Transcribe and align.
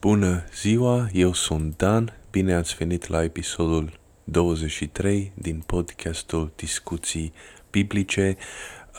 Bună 0.00 0.44
ziua, 0.54 1.08
eu 1.12 1.32
sunt 1.32 1.76
Dan, 1.76 2.18
bine 2.30 2.54
ați 2.54 2.76
venit 2.76 3.06
la 3.06 3.22
episodul 3.22 3.98
23 4.24 5.32
din 5.34 5.62
podcastul 5.66 6.52
Discuții 6.56 7.32
Biblice. 7.70 8.36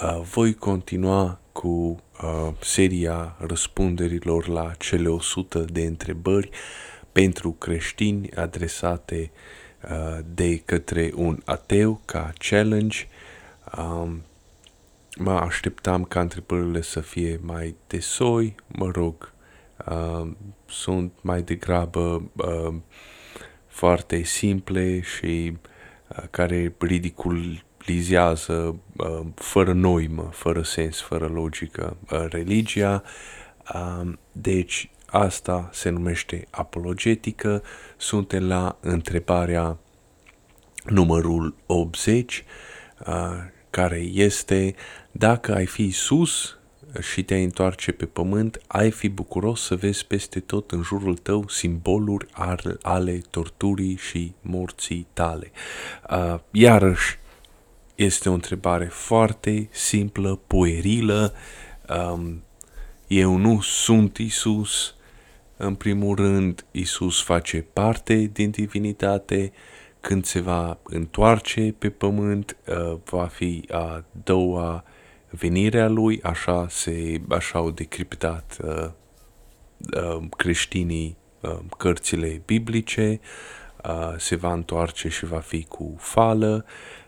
Uh, 0.03 0.21
voi 0.21 0.53
continua 0.53 1.39
cu 1.51 1.67
uh, 1.67 2.53
seria 2.59 3.35
răspunderilor 3.39 4.47
la 4.47 4.71
cele 4.77 5.07
100 5.09 5.59
de 5.59 5.81
întrebări 5.81 6.49
pentru 7.11 7.51
creștini 7.51 8.31
adresate 8.31 9.31
uh, 9.83 10.19
de 10.33 10.57
către 10.57 11.11
un 11.15 11.41
ateu 11.45 12.01
ca 12.05 12.33
challenge. 12.49 13.07
Um, 13.77 14.21
mă 15.17 15.31
așteptam 15.31 16.03
ca 16.03 16.19
întrebările 16.19 16.81
să 16.81 16.99
fie 16.99 17.39
mai 17.43 17.75
de 17.87 17.99
soi, 17.99 18.55
mă 18.67 18.91
rog, 18.91 19.33
uh, 19.89 20.27
sunt 20.65 21.13
mai 21.21 21.41
degrabă 21.41 22.31
uh, 22.35 22.73
foarte 23.67 24.23
simple 24.23 25.01
și 25.01 25.57
uh, 26.07 26.23
care 26.29 26.75
ridiculizează 26.79 28.79
uh, 28.97 29.25
fără 29.35 29.73
noimă, 29.73 30.29
fără 30.31 30.61
sens, 30.61 31.01
fără 31.01 31.27
logică 31.27 31.97
uh, 32.11 32.25
religia. 32.29 33.03
Uh, 33.73 34.13
deci 34.31 34.89
asta 35.05 35.69
se 35.73 35.89
numește 35.89 36.47
apologetică. 36.49 37.63
Suntem 37.97 38.47
la 38.47 38.77
întrebarea 38.79 39.77
numărul 40.85 41.55
80, 41.65 42.45
uh, 43.07 43.15
care 43.69 43.99
este 43.99 44.75
dacă 45.11 45.55
ai 45.55 45.65
fi 45.65 45.91
sus 45.91 46.55
și 46.99 47.23
te-ai 47.23 47.43
întoarce 47.43 47.91
pe 47.91 48.05
pământ, 48.05 48.61
ai 48.67 48.91
fi 48.91 49.09
bucuros 49.09 49.61
să 49.61 49.75
vezi 49.75 50.05
peste 50.05 50.39
tot 50.39 50.71
în 50.71 50.81
jurul 50.81 51.17
tău 51.17 51.47
simboluri 51.47 52.27
ale 52.81 53.21
torturii 53.29 53.95
și 53.95 54.33
morții 54.41 55.07
tale. 55.13 55.51
Uh, 56.09 56.39
iarăși, 56.51 57.19
este 57.95 58.29
o 58.29 58.33
întrebare 58.33 58.85
foarte 58.85 59.67
simplă, 59.71 60.39
puerilă. 60.47 61.33
Um, 62.11 62.43
eu 63.07 63.35
nu 63.35 63.61
sunt 63.61 64.17
Isus. 64.17 64.95
În 65.57 65.75
primul 65.75 66.15
rând, 66.15 66.65
Isus 66.71 67.23
face 67.23 67.65
parte 67.73 68.29
din 68.33 68.49
divinitate. 68.49 69.51
Când 69.99 70.25
se 70.25 70.39
va 70.39 70.79
întoarce 70.83 71.75
pe 71.77 71.89
pământ, 71.89 72.57
uh, 72.67 72.97
va 73.03 73.25
fi 73.25 73.65
a 73.71 74.03
doua 74.23 74.83
venirea 75.31 75.87
lui, 75.87 76.21
așa, 76.21 76.67
se, 76.69 77.21
așa 77.29 77.59
au 77.59 77.71
decriptat 77.71 78.57
uh, 78.63 78.89
uh, 79.95 80.23
creștinii 80.37 81.17
uh, 81.39 81.59
cărțile 81.77 82.41
biblice, 82.45 83.19
uh, 83.85 84.13
se 84.17 84.35
va 84.35 84.53
întoarce 84.53 85.09
și 85.09 85.25
va 85.25 85.39
fi 85.39 85.63
cu 85.63 85.95
fală, 85.97 86.65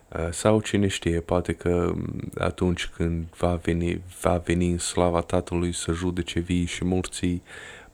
uh, 0.10 0.28
sau 0.32 0.62
cine 0.62 0.88
știe, 0.88 1.20
poate 1.20 1.54
că 1.54 1.92
mm, 1.96 2.32
atunci 2.38 2.88
când 2.88 3.26
va 3.38 3.56
veni, 3.56 4.02
va 4.22 4.38
veni 4.38 4.72
în 4.72 4.78
slava 4.78 5.22
Tatălui 5.22 5.74
să 5.74 5.92
judece 5.92 6.40
vii 6.40 6.66
și 6.66 6.84
morții, 6.84 7.44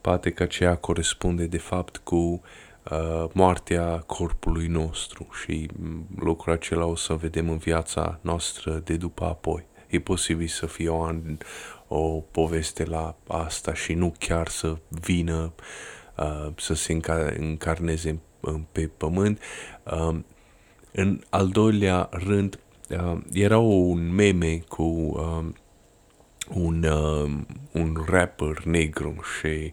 poate 0.00 0.30
că 0.30 0.42
aceea 0.42 0.74
corespunde 0.74 1.46
de 1.46 1.58
fapt 1.58 1.96
cu 1.96 2.16
uh, 2.90 3.24
moartea 3.32 4.02
corpului 4.06 4.66
nostru 4.66 5.28
și 5.42 5.68
mm, 5.78 6.06
lucrul 6.18 6.52
acela 6.52 6.84
o 6.84 6.96
să 6.96 7.14
vedem 7.14 7.50
în 7.50 7.56
viața 7.56 8.18
noastră 8.20 8.80
de 8.84 8.96
după 8.96 9.24
apoi 9.24 9.68
e 9.90 9.98
posibil 9.98 10.46
să 10.46 10.66
fie 10.66 10.88
o, 10.88 11.08
o 11.88 12.20
poveste 12.30 12.84
la 12.84 13.16
asta 13.26 13.74
și 13.74 13.94
nu 13.94 14.14
chiar 14.18 14.48
să 14.48 14.76
vină 14.88 15.52
uh, 16.16 16.52
să 16.56 16.74
se 16.74 16.92
înca- 16.92 17.34
încarneze 17.36 18.18
pe 18.72 18.90
pământ. 18.96 19.40
Uh, 19.84 20.18
în 20.92 21.20
al 21.28 21.48
doilea 21.48 22.08
rând, 22.12 22.58
uh, 22.90 23.18
era 23.32 23.58
un 23.58 24.14
meme 24.14 24.62
cu 24.68 24.82
uh, 24.82 25.44
un, 26.48 26.82
uh, 26.82 27.30
un 27.72 28.04
rapper 28.06 28.64
negru 28.64 29.14
și 29.38 29.46
uh, 29.46 29.72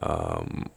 Um, 0.00 0.70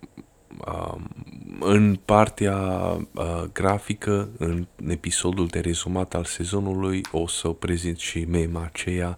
în 1.60 2.00
partea 2.06 2.58
uh, 2.58 3.44
grafică, 3.54 4.30
în 4.38 4.68
episodul 4.88 5.48
de 5.48 5.60
rezumat 5.60 6.14
al 6.14 6.26
sezonului, 6.26 7.02
o 7.12 7.28
să 7.28 7.48
prezint 7.48 7.98
și 7.98 8.26
mema 8.26 8.64
aceea 8.64 9.18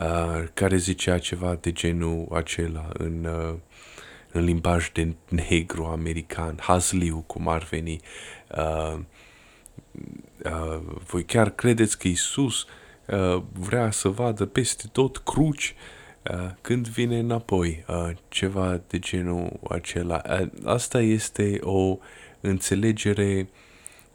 uh, 0.00 0.44
care 0.54 0.76
zicea 0.76 1.18
ceva 1.18 1.58
de 1.60 1.72
genul 1.72 2.28
acela 2.32 2.88
în, 2.92 3.24
uh, 3.24 3.54
în 4.32 4.44
limbaj 4.44 4.90
de 4.92 5.14
negru 5.28 5.84
american, 5.84 6.58
hazliu, 6.60 7.24
cum 7.26 7.48
ar 7.48 7.66
veni. 7.70 8.00
Uh, 8.56 8.98
uh, 10.44 10.80
voi 11.06 11.24
chiar 11.24 11.50
credeți 11.50 11.98
că 11.98 12.08
Isus 12.08 12.66
uh, 13.06 13.42
vrea 13.52 13.90
să 13.90 14.08
vadă 14.08 14.46
peste 14.46 14.88
tot 14.92 15.16
cruci 15.16 15.74
uh, 15.76 15.76
Uh, 15.76 15.95
când 16.60 16.88
vine 16.88 17.18
înapoi, 17.18 17.84
uh, 17.88 18.10
ceva 18.28 18.80
de 18.86 18.98
genul 18.98 19.60
acela. 19.68 20.22
Uh, 20.40 20.48
asta 20.64 21.00
este 21.00 21.58
o 21.60 21.98
înțelegere 22.40 23.48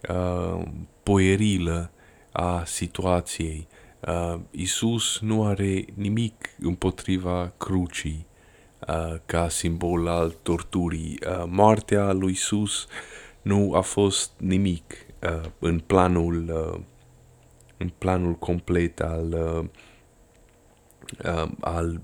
uh, 0.10 0.62
poerilă 1.04 1.92
a 2.32 2.64
situației. 2.66 3.68
Uh, 4.08 4.40
Isus 4.52 5.20
nu 5.20 5.46
are 5.46 5.86
nimic 5.94 6.50
împotriva 6.60 7.54
crucii 7.58 8.26
uh, 8.88 9.16
ca 9.26 9.50
simbol 9.50 10.08
al 10.08 10.36
torturii. 10.42 11.20
Uh, 11.28 11.44
moartea 11.48 12.12
lui 12.12 12.32
Isus 12.32 12.88
nu 13.42 13.74
a 13.74 13.82
fost 13.82 14.32
nimic 14.38 14.94
uh, 15.24 15.50
în 15.60 15.80
planul 15.80 16.50
uh, 16.74 16.82
în 17.78 17.92
planul 17.98 18.34
complet 18.34 19.00
al 19.00 19.34
uh, 19.34 19.66
uh, 21.26 21.52
al 21.60 22.02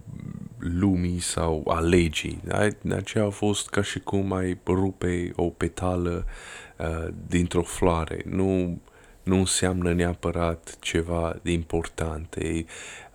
lumii 0.57 1.19
sau 1.19 1.63
a 1.67 1.79
legii. 1.79 2.41
Da? 2.43 2.67
Aceea 2.95 3.25
a 3.25 3.29
fost 3.29 3.69
ca 3.69 3.81
și 3.81 3.99
cum 3.99 4.33
ai 4.33 4.57
rupe 4.65 5.31
o 5.35 5.49
petală 5.49 6.25
uh, 6.77 7.07
dintr-o 7.27 7.61
floare. 7.61 8.21
Nu, 8.25 8.79
nu 9.23 9.37
înseamnă 9.37 9.93
neapărat 9.93 10.77
ceva 10.79 11.39
de 11.41 11.51
important. 11.51 12.35
E, 12.35 12.53
uh, 12.55 12.63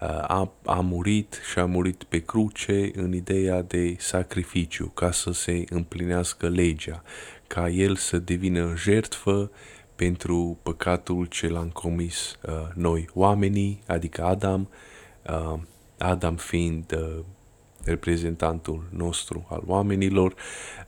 a, 0.08 0.52
a 0.64 0.80
murit 0.80 1.40
și 1.50 1.58
a 1.58 1.64
murit 1.64 2.02
pe 2.02 2.18
cruce 2.18 2.90
în 2.94 3.12
ideea 3.14 3.62
de 3.62 3.96
sacrificiu, 3.98 4.86
ca 4.86 5.10
să 5.10 5.32
se 5.32 5.64
împlinească 5.68 6.48
legea, 6.48 7.02
ca 7.46 7.68
el 7.68 7.96
să 7.96 8.18
devină 8.18 8.72
jertfă 8.76 9.50
pentru 9.96 10.58
păcatul 10.62 11.24
ce 11.24 11.48
l-am 11.48 11.68
comis 11.68 12.38
uh, 12.42 12.52
noi, 12.74 13.08
oamenii, 13.14 13.82
adică 13.86 14.24
Adam, 14.24 14.68
uh, 15.26 15.60
Adam 16.02 16.36
fiind 16.36 16.92
uh, 16.92 17.24
reprezentantul 17.84 18.88
nostru 18.90 19.46
al 19.48 19.62
oamenilor 19.66 20.34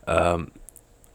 uh, 0.07 0.45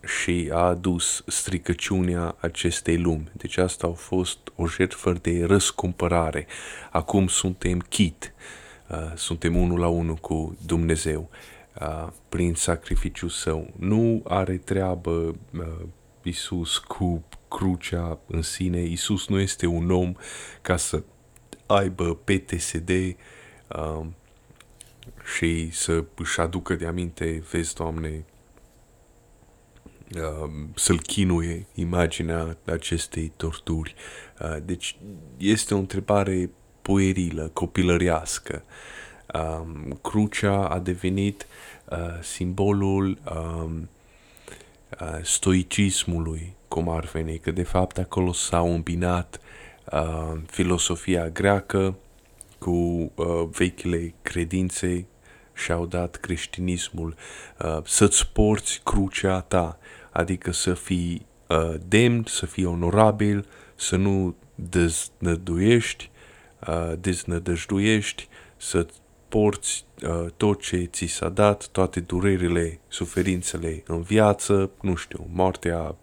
și 0.05 0.51
a 0.53 0.59
adus 0.59 1.25
stricăciunea 1.27 2.37
acestei 2.41 2.99
lumi. 2.99 3.31
Deci 3.33 3.57
asta 3.57 3.87
a 3.87 3.93
fost 3.93 4.39
o 4.57 4.67
jertfă 4.67 5.13
de 5.13 5.45
răscumpărare. 5.45 6.47
Acum 6.91 7.27
suntem 7.27 7.79
chit, 7.79 8.35
uh, 8.89 9.13
suntem 9.15 9.57
unul 9.57 9.79
la 9.79 9.89
unul 9.89 10.17
cu 10.17 10.57
Dumnezeu 10.67 11.31
uh, 11.81 12.09
prin 12.29 12.55
sacrificiul 12.55 13.29
său. 13.29 13.71
Nu 13.79 14.23
are 14.29 14.57
treabă 14.57 15.11
uh, 15.11 15.67
Isus 16.23 16.79
cu 16.79 17.25
crucea 17.49 18.19
în 18.27 18.43
sine. 18.43 18.81
Isus 18.81 19.29
nu 19.29 19.39
este 19.39 19.67
un 19.67 19.91
om 19.91 20.15
ca 20.63 20.77
să 20.77 21.03
aibă 21.67 22.15
PTSD, 22.25 22.91
uh, 23.77 24.07
și 25.35 25.71
să 25.73 26.05
își 26.17 26.41
aducă 26.41 26.75
de 26.75 26.87
aminte, 26.87 27.43
vezi, 27.51 27.75
Doamne, 27.75 28.25
uh, 30.15 30.51
să-l 30.75 31.01
chinuie 31.01 31.67
imaginea 31.75 32.57
acestei 32.65 33.33
torturi. 33.37 33.95
Uh, 34.41 34.57
deci 34.65 34.97
este 35.37 35.75
o 35.75 35.79
întrebare 35.79 36.51
puerilă, 36.83 37.51
copilărească. 37.53 38.63
Uh, 39.35 39.97
crucea 40.03 40.69
a 40.69 40.79
devenit 40.79 41.47
uh, 41.91 41.99
simbolul 42.23 43.19
uh, 43.25 43.71
uh, 45.01 45.19
stoicismului, 45.23 46.55
cum 46.69 46.89
ar 46.89 47.05
veni, 47.05 47.39
că 47.39 47.51
de 47.51 47.63
fapt 47.63 47.99
acolo 47.99 48.33
s-au 48.33 48.75
îmbinat 48.75 49.41
uh, 49.93 50.33
filosofia 50.47 51.29
greacă, 51.29 51.95
cu 52.61 52.71
uh, 53.15 53.49
vechile 53.51 54.15
credințe 54.23 55.07
și-au 55.55 55.87
dat 55.87 56.17
creștinismul. 56.17 57.15
Uh, 57.65 57.79
să-ți 57.85 58.29
porți 58.33 58.81
crucea 58.85 59.41
ta, 59.41 59.79
adică 60.11 60.53
să 60.53 60.75
fii 60.75 61.27
uh, 61.47 61.75
demn, 61.89 62.25
să 62.27 62.47
fii 62.47 62.65
onorabil, 62.65 63.47
să 63.75 63.97
nu 63.97 64.35
deznăduiești, 64.55 66.11
uh, 66.69 66.93
deznădăjduiești, 67.01 68.29
să 68.57 68.87
porți 69.29 69.85
uh, 70.03 70.27
tot 70.37 70.61
ce 70.61 70.85
ți 70.85 71.07
s-a 71.07 71.29
dat, 71.29 71.67
toate 71.67 72.01
durerile, 72.01 72.81
suferințele 72.89 73.83
în 73.87 74.03
viață, 74.03 74.71
nu 74.81 74.95
știu, 74.95 75.27
moartea 75.33 75.97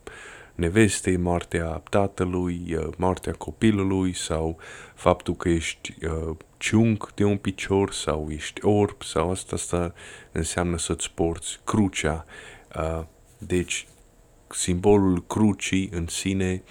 nevestei, 0.55 1.17
moartea 1.17 1.81
tatălui, 1.89 2.75
uh, 2.75 2.87
moartea 2.97 3.33
copilului 3.33 4.13
sau 4.13 4.57
faptul 4.95 5.35
că 5.35 5.49
ești 5.49 5.93
uh, 6.05 6.35
ciung 6.57 7.13
de 7.13 7.23
un 7.23 7.37
picior 7.37 7.91
sau 7.91 8.27
ești 8.29 8.65
orb 8.65 9.01
sau 9.01 9.31
asta, 9.31 9.55
asta 9.55 9.93
înseamnă 10.31 10.77
să-ți 10.77 11.11
porți 11.11 11.59
crucea. 11.63 12.25
Uh, 12.75 13.03
deci, 13.37 13.87
simbolul 14.49 15.25
crucii 15.25 15.89
în 15.93 16.07
sine 16.07 16.63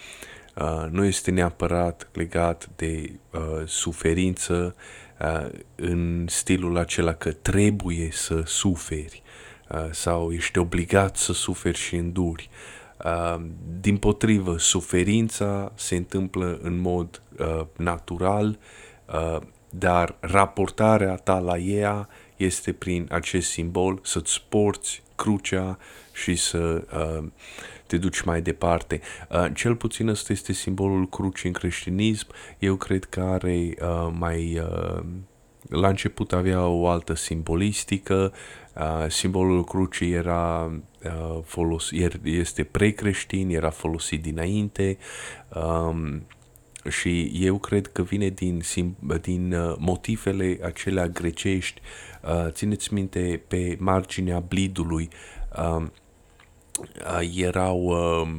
uh, 0.55 0.85
nu 0.89 1.05
este 1.05 1.31
neapărat 1.31 2.09
legat 2.13 2.69
de 2.75 3.11
uh, 3.31 3.39
suferință 3.65 4.75
uh, 5.21 5.49
în 5.75 6.25
stilul 6.29 6.77
acela 6.77 7.13
că 7.13 7.31
trebuie 7.31 8.09
să 8.11 8.41
suferi 8.45 9.21
uh, 9.69 9.87
sau 9.91 10.31
ești 10.31 10.57
obligat 10.57 11.17
să 11.17 11.33
suferi 11.33 11.77
și 11.77 11.95
înduri. 11.95 12.49
Uh, 13.05 13.41
din 13.79 13.97
potrivă, 13.97 14.57
suferința 14.57 15.71
se 15.75 15.95
întâmplă 15.95 16.59
în 16.61 16.79
mod 16.79 17.21
uh, 17.39 17.65
natural, 17.77 18.59
uh, 19.05 19.41
dar 19.69 20.15
raportarea 20.19 21.15
ta 21.15 21.39
la 21.39 21.57
ea 21.57 22.09
este 22.35 22.73
prin 22.73 23.07
acest 23.11 23.49
simbol 23.49 23.99
să-ți 24.03 24.43
porți 24.49 25.03
crucea 25.15 25.77
și 26.13 26.35
să 26.35 26.83
uh, 26.93 27.27
te 27.87 27.97
duci 27.97 28.21
mai 28.21 28.41
departe. 28.41 29.01
Uh, 29.29 29.45
cel 29.53 29.75
puțin 29.75 30.07
ăsta 30.07 30.33
este 30.33 30.53
simbolul 30.53 31.09
crucii 31.09 31.47
în 31.47 31.53
creștinism. 31.53 32.27
Eu 32.59 32.75
cred 32.75 33.03
că 33.03 33.21
are 33.21 33.73
uh, 33.81 34.13
mai... 34.17 34.59
Uh, 34.59 35.03
la 35.69 35.87
început 35.87 36.33
avea 36.33 36.67
o 36.67 36.87
altă 36.87 37.13
simbolistică, 37.13 38.33
uh, 38.75 39.09
simbolul 39.09 39.63
crucii 39.63 40.11
era 40.11 40.71
uh, 41.03 41.39
folos, 41.43 41.91
este 42.23 42.63
precreștin, 42.63 43.49
era 43.49 43.69
folosit 43.69 44.21
dinainte, 44.21 44.97
um, 45.53 46.23
și 46.89 47.31
eu 47.33 47.57
cred 47.57 47.87
că 47.87 48.01
vine 48.03 48.29
din, 48.29 48.61
din 49.21 49.53
uh, 49.53 49.75
motivele 49.77 50.59
acelea 50.63 51.07
grecești. 51.07 51.81
Uh, 52.23 52.47
țineți 52.49 52.93
minte, 52.93 53.41
pe 53.47 53.75
marginea 53.79 54.39
blidului 54.39 55.09
uh, 55.57 55.85
uh, 57.19 57.31
erau 57.35 57.79
uh, 57.79 58.29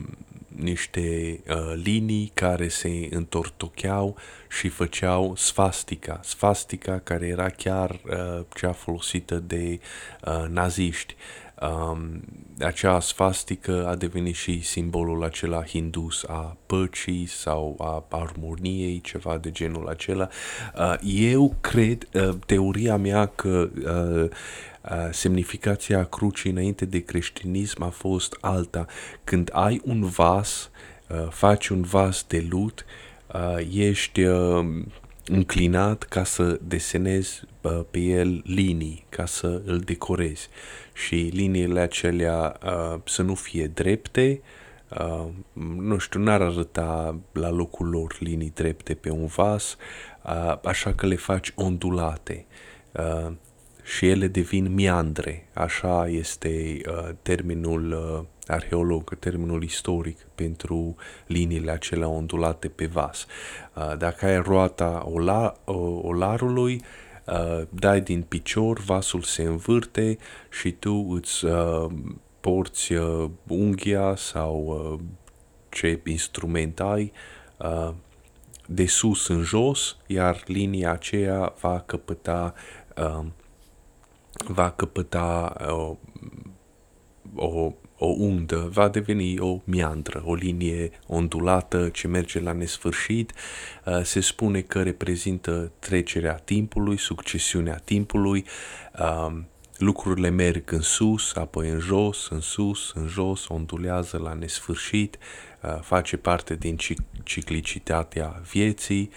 niște 0.59 1.41
uh, 1.49 1.73
linii 1.83 2.31
care 2.35 2.69
se 2.69 3.09
întortocheau 3.11 4.17
și 4.49 4.69
făceau 4.69 5.37
sfastica. 5.37 6.21
Sfastica 6.23 6.99
care 6.99 7.27
era 7.27 7.49
chiar 7.49 7.91
uh, 7.91 8.45
cea 8.55 8.73
folosită 8.73 9.35
de 9.35 9.81
uh, 10.25 10.45
naziști. 10.49 11.17
Um, 11.63 12.21
acea 12.61 13.01
sfastică 13.01 13.87
a 13.87 13.95
devenit 13.95 14.35
și 14.35 14.63
simbolul 14.63 15.25
acela 15.25 15.65
hindus 15.65 16.25
a 16.25 16.57
păcii 16.67 17.27
sau 17.27 17.77
a 17.79 18.05
armoniei, 18.09 19.01
ceva 19.01 19.39
de 19.39 19.51
genul 19.51 19.89
acela. 19.89 20.29
Uh, 20.79 20.95
eu 21.03 21.57
cred, 21.61 22.09
uh, 22.15 22.29
teoria 22.47 22.97
mea 22.97 23.27
că 23.27 23.69
uh, 23.75 24.31
uh, 24.91 25.09
semnificația 25.11 26.05
crucii 26.05 26.51
înainte 26.51 26.85
de 26.85 26.99
creștinism 26.99 27.83
a 27.83 27.89
fost 27.89 28.39
alta. 28.41 28.87
Când 29.25 29.51
ai 29.53 29.81
un 29.85 30.05
vas, 30.05 30.71
uh, 31.09 31.29
faci 31.31 31.69
un 31.69 31.83
vas 31.83 32.25
de 32.29 32.47
lut, 32.49 32.85
uh, 33.35 33.67
ești 33.73 34.23
uh, 34.23 34.67
înclinat 35.29 36.03
ca 36.03 36.25
să 36.25 36.59
desenezi 36.63 37.43
uh, 37.61 37.81
pe 37.91 37.99
el 37.99 38.43
linii, 38.45 39.05
ca 39.09 39.27
să 39.27 39.63
îl 39.65 39.79
decorezi. 39.79 40.49
Și 40.93 41.15
liniile 41.15 41.81
acelea 41.81 42.59
uh, 42.65 43.01
să 43.05 43.23
nu 43.23 43.35
fie 43.35 43.67
drepte, 43.67 44.41
uh, 45.01 45.27
nu 45.77 45.99
știu, 45.99 46.21
n-ar 46.21 46.41
arăta 46.41 47.19
la 47.33 47.51
locul 47.51 47.89
lor 47.89 48.17
linii 48.21 48.53
drepte 48.55 48.95
pe 48.95 49.11
un 49.11 49.27
vas, 49.27 49.77
uh, 50.25 50.59
așa 50.65 50.93
că 50.93 51.07
le 51.07 51.17
faci 51.17 51.53
ondulate. 51.55 52.47
Uh, 52.93 53.33
și 53.97 54.09
ele 54.09 54.27
devin 54.27 54.75
miandre, 54.75 55.49
așa 55.53 56.09
este 56.09 56.81
uh, 56.89 57.09
termenul 57.23 57.93
uh, 57.93 58.25
arheolog, 58.53 59.15
termenul 59.19 59.63
istoric 59.63 60.19
pentru 60.35 60.97
liniile 61.27 61.71
acelea 61.71 62.09
ondulate 62.09 62.69
pe 62.69 62.87
vas. 62.87 63.27
Uh, 63.75 63.97
dacă 63.97 64.27
ai 64.27 64.43
roata 64.43 65.07
ola, 65.11 65.57
olarului, 66.03 66.83
uh, 67.27 67.63
dai 67.71 68.01
din 68.01 68.23
picior, 68.23 68.81
vasul 68.81 69.23
se 69.23 69.43
învârte 69.43 70.19
și 70.51 70.73
tu 70.73 71.07
îți 71.11 71.45
uh, 71.45 71.87
porți 72.41 72.93
uh, 72.93 73.31
unghia 73.47 74.15
sau 74.17 74.65
uh, 74.93 75.01
ce 75.69 76.01
instrument 76.05 76.81
ai 76.81 77.13
uh, 77.57 77.91
de 78.67 78.87
sus 78.87 79.29
în 79.29 79.43
jos, 79.43 79.97
iar 80.07 80.43
linia 80.47 80.93
aceea 80.93 81.55
va 81.61 81.81
căpăta 81.81 82.55
uh, 82.97 83.25
va 84.47 84.71
căpăta 84.71 85.57
uh, 85.71 85.97
o 87.37 87.73
o 87.99 88.07
undă 88.07 88.69
va 88.73 88.89
deveni 88.89 89.39
o 89.39 89.61
miandră, 89.65 90.23
o 90.25 90.35
linie 90.35 90.91
ondulată 91.07 91.89
ce 91.89 92.09
merge 92.09 92.41
la 92.41 92.53
nesfârșit. 92.53 93.33
Uh, 93.85 94.03
se 94.03 94.21
spune 94.21 94.61
că 94.61 94.83
reprezintă 94.83 95.73
trecerea 95.79 96.35
timpului, 96.35 96.99
succesiunea 96.99 97.81
timpului. 97.85 98.45
Um, 99.01 99.47
lucrurile 99.79 100.29
merg 100.29 100.73
în 100.73 100.81
sus, 100.81 101.35
apoi 101.35 101.69
în 101.69 101.79
jos, 101.79 102.29
în 102.31 102.41
sus, 102.41 102.93
în 102.95 103.07
jos, 103.07 103.49
ondulează 103.49 104.19
la 104.19 104.33
nesfârșit, 104.33 105.19
uh, 105.63 105.79
face 105.81 106.17
parte 106.17 106.55
din 106.55 106.77
ciclicitatea 107.23 108.43
vieții. 108.51 109.11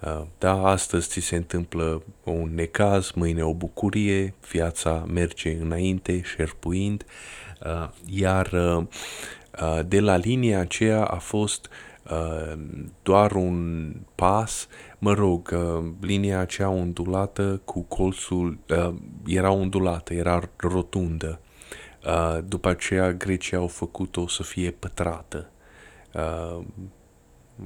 Uh, 0.00 0.22
da, 0.38 0.66
astăzi 0.66 1.08
ți 1.08 1.20
se 1.20 1.36
întâmplă 1.36 2.02
un 2.24 2.54
necaz, 2.54 3.10
mâine 3.10 3.42
o 3.42 3.54
bucurie, 3.54 4.34
viața 4.50 5.04
merge 5.08 5.58
înainte, 5.60 6.22
șerpuind. 6.22 7.04
Uh, 7.06 7.37
iar 8.06 8.52
uh, 8.52 8.86
uh, 9.62 9.80
de 9.86 10.00
la 10.00 10.16
linia 10.16 10.60
aceea 10.60 11.04
a 11.04 11.18
fost 11.18 11.68
doar 13.02 13.32
un 13.32 13.92
pas, 14.14 14.68
mă 14.98 15.12
rog, 15.12 15.58
linia 16.00 16.38
aceea 16.38 16.68
ondulată 16.68 17.60
cu 17.64 17.82
colțul, 17.82 18.58
era 19.26 19.50
ondulată, 19.50 20.14
era 20.14 20.40
rotundă. 20.56 21.40
După 22.44 22.68
aceea 22.68 23.12
grecii 23.12 23.56
au 23.56 23.66
făcut-o 23.66 24.28
să 24.28 24.42
fie 24.42 24.70
pătrată 24.70 25.50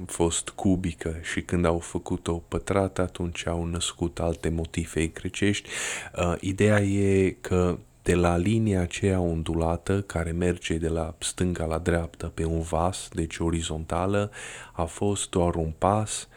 fost 0.05 0.49
cubică 0.49 1.15
și 1.21 1.41
când 1.41 1.65
au 1.65 1.79
făcut-o 1.79 2.33
pătrată, 2.33 3.01
atunci 3.01 3.47
au 3.47 3.65
născut 3.65 4.19
alte 4.19 4.49
motive 4.49 5.07
grecești. 5.07 5.69
Uh, 6.17 6.35
ideea 6.39 6.79
e 6.79 7.29
că 7.41 7.77
de 8.03 8.15
la 8.15 8.37
linia 8.37 8.81
aceea 8.81 9.19
ondulată 9.19 10.01
care 10.01 10.31
merge 10.31 10.77
de 10.77 10.87
la 10.87 11.15
stânga 11.19 11.65
la 11.65 11.77
dreapta 11.77 12.31
pe 12.33 12.45
un 12.45 12.61
vas, 12.61 13.09
deci 13.13 13.37
orizontală, 13.39 14.31
a 14.73 14.83
fost 14.83 15.29
doar 15.29 15.55
un 15.55 15.73
pas 15.77 16.27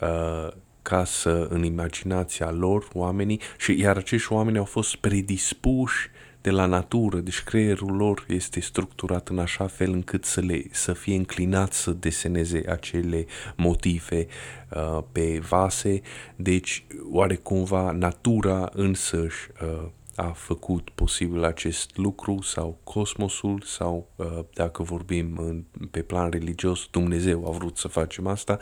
uh, 0.00 0.48
ca 0.82 1.04
să 1.04 1.46
în 1.50 1.64
imaginația 1.64 2.50
lor 2.50 2.88
oamenii 2.92 3.40
și 3.58 3.80
iar 3.80 3.96
acești 3.96 4.32
oameni 4.32 4.58
au 4.58 4.64
fost 4.64 4.96
predispuși 4.96 6.10
de 6.40 6.50
la 6.50 6.66
natură, 6.66 7.18
deci 7.18 7.42
creierul 7.42 7.96
lor 7.96 8.24
este 8.28 8.60
structurat 8.60 9.28
în 9.28 9.38
așa 9.38 9.66
fel 9.66 9.92
încât 9.92 10.24
să, 10.24 10.40
le, 10.40 10.62
să 10.70 10.92
fie 10.92 11.14
înclinat 11.14 11.72
să 11.72 11.90
deseneze 11.90 12.62
acele 12.68 13.26
motive 13.56 14.26
uh, 14.70 15.02
pe 15.12 15.38
vase, 15.48 16.00
deci 16.36 16.86
oarecumva 17.10 17.90
natura 17.90 18.70
însăși 18.72 19.48
uh, 19.62 19.88
a 20.16 20.26
făcut 20.26 20.90
posibil 20.90 21.44
acest 21.44 21.96
lucru 21.96 22.40
sau 22.40 22.78
cosmosul 22.84 23.62
sau 23.64 24.08
uh, 24.16 24.38
dacă 24.54 24.82
vorbim 24.82 25.36
în, 25.36 25.64
pe 25.90 26.02
plan 26.02 26.30
religios, 26.30 26.86
Dumnezeu 26.90 27.46
a 27.46 27.50
vrut 27.50 27.76
să 27.76 27.88
facem 27.88 28.26
asta 28.26 28.58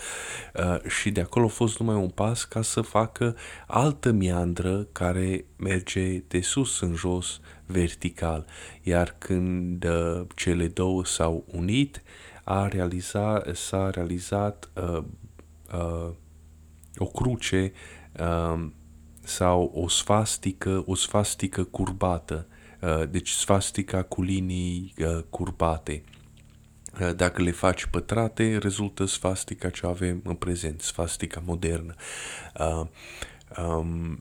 uh, 0.55 0.91
și 0.91 1.11
de 1.11 1.21
acolo 1.21 1.45
a 1.45 1.49
fost 1.49 1.79
numai 1.79 1.97
un 1.97 2.09
pas 2.09 2.45
ca 2.45 2.63
să 2.63 2.81
facă 2.81 3.37
altă 3.67 4.13
meandră 4.13 4.87
care 4.93 5.45
merge 5.57 6.19
de 6.19 6.41
sus 6.41 6.81
în 6.81 6.95
jos 6.95 7.41
vertical. 7.67 8.47
Iar 8.83 9.15
când 9.19 9.85
uh, 9.85 10.27
cele 10.35 10.67
două 10.67 11.05
s-au 11.05 11.45
unit, 11.47 12.03
a 12.45 12.69
realiza, 12.69 13.43
s-a 13.53 13.91
realizat 13.91 14.71
uh, 14.75 15.03
uh, 15.75 16.11
o 16.97 17.07
cruce 17.07 17.73
uh, 18.21 18.67
sau 19.25 19.73
o 19.75 19.89
sfastică, 19.89 20.83
o 20.87 20.95
sfastică 20.95 21.65
curbată, 21.65 22.47
uh, 22.81 23.09
deci 23.11 23.31
sfastica 23.31 24.03
cu 24.03 24.23
linii 24.23 24.95
uh, 24.99 25.23
curbate. 25.31 26.03
Uh, 27.01 27.15
dacă 27.17 27.43
le 27.43 27.51
faci 27.51 27.87
pătrate, 27.87 28.59
rezultă 28.59 29.05
sfastica 29.05 29.71
ce 29.71 29.87
avem 29.87 30.21
în 30.25 30.35
prezent, 30.35 30.81
sfastica 30.81 31.43
modernă. 31.45 31.95
Um, 33.59 34.21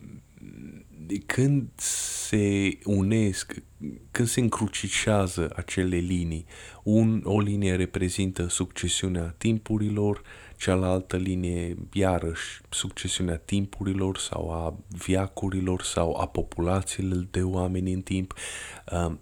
când 1.25 1.69
se 1.75 2.77
unesc, 2.83 3.53
când 4.11 4.27
se 4.27 4.39
încrucișează 4.39 5.51
acele 5.55 5.97
linii, 5.97 6.45
un, 6.83 7.21
o 7.23 7.39
linie 7.39 7.75
reprezintă 7.75 8.47
succesiunea 8.47 9.35
timpurilor, 9.37 10.21
cealaltă 10.61 11.17
linie, 11.17 11.77
iarăși, 11.93 12.61
succesiunea 12.69 13.37
timpurilor 13.37 14.17
sau 14.17 14.51
a 14.51 14.75
viacurilor 14.87 15.81
sau 15.81 16.15
a 16.15 16.27
populațiilor 16.27 17.27
de 17.31 17.43
oameni 17.43 17.93
în 17.93 18.01
timp. 18.01 18.33
Uh, 18.91 19.13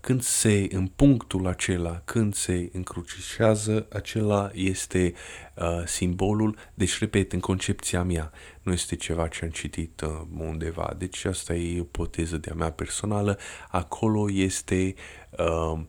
când 0.00 0.22
se, 0.22 0.68
în 0.70 0.86
punctul 0.86 1.46
acela, 1.46 2.02
când 2.04 2.34
se 2.34 2.70
încrucișează, 2.72 3.86
acela 3.92 4.50
este 4.54 5.14
uh, 5.54 5.82
simbolul, 5.86 6.56
deci, 6.74 6.98
repet, 6.98 7.32
în 7.32 7.40
concepția 7.40 8.02
mea, 8.02 8.32
nu 8.62 8.72
este 8.72 8.96
ceva 8.96 9.28
ce 9.28 9.44
am 9.44 9.50
citit 9.50 10.00
uh, 10.00 10.10
undeva, 10.38 10.94
deci 10.98 11.24
asta 11.24 11.54
e 11.54 11.76
ipoteză 11.76 12.36
de-a 12.36 12.54
mea 12.54 12.72
personală, 12.72 13.38
acolo 13.68 14.30
este 14.30 14.94
uh, 15.38 15.80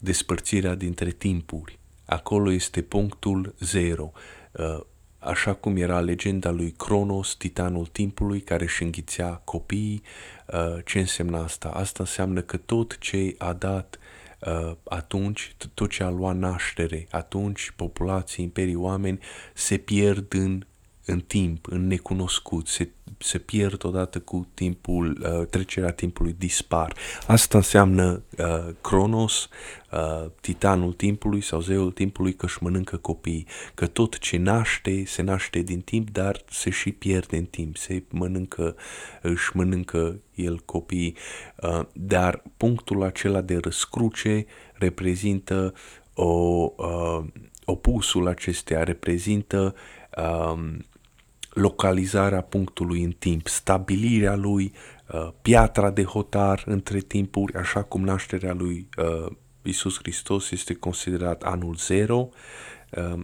despărțirea 0.00 0.74
dintre 0.74 1.10
timpuri, 1.10 1.80
acolo 2.04 2.52
este 2.52 2.82
punctul 2.82 3.54
zero, 3.60 4.12
uh, 4.52 4.80
așa 5.18 5.54
cum 5.54 5.76
era 5.76 6.00
legenda 6.00 6.50
lui 6.50 6.70
Cronos, 6.70 7.34
titanul 7.34 7.86
timpului, 7.86 8.40
care 8.40 8.64
își 8.64 8.82
înghițea 8.82 9.40
copiii. 9.44 10.02
Uh, 10.46 10.78
ce 10.84 10.98
însemna 10.98 11.42
asta? 11.42 11.68
Asta 11.68 12.02
înseamnă 12.02 12.40
că 12.40 12.56
tot 12.56 12.98
ce 12.98 13.34
a 13.38 13.52
dat 13.52 13.98
uh, 14.40 14.76
atunci, 14.84 15.54
tot 15.74 15.90
ce 15.90 16.02
a 16.02 16.10
luat 16.10 16.36
naștere, 16.36 17.06
atunci 17.10 17.72
populații, 17.76 18.44
imperii, 18.44 18.74
oameni 18.74 19.18
se 19.54 19.76
pierd 19.76 20.34
în 20.34 20.64
în 21.04 21.20
timp, 21.20 21.66
în 21.70 21.86
necunoscut, 21.86 22.66
se, 22.66 22.88
se 23.18 23.38
pierd 23.38 23.84
odată 23.84 24.20
cu 24.20 24.46
timpul, 24.54 25.18
uh, 25.22 25.46
trecerea 25.46 25.90
timpului 25.90 26.34
dispar. 26.38 26.96
Asta 27.26 27.56
înseamnă 27.58 28.22
uh, 28.38 28.74
Cronos, 28.80 29.48
uh, 29.92 30.30
titanul 30.40 30.92
timpului 30.92 31.40
sau 31.40 31.60
zeul 31.60 31.90
timpului 31.90 32.34
că 32.34 32.44
își 32.44 32.62
mănâncă 32.62 32.96
copiii, 32.96 33.46
că 33.74 33.86
tot 33.86 34.18
ce 34.18 34.36
naște 34.36 35.04
se 35.04 35.22
naște 35.22 35.60
din 35.60 35.80
timp, 35.80 36.10
dar 36.10 36.42
se 36.50 36.70
și 36.70 36.92
pierde 36.92 37.36
în 37.36 37.44
timp, 37.44 37.76
se 37.76 38.02
mănâncă, 38.08 38.76
își 39.22 39.56
mănâncă 39.56 40.20
el 40.34 40.58
copiii, 40.64 41.16
uh, 41.62 41.80
dar 41.92 42.42
punctul 42.56 43.02
acela 43.02 43.40
de 43.40 43.56
răscruce 43.56 44.46
reprezintă 44.72 45.74
o, 46.14 46.24
uh, 46.76 47.24
opusul 47.64 48.28
acestea, 48.28 48.82
reprezintă 48.82 49.74
um, 50.16 50.84
localizarea 51.52 52.40
punctului 52.40 53.02
în 53.02 53.12
timp, 53.18 53.46
stabilirea 53.46 54.34
lui, 54.34 54.72
uh, 55.12 55.28
piatra 55.42 55.90
de 55.90 56.04
hotar 56.04 56.62
între 56.66 56.98
timpuri, 56.98 57.54
așa 57.54 57.82
cum 57.82 58.04
nașterea 58.04 58.52
lui 58.52 58.88
uh, 58.98 59.32
Isus 59.62 59.98
Hristos 59.98 60.50
este 60.50 60.74
considerat 60.74 61.42
anul 61.42 61.74
zero 61.74 62.28
uh, 62.90 63.20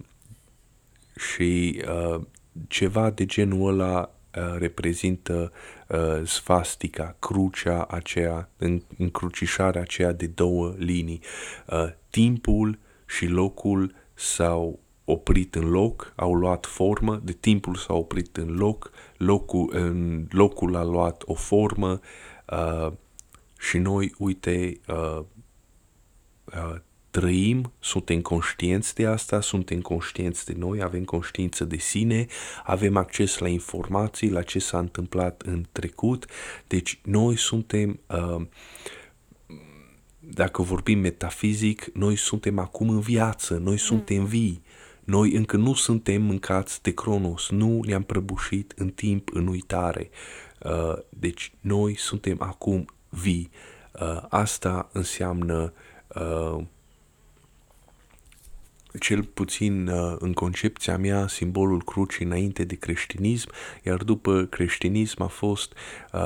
și 1.17 1.83
uh, 1.89 2.21
ceva 2.69 3.11
de 3.11 3.27
genul 3.27 3.69
ăla 3.69 4.15
uh, 4.37 4.59
reprezintă 4.59 5.53
uh, 5.89 6.21
sfastica, 6.25 7.17
crucea 7.19 7.83
aceea, 7.83 8.51
încrucișarea 8.99 9.81
aceea 9.81 10.13
de 10.13 10.27
două 10.27 10.75
linii. 10.77 11.21
Uh, 11.67 11.89
timpul 12.11 12.79
și 13.07 13.27
locul 13.27 13.95
sau 14.15 14.79
oprit 15.11 15.55
în 15.55 15.69
loc, 15.69 16.13
au 16.17 16.35
luat 16.35 16.67
formă, 16.67 17.21
de 17.25 17.33
timpul 17.33 17.75
s-a 17.75 17.95
oprit 17.95 18.37
în 18.37 18.57
loc, 18.57 18.91
locul, 19.17 19.71
în 19.73 20.27
locul 20.31 20.77
a 20.77 20.83
luat 20.83 21.23
o 21.27 21.35
formă 21.35 22.01
uh, 22.51 22.93
și 23.59 23.79
noi, 23.79 24.15
uite, 24.19 24.81
uh, 24.89 25.21
uh, 26.45 26.75
trăim, 27.11 27.73
suntem 27.79 28.21
conștienți 28.21 28.95
de 28.95 29.07
asta, 29.07 29.41
suntem 29.41 29.81
conștienți 29.81 30.47
de 30.47 30.55
noi, 30.57 30.83
avem 30.83 31.05
conștiință 31.05 31.65
de 31.65 31.77
sine, 31.77 32.27
avem 32.65 32.97
acces 32.97 33.39
la 33.39 33.49
informații, 33.49 34.31
la 34.31 34.43
ce 34.43 34.59
s-a 34.59 34.79
întâmplat 34.79 35.43
în 35.43 35.67
trecut, 35.73 36.27
deci 36.67 37.01
noi 37.05 37.37
suntem, 37.37 38.01
uh, 38.07 38.47
dacă 40.19 40.63
vorbim 40.63 40.99
metafizic, 40.99 41.91
noi 41.93 42.17
suntem 42.17 42.59
acum 42.59 42.89
în 42.89 43.01
viață, 43.01 43.57
noi 43.57 43.79
suntem 43.79 44.25
vii, 44.25 44.63
noi 45.09 45.33
încă 45.33 45.57
nu 45.57 45.75
suntem 45.75 46.23
mâncați 46.23 46.83
de 46.83 46.95
Cronos, 46.95 47.51
nu 47.51 47.81
ne-am 47.87 48.03
prăbușit 48.03 48.73
în 48.77 48.89
timp, 48.89 49.29
în 49.33 49.47
uitare. 49.47 50.11
Uh, 50.63 50.99
deci 51.09 51.53
noi 51.61 51.97
suntem 51.97 52.37
acum 52.41 52.85
vii. 53.09 53.51
Uh, 54.01 54.23
asta 54.29 54.89
înseamnă 54.93 55.73
uh, 56.09 56.65
cel 59.01 59.23
puțin 59.23 59.91
în 60.19 60.33
concepția 60.33 60.99
mea, 60.99 61.27
simbolul 61.27 61.83
crucii 61.83 62.25
înainte 62.25 62.65
de 62.65 62.75
creștinism, 62.75 63.51
iar 63.85 64.03
după 64.03 64.45
creștinism 64.45 65.23
a 65.23 65.27
fost 65.27 65.73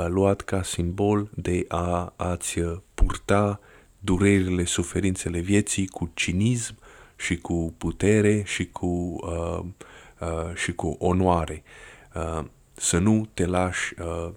luat 0.07 0.41
ca 0.41 0.63
simbol 0.63 1.31
de 1.35 1.65
a 1.69 2.13
ați 2.17 2.61
purta 2.95 3.61
durerile, 3.99 4.65
suferințele 4.65 5.39
vieții 5.41 5.87
cu 5.87 6.11
cinism, 6.15 6.77
și 7.23 7.37
cu 7.37 7.75
putere 7.79 8.43
și 8.47 8.67
cu, 8.67 8.87
uh, 8.87 9.65
uh, 10.21 10.55
și 10.55 10.73
cu 10.73 10.97
onoare. 10.99 11.63
Uh, 12.15 12.45
să 12.73 12.99
nu 12.99 13.29
te 13.35 13.47
lași 13.47 13.95
uh, 14.01 14.31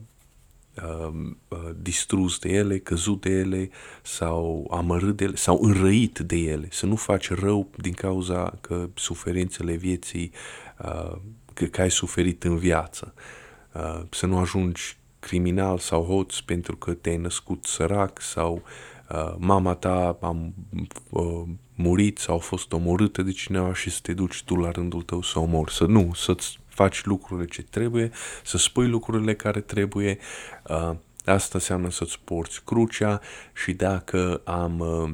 uh, 0.84 1.13
uh, 1.48 1.70
distrus 1.82 2.39
de 2.39 2.50
ele, 2.50 2.77
căzut 2.77 3.22
de 3.22 3.30
ele 3.30 3.70
sau 4.01 4.68
amărât 4.72 5.18
de 5.18 5.24
ele 5.24 5.36
sau 5.36 5.60
înrăit 5.62 6.20
de 6.20 6.36
ele. 6.36 6.68
Să 6.72 6.86
nu 6.86 6.96
faci 6.96 7.30
rău 7.30 7.70
din 7.77 7.94
cauza 7.94 8.54
că 8.62 8.89
suferințele 8.94 9.75
vieții, 9.75 10.32
uh, 10.84 11.15
că, 11.54 11.65
că 11.65 11.82
ai 11.82 11.92
suferit 11.92 12.44
în 12.44 12.58
viață. 12.58 13.13
Uh, 13.74 14.01
să 14.10 14.25
nu 14.25 14.38
ajungi 14.38 14.98
criminal 15.20 15.77
sau 15.77 16.04
hoț 16.04 16.39
pentru 16.39 16.75
că 16.75 16.94
te-ai 16.94 17.18
născut 17.18 17.65
sărac 17.65 18.22
sau 18.22 18.62
uh, 19.10 19.36
mama 19.38 19.74
ta 19.74 20.18
a 20.22 20.51
uh, 21.10 21.44
murit 21.75 22.17
sau 22.17 22.36
a 22.36 22.39
fost 22.39 22.74
omorâtă 22.74 23.22
de 23.22 23.32
cineva 23.32 23.74
și 23.74 23.89
să 23.89 24.00
te 24.01 24.13
duci 24.13 24.44
tu 24.44 24.55
la 24.55 24.72
rândul 24.72 25.01
tău 25.01 25.22
să 25.22 25.39
omori. 25.39 25.74
Să 25.74 25.86
nu, 25.86 26.12
să-ți 26.13 26.60
faci 26.67 27.03
lucrurile 27.03 27.48
ce 27.48 27.62
trebuie, 27.62 28.12
să 28.44 28.58
spui 28.58 28.88
lucrurile 28.88 29.36
care 29.36 29.62
trebuie. 29.62 30.17
Uh, 30.70 30.91
asta 31.25 31.51
înseamnă 31.53 31.89
să-ți 31.89 32.20
porți 32.24 32.63
crucea 32.63 33.22
și 33.53 33.74
dacă 33.74 34.41
am, 34.44 34.79
uh, 34.79 35.13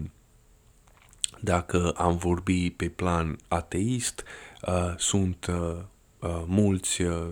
dacă 1.40 1.94
am 1.98 2.18
vorbit 2.18 2.76
pe 2.76 2.88
plan 2.88 3.38
ateist, 3.48 4.24
uh, 4.68 4.94
sunt 4.98 5.46
uh, 5.50 5.78
uh, 6.20 6.44
mulți 6.46 7.02
uh, 7.02 7.28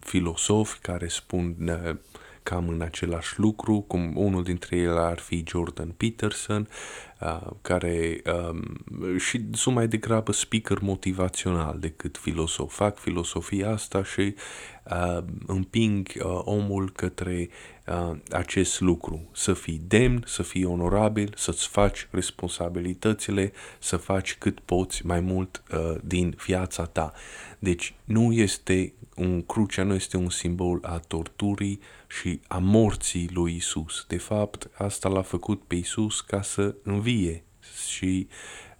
filosofi 0.00 0.78
care 0.78 1.08
spun 1.08 1.56
uh, 1.60 1.96
cam 2.48 2.68
în 2.68 2.80
același 2.80 3.40
lucru, 3.40 3.80
cum 3.80 4.12
unul 4.16 4.42
dintre 4.42 4.76
ele 4.76 4.98
ar 4.98 5.18
fi 5.18 5.44
Jordan 5.46 5.88
Peterson, 5.96 6.68
uh, 7.20 7.46
care 7.62 8.22
um, 8.50 9.18
și 9.18 9.44
sunt 9.52 9.74
mai 9.74 9.88
degrabă 9.88 10.32
speaker 10.32 10.78
motivațional 10.80 11.76
decât 11.78 12.16
filosof. 12.16 12.74
Fac 12.74 12.98
filosofia 12.98 13.70
asta 13.70 14.04
și 14.04 14.34
uh, 14.90 15.22
împing 15.46 16.08
uh, 16.18 16.40
omul 16.44 16.90
către 16.90 17.48
uh, 17.86 18.16
acest 18.30 18.80
lucru, 18.80 19.28
să 19.32 19.52
fii 19.52 19.80
demn, 19.86 20.22
să 20.26 20.42
fii 20.42 20.64
onorabil, 20.64 21.32
să-ți 21.36 21.68
faci 21.68 22.08
responsabilitățile, 22.10 23.52
să 23.78 23.96
faci 23.96 24.36
cât 24.38 24.60
poți 24.60 25.06
mai 25.06 25.20
mult 25.20 25.62
uh, 25.72 25.96
din 26.02 26.36
viața 26.44 26.84
ta. 26.84 27.12
Deci 27.58 27.94
nu 28.04 28.32
este 28.32 28.92
un 29.16 29.42
crucea 29.42 29.82
nu 29.82 29.94
este 29.94 30.16
un 30.16 30.30
simbol 30.30 30.78
a 30.82 30.98
torturii 30.98 31.80
și 32.06 32.40
a 32.48 32.58
morții 32.58 33.28
lui 33.32 33.54
Isus. 33.54 34.04
De 34.08 34.16
fapt, 34.16 34.70
asta 34.78 35.08
l-a 35.08 35.22
făcut 35.22 35.62
pe 35.62 35.74
Isus 35.74 36.20
ca 36.20 36.42
să 36.42 36.74
învie 36.82 37.44
și 37.88 38.28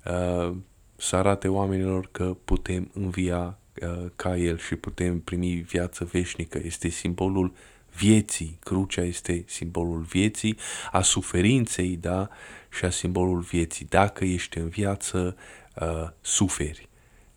uh, 0.05 0.57
să 0.97 1.17
arate 1.17 1.49
oamenilor 1.49 2.09
că 2.13 2.37
putem 2.45 2.91
învia 2.95 3.59
uh, 3.83 4.07
ca 4.17 4.37
El 4.37 4.59
și 4.59 4.77
putem 4.77 5.21
primi 5.21 5.55
viață 5.55 6.05
veșnică. 6.05 6.61
Este 6.65 6.89
simbolul 6.89 7.53
vieții. 7.97 8.59
Crucea 8.61 9.03
este 9.03 9.45
simbolul 9.47 10.01
vieții, 10.01 10.57
a 10.93 11.03
suferinței, 11.03 11.97
da, 11.97 12.29
și 12.71 12.85
a 12.85 12.91
simbolul 12.91 13.41
vieții. 13.41 13.87
Dacă 13.89 14.25
ești 14.25 14.59
în 14.59 14.69
viață, 14.69 15.37
uh, 15.81 16.09
suferi. 16.21 16.89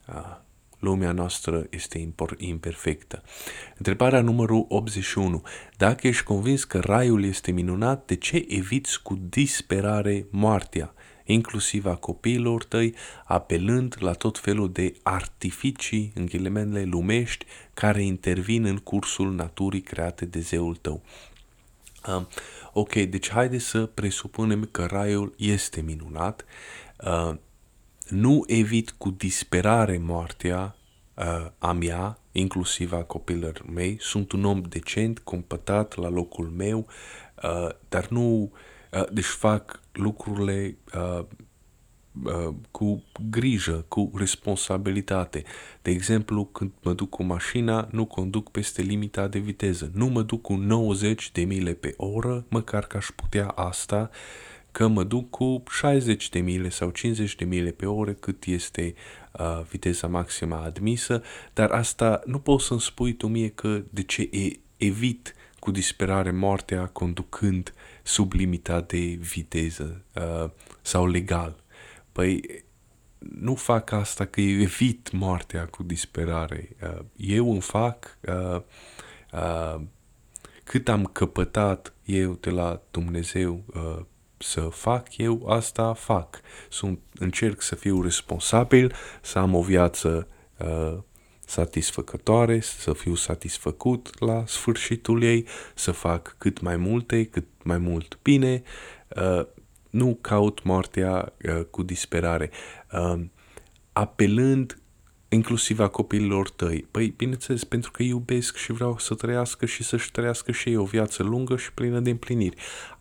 Uh, 0.07 0.37
lumea 0.79 1.11
noastră 1.11 1.67
este 1.69 2.13
imperfectă. 2.37 3.23
Întrebarea 3.77 4.21
numărul 4.21 4.65
81. 4.69 5.43
Dacă 5.77 6.07
ești 6.07 6.23
convins 6.23 6.63
că 6.63 6.79
raiul 6.79 7.23
este 7.23 7.51
minunat, 7.51 8.05
de 8.05 8.15
ce 8.15 8.45
eviți 8.47 9.01
cu 9.01 9.19
disperare 9.29 10.25
moartea? 10.29 10.93
inclusiv 11.31 11.85
a 11.85 11.95
copiilor 11.95 12.63
tăi, 12.63 12.95
apelând 13.25 13.95
la 13.99 14.11
tot 14.11 14.39
felul 14.39 14.71
de 14.71 14.93
artificii, 15.03 16.11
în 16.15 16.25
ghilimele 16.25 16.83
lumești, 16.83 17.45
care 17.73 18.03
intervin 18.03 18.65
în 18.65 18.77
cursul 18.77 19.33
naturii 19.33 19.81
create 19.81 20.25
de 20.25 20.39
zeul 20.39 20.75
tău. 20.75 21.01
Uh, 22.07 22.25
ok, 22.73 22.93
deci 22.93 23.29
haide 23.29 23.57
să 23.57 23.85
presupunem 23.85 24.67
că 24.71 24.85
raiul 24.85 25.33
este 25.37 25.81
minunat. 25.81 26.45
Uh, 26.97 27.35
nu 28.09 28.43
evit 28.47 28.91
cu 28.91 29.09
disperare 29.09 29.97
moartea 29.97 30.75
uh, 31.13 31.51
a 31.57 31.71
mea, 31.71 32.19
inclusiv 32.31 32.93
a 32.93 33.03
copilor 33.03 33.63
mei. 33.73 33.97
Sunt 33.99 34.31
un 34.31 34.43
om 34.43 34.61
decent, 34.61 35.19
compătat 35.19 35.95
la 35.95 36.09
locul 36.09 36.47
meu, 36.47 36.87
uh, 37.43 37.69
dar 37.89 38.07
nu... 38.07 38.51
Uh, 38.91 39.09
deci 39.11 39.25
fac 39.25 39.81
lucrurile 39.91 40.77
uh, 40.95 41.25
uh, 42.23 42.53
cu 42.71 43.03
grijă, 43.29 43.85
cu 43.87 44.11
responsabilitate. 44.15 45.43
De 45.81 45.91
exemplu, 45.91 46.45
când 46.45 46.71
mă 46.81 46.93
duc 46.93 47.09
cu 47.09 47.23
mașina, 47.23 47.87
nu 47.91 48.05
conduc 48.05 48.51
peste 48.51 48.81
limita 48.81 49.27
de 49.27 49.39
viteză. 49.39 49.91
Nu 49.93 50.05
mă 50.05 50.21
duc 50.21 50.41
cu 50.41 50.53
90 50.53 51.31
de 51.31 51.41
mile 51.41 51.73
pe 51.73 51.93
oră, 51.97 52.45
măcar 52.49 52.85
că 52.85 52.97
aș 52.97 53.07
putea 53.15 53.47
asta, 53.47 54.09
că 54.71 54.87
mă 54.87 55.03
duc 55.03 55.29
cu 55.29 55.63
60 55.69 56.29
de 56.29 56.39
mile 56.39 56.69
sau 56.69 56.89
50 56.89 57.35
de 57.35 57.45
mile 57.45 57.71
pe 57.71 57.85
oră, 57.85 58.13
cât 58.13 58.45
este 58.45 58.93
uh, 59.31 59.61
viteza 59.69 60.07
maximă 60.07 60.55
admisă, 60.55 61.23
dar 61.53 61.71
asta 61.71 62.21
nu 62.25 62.39
poți 62.39 62.65
să-mi 62.65 62.81
spui 62.81 63.13
tu 63.13 63.27
mie 63.27 63.49
că 63.49 63.81
de 63.89 64.03
ce 64.03 64.21
e, 64.31 64.59
evit 64.77 65.35
cu 65.59 65.71
disperare 65.71 66.31
moartea 66.31 66.85
conducând 66.85 67.73
sub 68.03 68.31
limita 68.31 68.81
de 68.81 68.99
viteză 69.19 70.03
uh, 70.15 70.49
sau 70.81 71.07
legal. 71.07 71.63
Păi 72.11 72.63
nu 73.17 73.55
fac 73.55 73.91
asta 73.91 74.25
că 74.25 74.41
evit 74.41 75.11
moartea 75.11 75.65
cu 75.65 75.83
disperare. 75.83 76.69
Uh, 76.83 76.99
eu 77.15 77.51
îmi 77.51 77.61
fac 77.61 78.17
uh, 78.27 78.61
uh, 79.31 79.81
cât 80.63 80.89
am 80.89 81.05
căpătat 81.05 81.93
eu 82.05 82.33
de 82.33 82.49
la 82.49 82.81
Dumnezeu 82.91 83.63
uh, 83.73 84.05
să 84.39 84.61
fac, 84.61 85.17
eu 85.17 85.47
asta 85.47 85.93
fac. 85.93 86.41
Sunt, 86.69 86.99
încerc 87.13 87.61
să 87.61 87.75
fiu 87.75 88.01
responsabil, 88.01 88.93
să 89.21 89.39
am 89.39 89.55
o 89.55 89.61
viață 89.61 90.27
uh, 90.57 90.97
satisfăcătoare, 91.45 92.59
să 92.59 92.93
fiu 92.93 93.15
satisfăcut 93.15 94.19
la 94.19 94.43
sfârșitul 94.47 95.23
ei, 95.23 95.45
să 95.75 95.91
fac 95.91 96.35
cât 96.37 96.61
mai 96.61 96.77
multe, 96.77 97.25
cât 97.25 97.47
mai 97.63 97.77
mult 97.77 98.19
bine, 98.21 98.63
uh, 99.07 99.45
nu 99.89 100.17
caut 100.21 100.63
moartea 100.63 101.33
uh, 101.43 101.63
cu 101.69 101.83
disperare, 101.83 102.51
uh, 102.91 103.21
apelând 103.93 104.81
inclusiv 105.29 105.79
a 105.79 105.87
copiilor 105.87 106.49
tăi. 106.49 106.87
Păi, 106.91 107.13
bineînțeles, 107.17 107.63
pentru 107.63 107.91
că 107.91 108.03
iubesc 108.03 108.55
și 108.55 108.71
vreau 108.71 108.97
să 108.97 109.13
trăiască 109.15 109.65
și 109.65 109.83
să-și 109.83 110.11
trăiască 110.11 110.51
și 110.51 110.69
ei 110.69 110.75
o 110.75 110.83
viață 110.83 111.23
lungă 111.23 111.57
și 111.57 111.73
plină 111.73 111.99
de 111.99 112.09
împliniri, 112.09 112.55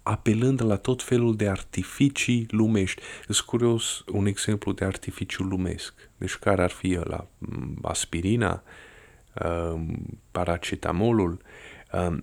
apelând 0.08 0.62
la 0.62 0.76
tot 0.76 1.02
felul 1.02 1.36
de 1.36 1.48
artificii 1.48 2.46
lumești. 2.50 3.02
Îți 3.26 3.44
curios 3.44 4.04
un 4.12 4.26
exemplu 4.26 4.72
de 4.72 4.84
artificiu 4.84 5.42
lumesc. 5.42 5.94
Deci 6.16 6.34
care 6.36 6.62
ar 6.62 6.70
fi 6.70 6.98
ăla? 6.98 7.26
Mm, 7.38 7.78
aspirina? 7.82 8.62
Um, 9.44 9.96
paracetamolul? 10.30 11.40
Um, 11.92 12.20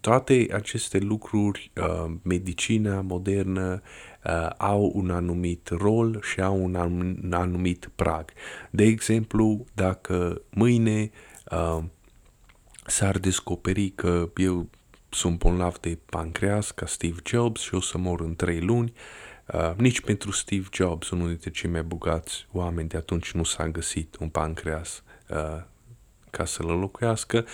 toate 0.00 0.46
aceste 0.52 0.98
lucruri, 0.98 1.70
uh, 1.76 2.12
medicina 2.22 3.00
modernă, 3.00 3.82
uh, 4.24 4.50
au 4.56 4.92
un 4.94 5.10
anumit 5.10 5.68
rol 5.68 6.20
și 6.22 6.40
au 6.40 6.62
un 6.62 6.74
anumit 7.30 7.90
prag. 7.94 8.32
De 8.70 8.84
exemplu, 8.84 9.64
dacă 9.74 10.42
mâine 10.50 11.10
uh, 11.50 11.84
s-ar 12.86 13.18
descoperi 13.18 13.90
că 13.90 14.30
eu 14.36 14.68
sunt 15.16 15.38
bolnav 15.38 15.78
de 15.78 15.98
pancreas 16.10 16.70
ca 16.70 16.86
Steve 16.86 17.20
Jobs 17.24 17.60
și 17.60 17.74
o 17.74 17.80
să 17.80 17.98
mor 17.98 18.20
în 18.20 18.36
trei 18.36 18.60
luni, 18.60 18.92
Uh, 19.52 19.72
nici 19.76 20.00
pentru 20.00 20.30
Steve 20.30 20.66
Jobs, 20.72 21.10
unul 21.10 21.26
dintre 21.26 21.50
cei 21.50 21.70
mai 21.70 21.82
bogați 21.82 22.46
oameni 22.52 22.88
de 22.88 22.96
atunci, 22.96 23.30
nu 23.30 23.44
s-a 23.44 23.68
găsit 23.68 24.16
un 24.20 24.28
pancreas 24.28 25.02
uh, 25.28 25.62
ca 26.30 26.44
să-l 26.44 26.68
înlocuiască. 26.68 27.46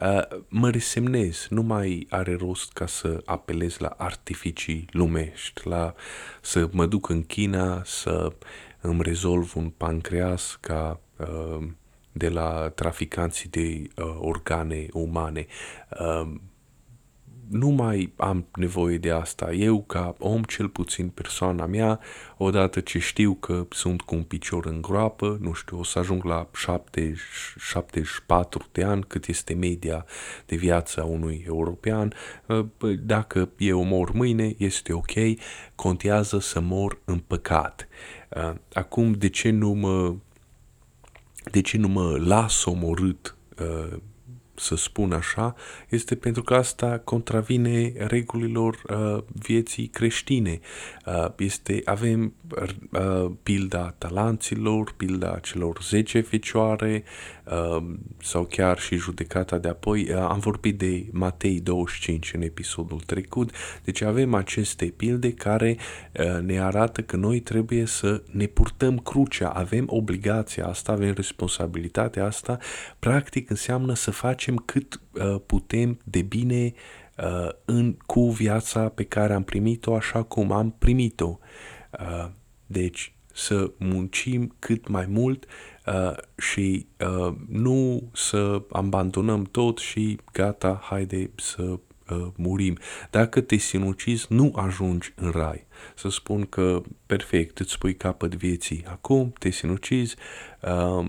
Uh, 0.00 0.22
mă 0.48 0.70
resemnez, 0.70 1.46
nu 1.50 1.62
mai 1.62 2.06
are 2.10 2.34
rost 2.34 2.72
ca 2.72 2.86
să 2.86 3.22
apelez 3.24 3.78
la 3.78 3.94
artificii 3.96 4.88
lumești, 4.90 5.68
la 5.68 5.94
să 6.40 6.68
mă 6.72 6.86
duc 6.86 7.08
în 7.08 7.22
China 7.22 7.82
să 7.84 8.32
îmi 8.80 9.02
rezolv 9.02 9.52
un 9.56 9.70
pancreas 9.70 10.58
ca 10.60 11.00
uh, 11.16 11.68
de 12.12 12.28
la 12.28 12.68
traficanții 12.68 13.48
de 13.48 13.88
uh, 13.96 14.16
organe 14.18 14.86
umane. 14.92 15.46
Uh, 16.00 16.34
nu 17.48 17.68
mai 17.68 18.12
am 18.16 18.46
nevoie 18.54 18.98
de 18.98 19.10
asta. 19.10 19.52
Eu, 19.52 19.82
ca 19.82 20.14
om, 20.18 20.42
cel 20.42 20.68
puțin 20.68 21.08
persoana 21.08 21.66
mea, 21.66 22.00
odată 22.36 22.80
ce 22.80 22.98
știu 22.98 23.34
că 23.34 23.66
sunt 23.70 24.02
cu 24.02 24.14
un 24.14 24.22
picior 24.22 24.66
în 24.66 24.80
groapă, 24.80 25.38
nu 25.40 25.52
știu, 25.52 25.78
o 25.78 25.84
să 25.84 25.98
ajung 25.98 26.24
la 26.24 26.48
70, 26.54 27.18
74 27.58 28.66
de 28.72 28.84
ani, 28.84 29.04
cât 29.08 29.26
este 29.26 29.54
media 29.54 30.04
de 30.46 30.56
viață 30.56 31.00
a 31.00 31.04
unui 31.04 31.44
european, 31.46 32.12
ă, 32.48 32.66
dacă 33.00 33.48
eu 33.58 33.84
mor 33.84 34.12
mâine, 34.12 34.54
este 34.56 34.92
ok, 34.92 35.12
contează 35.74 36.38
să 36.38 36.60
mor 36.60 36.98
în 37.04 37.18
păcat. 37.18 37.88
Ă, 38.36 38.56
acum, 38.72 39.12
de 39.12 39.28
ce 39.28 39.50
nu 39.50 39.70
mă, 39.70 40.14
de 41.50 41.60
ce 41.60 41.76
nu 41.76 41.88
mă 41.88 42.16
las 42.18 42.64
omorât 42.64 43.36
ă, 43.58 44.00
să 44.56 44.76
spun 44.76 45.12
așa, 45.12 45.54
este 45.88 46.14
pentru 46.14 46.42
că 46.42 46.54
asta 46.54 47.00
contravine 47.04 47.92
regulilor 47.96 48.82
uh, 48.88 49.22
vieții 49.32 49.86
creștine. 49.86 50.60
Uh, 51.06 51.26
este, 51.36 51.82
avem 51.84 52.34
uh, 52.90 53.30
pilda 53.42 53.94
talanților, 53.98 54.92
pilda 54.96 55.38
celor 55.38 55.78
10 55.82 56.20
fecioare 56.20 57.04
uh, 57.44 57.84
sau 58.22 58.44
chiar 58.44 58.78
și 58.78 58.96
judecata 58.96 59.58
de 59.58 59.68
apoi. 59.68 60.08
Uh, 60.10 60.16
am 60.16 60.38
vorbit 60.38 60.78
de 60.78 61.06
Matei 61.10 61.60
25 61.60 62.32
în 62.34 62.42
episodul 62.42 63.00
trecut, 63.00 63.50
deci 63.84 64.00
avem 64.00 64.34
aceste 64.34 64.84
pilde 64.84 65.32
care 65.32 65.76
uh, 66.12 66.42
ne 66.42 66.60
arată 66.60 67.02
că 67.02 67.16
noi 67.16 67.40
trebuie 67.40 67.86
să 67.86 68.22
ne 68.30 68.46
purtăm 68.46 68.98
crucea, 68.98 69.48
avem 69.48 69.84
obligația 69.88 70.66
asta, 70.66 70.92
avem 70.92 71.12
responsabilitatea 71.14 72.24
asta, 72.24 72.58
practic 72.98 73.50
înseamnă 73.50 73.94
să 73.94 74.10
facem 74.10 74.45
facem 74.46 74.62
cât 74.64 75.00
uh, 75.12 75.40
putem 75.46 75.98
de 76.04 76.22
bine 76.22 76.72
uh, 77.18 77.48
în, 77.64 77.96
cu 78.06 78.30
viața 78.30 78.88
pe 78.88 79.04
care 79.04 79.32
am 79.32 79.42
primit-o 79.42 79.94
așa 79.94 80.22
cum 80.22 80.52
am 80.52 80.74
primit-o. 80.78 81.38
Uh, 82.00 82.28
deci 82.66 83.14
să 83.32 83.70
muncim 83.78 84.54
cât 84.58 84.88
mai 84.88 85.06
mult 85.06 85.46
uh, 85.86 86.16
și 86.38 86.86
uh, 87.00 87.34
nu 87.48 88.10
să 88.12 88.62
abandonăm 88.70 89.44
tot 89.44 89.78
și 89.78 90.18
gata, 90.32 90.80
haide 90.82 91.30
să 91.36 91.62
uh, 91.62 92.26
murim. 92.36 92.78
Dacă 93.10 93.40
te 93.40 93.56
sinucizi, 93.56 94.26
nu 94.28 94.52
ajungi 94.54 95.12
în 95.16 95.30
rai. 95.30 95.66
Să 95.94 96.08
spun 96.08 96.44
că 96.44 96.82
perfect, 97.06 97.58
îți 97.58 97.78
pui 97.78 97.94
capăt 97.94 98.34
vieții 98.34 98.84
acum, 98.88 99.32
te 99.38 99.50
sinucizi, 99.50 100.16
uh, 100.62 101.06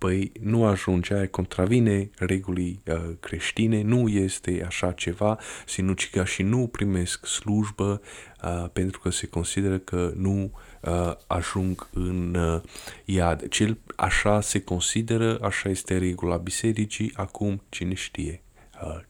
păi 0.00 0.32
nu 0.40 0.64
ajunge, 0.64 1.14
aia 1.14 1.28
contravine 1.28 2.10
regulii 2.18 2.82
uh, 2.86 3.10
creștine, 3.20 3.82
nu 3.82 4.08
este 4.08 4.64
așa 4.66 4.92
ceva, 4.92 5.38
sinuciga 5.66 6.24
și 6.24 6.42
nu 6.42 6.66
primesc 6.66 7.26
slujbă 7.26 8.00
uh, 8.44 8.64
pentru 8.72 9.00
că 9.00 9.10
se 9.10 9.26
consideră 9.26 9.78
că 9.78 10.12
nu 10.16 10.50
uh, 10.80 11.12
ajung 11.26 11.88
în 11.92 12.34
uh, 12.34 12.60
iad. 13.04 13.48
Cel 13.48 13.78
așa 13.96 14.40
se 14.40 14.60
consideră, 14.60 15.38
așa 15.42 15.68
este 15.68 15.98
regula 15.98 16.36
bisericii, 16.36 17.12
acum 17.14 17.62
cine 17.68 17.94
știe 17.94 18.42
uh, 18.82 19.00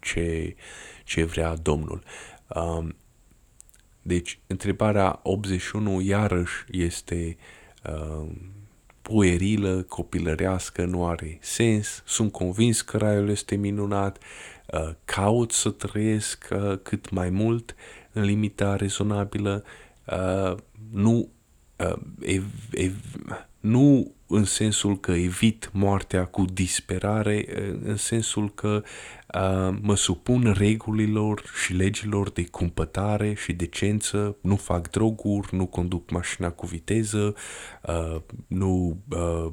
ce, 0.00 0.56
ce 1.04 1.24
vrea 1.24 1.56
Domnul. 1.56 2.02
Uh, 2.48 2.88
deci, 4.02 4.38
întrebarea 4.46 5.20
81 5.22 6.00
iarăși 6.00 6.64
este 6.70 7.36
uh, 7.84 8.26
puerilă, 9.06 9.82
copilărească, 9.82 10.84
nu 10.84 11.06
are 11.06 11.38
sens, 11.40 12.02
sunt 12.06 12.32
convins 12.32 12.80
că 12.80 12.96
raiul 12.96 13.28
este 13.28 13.56
minunat, 13.56 14.18
uh, 14.72 14.90
caut 15.04 15.52
să 15.52 15.70
trăiesc 15.70 16.48
uh, 16.50 16.78
cât 16.82 17.10
mai 17.10 17.30
mult 17.30 17.74
în 18.12 18.22
limita 18.22 18.76
rezonabilă, 18.76 19.64
uh, 20.06 20.56
nu 20.92 21.18
uh, 21.18 21.26
ev, 22.20 22.44
ev, 22.70 22.94
nu 23.60 24.14
în 24.26 24.44
sensul 24.44 25.00
că 25.00 25.12
evit 25.12 25.70
moartea 25.72 26.24
cu 26.24 26.44
disperare, 26.44 27.46
uh, 27.48 27.78
în 27.84 27.96
sensul 27.96 28.54
că 28.54 28.82
uh, 29.34 29.78
mă 29.80 29.96
supun 29.96 30.54
regulilor 30.58 31.42
și 31.64 31.72
legilor 31.72 32.30
de 32.30 32.44
cumpătare 32.44 33.34
și 33.34 33.52
decență, 33.52 34.36
nu 34.40 34.56
fac 34.56 34.90
droguri, 34.90 35.54
nu 35.54 35.66
conduc 35.66 36.10
mașina 36.10 36.50
cu 36.50 36.66
viteză, 36.66 37.34
uh, 37.86 38.20
nu 38.46 38.98
uh, 39.10 39.52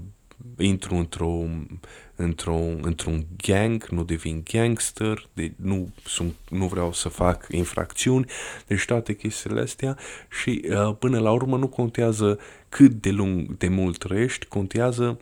intru 0.58 0.96
într-un, 0.96 1.80
într-o, 2.16 2.60
într-un 2.82 3.26
gang, 3.38 3.88
nu 3.88 4.04
devin 4.04 4.44
gangster, 4.52 5.30
de, 5.34 5.54
nu, 5.56 5.90
sunt, 6.06 6.34
nu 6.50 6.68
vreau 6.68 6.94
să 6.94 7.10
fac 7.10 7.48
infracțiuni, 7.52 8.26
deci 8.68 8.86
toate 8.86 9.16
chestiile 9.16 9.62
astea. 9.62 9.98
Și 10.42 10.66
uh, 10.70 10.96
până 11.00 11.20
la 11.20 11.32
urmă 11.32 11.58
nu 11.58 11.68
contează 11.68 12.40
cât 12.70 12.92
de, 12.92 13.10
lung, 13.10 13.58
de 13.58 13.68
mult 13.68 13.98
trăiești, 13.98 14.46
contează 14.46 15.20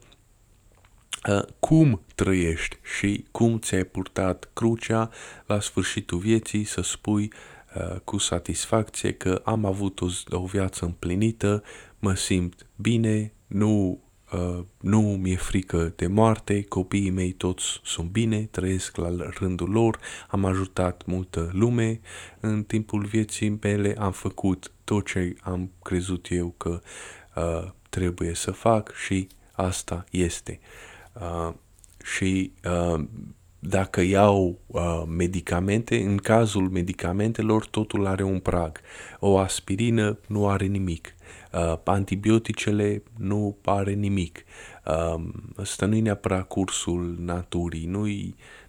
uh, 1.30 1.42
cum 1.60 2.02
trăiești 2.16 2.78
și 2.98 3.26
cum 3.32 3.60
ți-ai 3.60 3.84
purtat 3.84 4.50
crucea 4.54 5.10
la 5.46 5.60
sfârșitul 5.60 6.18
vieții 6.18 6.64
să 6.64 6.82
spui 6.82 7.32
uh, 7.76 8.00
cu 8.04 8.18
satisfacție 8.18 9.14
că 9.14 9.42
am 9.46 9.66
avut 9.66 10.02
o, 10.02 10.08
o 10.30 10.46
viață 10.46 10.86
împlinită, 10.86 11.64
mă 12.00 12.14
simt 12.14 12.66
bine, 12.76 13.34
nu 13.48 14.00
Uh, 14.02 14.11
nu 14.78 15.02
mi-e 15.02 15.36
frică 15.36 15.94
de 15.96 16.08
moarte, 16.08 16.64
copiii 16.64 17.10
mei 17.10 17.32
toți 17.32 17.64
sunt 17.84 18.10
bine, 18.10 18.48
trăiesc 18.52 18.96
la 18.96 19.10
rândul 19.40 19.70
lor, 19.70 20.00
am 20.28 20.46
ajutat 20.46 21.06
multă 21.06 21.50
lume 21.54 22.00
în 22.40 22.64
timpul 22.64 23.06
vieții 23.06 23.58
mele, 23.62 23.96
am 23.98 24.12
făcut 24.12 24.72
tot 24.84 25.06
ce 25.06 25.36
am 25.42 25.72
crezut 25.84 26.28
eu 26.30 26.54
că 26.58 26.82
uh, 27.36 27.72
trebuie 27.90 28.34
să 28.34 28.52
fac 28.52 28.94
și 29.06 29.28
asta 29.52 30.06
este. 30.10 30.60
Uh, 31.14 31.54
și 32.04 32.52
uh, 32.64 33.04
dacă 33.64 34.02
iau 34.02 34.60
uh, 34.68 35.04
medicamente, 35.08 36.02
în 36.02 36.18
cazul 36.18 36.70
medicamentelor 36.70 37.66
totul 37.66 38.06
are 38.06 38.24
un 38.24 38.40
prag. 38.40 38.80
O 39.20 39.38
aspirină 39.38 40.18
nu 40.28 40.48
are 40.48 40.66
nimic 40.66 41.16
uh, 41.52 41.78
antibioticele 41.84 43.04
nu 43.18 43.58
are 43.66 43.92
nimic. 43.92 44.44
Uh, 44.86 45.24
ăsta 45.58 45.86
nu 45.86 45.96
e 45.96 46.02
neapărat 46.02 46.48
cursul 46.48 47.16
naturii, 47.20 47.86
nu 47.86 48.08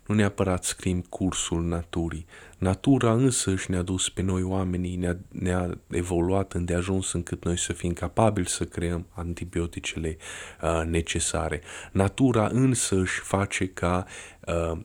nu 0.06 0.14
neapărat 0.14 0.64
scrim 0.64 1.00
cursul 1.00 1.62
naturii. 1.62 2.26
Natura 2.62 3.12
însă 3.12 3.56
și 3.56 3.70
ne-a 3.70 3.82
dus 3.82 4.08
pe 4.08 4.22
noi 4.22 4.42
oamenii, 4.42 4.96
ne-a, 4.96 5.16
ne-a 5.28 5.78
evoluat 5.90 6.52
îndeajuns 6.52 7.12
încât 7.12 7.44
noi 7.44 7.58
să 7.58 7.72
fim 7.72 7.92
capabili 7.92 8.48
să 8.48 8.64
creăm 8.64 9.06
antibioticele 9.10 10.16
uh, 10.62 10.82
necesare. 10.86 11.62
Natura 11.92 12.46
însă 12.46 12.96
își 12.96 13.20
face 13.20 13.68
ca 13.68 14.06
uh, 14.46 14.78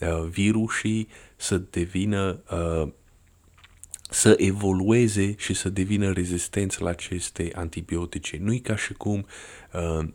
uh, 0.00 0.28
virusii 0.28 1.08
să 1.36 1.58
devină 1.70 2.42
uh, 2.50 2.88
să 4.10 4.34
evolueze 4.38 5.34
și 5.38 5.54
să 5.54 5.68
devină 5.68 6.12
rezistenți 6.12 6.82
la 6.82 6.88
aceste 6.88 7.50
antibiotice. 7.54 8.38
Nu 8.40 8.52
e 8.52 8.58
ca 8.58 8.76
și 8.76 8.92
cum 8.92 9.26
uh, 9.72 10.08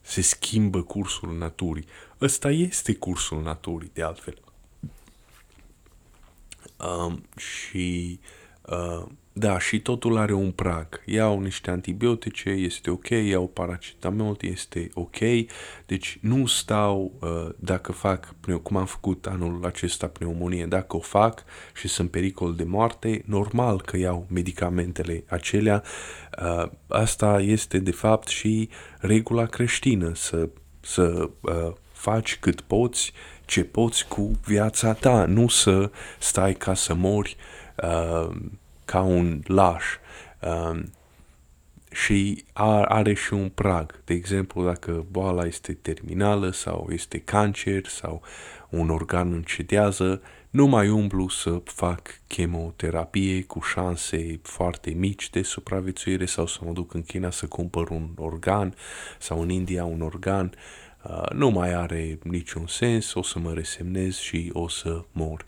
se 0.00 0.20
schimbă 0.20 0.82
cursul 0.82 1.36
naturii. 1.38 1.86
Ăsta 2.20 2.50
este 2.50 2.94
cursul 2.94 3.42
naturii, 3.42 3.90
de 3.92 4.02
altfel. 4.02 4.47
Um, 6.78 7.22
și 7.36 8.20
uh, 8.62 9.06
da, 9.38 9.58
și 9.58 9.80
totul 9.80 10.16
are 10.16 10.32
un 10.32 10.50
prag. 10.50 11.02
Iau 11.04 11.40
niște 11.40 11.70
antibiotice, 11.70 12.50
este 12.50 12.90
ok, 12.90 13.08
iau 13.08 13.46
paracetamol, 13.46 14.36
este 14.40 14.90
ok. 14.94 15.16
Deci 15.86 16.18
nu 16.20 16.46
stau 16.46 17.12
uh, 17.20 17.48
dacă 17.58 17.92
fac, 17.92 18.34
cum 18.62 18.76
am 18.76 18.86
făcut 18.86 19.26
anul 19.26 19.64
acesta 19.64 20.06
pneumonie, 20.06 20.66
dacă 20.66 20.96
o 20.96 21.00
fac 21.00 21.44
și 21.74 21.88
sunt 21.88 22.10
pericol 22.10 22.54
de 22.54 22.64
moarte, 22.64 23.22
normal 23.26 23.80
că 23.80 23.96
iau 23.96 24.26
medicamentele 24.30 25.24
acelea. 25.28 25.82
Uh, 26.42 26.70
asta 26.88 27.40
este 27.40 27.78
de 27.78 27.92
fapt 27.92 28.28
și 28.28 28.68
regula 28.98 29.46
creștină, 29.46 30.12
să, 30.14 30.48
să 30.80 31.30
uh, 31.40 31.72
faci 31.92 32.38
cât 32.40 32.60
poți, 32.60 33.12
ce 33.48 33.64
poți 33.64 34.08
cu 34.08 34.30
viața 34.44 34.92
ta, 34.92 35.24
nu 35.24 35.48
să 35.48 35.90
stai 36.18 36.54
ca 36.54 36.74
să 36.74 36.94
mori 36.94 37.36
uh, 37.76 38.36
ca 38.84 39.00
un 39.00 39.42
laș 39.46 39.84
um, 40.40 40.92
și 41.90 42.44
are 42.88 43.14
și 43.14 43.32
un 43.32 43.48
prag. 43.48 44.00
De 44.04 44.14
exemplu, 44.14 44.64
dacă 44.64 45.06
boala 45.10 45.46
este 45.46 45.72
terminală 45.72 46.50
sau 46.50 46.88
este 46.92 47.18
cancer 47.18 47.86
sau 47.86 48.22
un 48.68 48.90
organ 48.90 49.32
încedează, 49.32 50.22
nu 50.50 50.66
mai 50.66 50.88
umblu 50.88 51.28
să 51.28 51.60
fac 51.64 52.20
chemoterapie 52.26 53.42
cu 53.42 53.60
șanse 53.60 54.40
foarte 54.42 54.90
mici 54.90 55.30
de 55.30 55.42
supraviețuire 55.42 56.24
sau 56.24 56.46
să 56.46 56.58
mă 56.64 56.72
duc 56.72 56.94
în 56.94 57.02
China 57.02 57.30
să 57.30 57.46
cumpăr 57.46 57.88
un 57.88 58.08
organ 58.16 58.74
sau 59.18 59.40
în 59.40 59.50
India 59.50 59.84
un 59.84 60.00
organ. 60.00 60.52
Uh, 60.54 60.87
nu 61.32 61.48
mai 61.48 61.74
are 61.74 62.18
niciun 62.22 62.66
sens, 62.66 63.14
o 63.14 63.22
să 63.22 63.38
mă 63.38 63.52
resemnez 63.52 64.16
și 64.16 64.50
o 64.52 64.68
să 64.68 65.04
mor. 65.12 65.44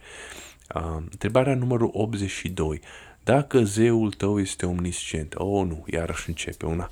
Uh, 0.75 0.97
întrebarea 1.11 1.55
numărul 1.55 1.91
82. 1.93 2.81
Dacă 3.25 3.63
zeul 3.63 4.13
tău 4.13 4.41
este 4.41 4.67
omniscient, 4.67 5.35
oh 5.37 5.67
nu, 5.67 5.85
iarăși 5.87 6.29
începe 6.29 6.67
una, 6.67 6.91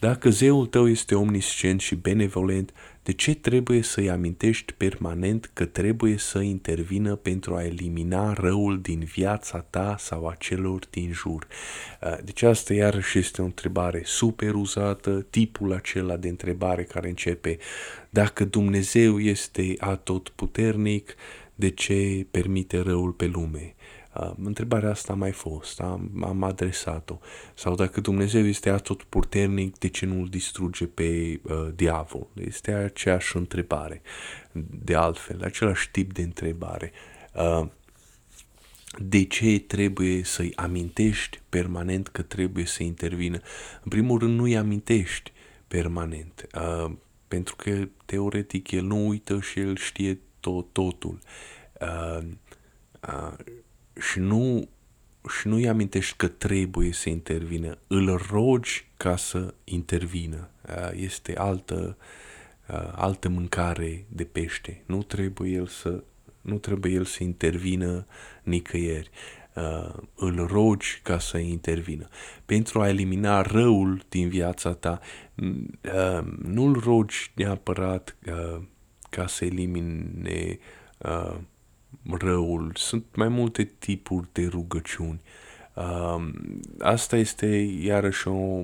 dacă 0.00 0.30
zeul 0.30 0.66
tău 0.66 0.88
este 0.88 1.14
omniscient 1.14 1.80
și 1.80 1.94
benevolent, 1.94 2.72
de 3.02 3.12
ce 3.12 3.34
trebuie 3.34 3.82
să-i 3.82 4.10
amintești 4.10 4.72
permanent 4.72 5.50
că 5.52 5.64
trebuie 5.64 6.18
să 6.18 6.38
intervină 6.38 7.14
pentru 7.16 7.54
a 7.54 7.64
elimina 7.64 8.32
răul 8.32 8.80
din 8.80 8.98
viața 8.98 9.58
ta 9.58 9.96
sau 9.98 10.26
a 10.26 10.34
celor 10.34 10.86
din 10.90 11.12
jur? 11.12 11.46
Uh, 12.02 12.18
deci 12.24 12.42
asta 12.42 12.74
iarăși 12.74 13.18
este 13.18 13.42
o 13.42 13.44
întrebare 13.44 14.02
super 14.04 14.54
uzată, 14.54 15.26
tipul 15.30 15.72
acela 15.72 16.16
de 16.16 16.28
întrebare 16.28 16.82
care 16.84 17.08
începe 17.08 17.58
dacă 18.10 18.44
Dumnezeu 18.44 19.20
este 19.20 19.74
atotputernic, 19.78 21.14
de 21.54 21.70
ce 21.70 22.26
permite 22.30 22.78
răul 22.78 23.12
pe 23.12 23.26
lume? 23.26 23.74
Uh, 24.18 24.30
întrebarea 24.42 24.90
asta 24.90 25.12
a 25.12 25.16
mai 25.16 25.32
fost, 25.32 25.80
am, 25.80 26.10
am 26.24 26.42
adresat-o. 26.42 27.18
Sau 27.54 27.74
dacă 27.74 28.00
Dumnezeu 28.00 28.46
este 28.46 28.70
atot 28.70 29.02
puternic, 29.02 29.78
de 29.78 29.88
ce 29.88 30.06
nu 30.06 30.20
îl 30.20 30.28
distruge 30.28 30.86
pe 30.86 31.40
uh, 31.42 31.68
diavol? 31.74 32.26
Este 32.34 32.72
aceeași 32.72 33.36
întrebare. 33.36 34.02
De 34.84 34.94
altfel, 34.94 35.42
același 35.42 35.90
tip 35.90 36.12
de 36.12 36.22
întrebare. 36.22 36.92
Uh, 37.34 37.66
de 38.96 39.24
ce 39.24 39.58
trebuie 39.58 40.24
să-i 40.24 40.52
amintești 40.56 41.40
permanent 41.48 42.08
că 42.08 42.22
trebuie 42.22 42.64
să 42.64 42.82
intervină? 42.82 43.40
În 43.82 43.88
primul 43.88 44.18
rând, 44.18 44.38
nu-i 44.38 44.56
amintești 44.56 45.32
permanent, 45.68 46.46
uh, 46.54 46.92
pentru 47.28 47.56
că 47.56 47.88
teoretic 48.04 48.70
el 48.70 48.84
nu 48.84 49.08
uită 49.08 49.40
și 49.40 49.60
el 49.60 49.76
știe 49.76 50.18
tot, 50.40 50.72
totul. 50.72 51.18
Uh, 51.80 52.24
uh, 53.08 53.32
și 53.98 54.18
nu 54.18 54.68
și 55.40 55.48
nu-i 55.48 55.68
amintești 55.68 56.16
că 56.16 56.28
trebuie 56.28 56.92
să 56.92 57.08
intervină, 57.08 57.78
îl 57.86 58.20
rogi 58.30 58.86
ca 58.96 59.16
să 59.16 59.54
intervină. 59.64 60.50
Este 60.94 61.36
altă, 61.36 61.96
altă 62.92 63.28
mâncare 63.28 64.04
de 64.08 64.24
pește. 64.24 64.82
Nu 64.86 65.02
trebuie 65.02 65.50
el 65.50 65.66
să, 65.66 66.02
nu 66.40 66.58
trebuie 66.58 66.92
el 66.92 67.04
să 67.04 67.22
intervină 67.22 68.06
nicăieri. 68.42 69.10
Îl 70.14 70.46
rogi 70.46 71.00
ca 71.02 71.18
să 71.18 71.38
intervină. 71.38 72.08
Pentru 72.44 72.80
a 72.80 72.88
elimina 72.88 73.42
răul 73.42 74.02
din 74.08 74.28
viața 74.28 74.72
ta, 74.72 75.00
nu-l 76.42 76.80
rogi 76.80 77.32
neapărat 77.34 78.16
ca 79.10 79.26
să 79.26 79.44
elimine 79.44 80.58
răul. 82.18 82.72
Sunt 82.74 83.04
mai 83.14 83.28
multe 83.28 83.64
tipuri 83.78 84.28
de 84.32 84.46
rugăciuni. 84.46 85.20
Uh, 85.74 86.30
asta 86.80 87.16
este 87.16 87.46
iarăși 87.82 88.28
o 88.28 88.62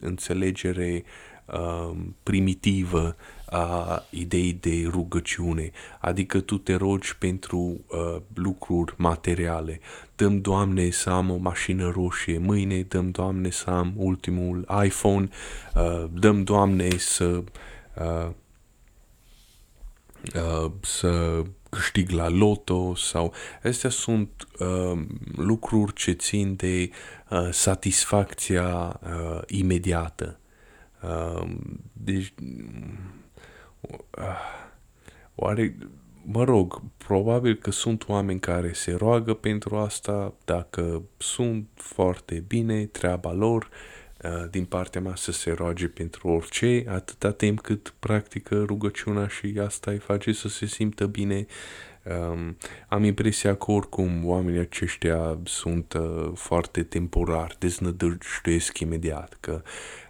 înțelegere 0.00 1.04
uh, 1.46 1.96
primitivă 2.22 3.16
a 3.52 4.02
ideii 4.10 4.52
de 4.52 4.86
rugăciune, 4.90 5.70
adică 6.00 6.40
tu 6.40 6.58
te 6.58 6.74
rogi 6.74 7.16
pentru 7.16 7.58
uh, 7.58 8.16
lucruri 8.34 8.94
materiale. 8.96 9.80
Dăm, 10.16 10.40
Doamne, 10.40 10.90
să 10.90 11.10
am 11.10 11.30
o 11.30 11.36
mașină 11.36 11.90
roșie 11.90 12.38
mâine, 12.38 12.82
dăm, 12.82 13.10
Doamne, 13.10 13.50
să 13.50 13.70
am 13.70 13.92
ultimul 13.96 14.66
iPhone, 14.84 15.28
uh, 15.74 16.04
dăm, 16.12 16.42
Doamne, 16.44 16.88
să 16.96 17.42
uh, 17.96 18.30
uh, 20.34 20.70
să 20.80 21.42
câștig 21.76 22.10
la 22.10 22.28
loto 22.28 22.94
sau 22.94 23.32
astea 23.62 23.90
sunt 23.90 24.46
uh, 24.58 25.00
lucruri 25.36 25.92
ce 25.92 26.12
țin 26.12 26.56
de 26.56 26.90
uh, 27.30 27.48
satisfacția 27.50 29.00
uh, 29.02 29.40
imediată. 29.46 30.40
Uh, 31.02 31.48
deci, 31.92 32.34
uh, 33.80 34.38
oare, 35.34 35.76
mă 36.22 36.44
rog, 36.44 36.82
probabil 36.96 37.54
că 37.54 37.70
sunt 37.70 38.08
oameni 38.08 38.40
care 38.40 38.72
se 38.72 38.92
roagă 38.92 39.34
pentru 39.34 39.76
asta, 39.76 40.34
dacă 40.44 41.02
sunt 41.16 41.68
foarte 41.74 42.44
bine, 42.46 42.84
treaba 42.84 43.32
lor, 43.32 43.62
uh, 43.62 43.91
din 44.50 44.64
partea 44.64 45.00
mea 45.00 45.14
să 45.16 45.32
se 45.32 45.50
roage 45.50 45.88
pentru 45.88 46.28
orice, 46.28 46.84
atâta 46.88 47.32
timp 47.32 47.60
cât 47.60 47.94
practică 47.98 48.62
rugăciunea 48.66 49.26
și 49.26 49.58
asta 49.62 49.90
îi 49.90 49.98
face 49.98 50.32
să 50.32 50.48
se 50.48 50.66
simtă 50.66 51.06
bine. 51.06 51.46
Um, 52.04 52.56
am 52.88 53.04
impresia 53.04 53.56
că 53.56 53.70
oricum 53.70 54.26
oamenii 54.26 54.60
aceștia 54.60 55.38
sunt 55.44 55.92
uh, 55.92 56.30
foarte 56.34 56.82
temporari, 56.82 57.56
deznădăjduiesc 57.58 58.78
imediat, 58.78 59.36
că 59.40 59.62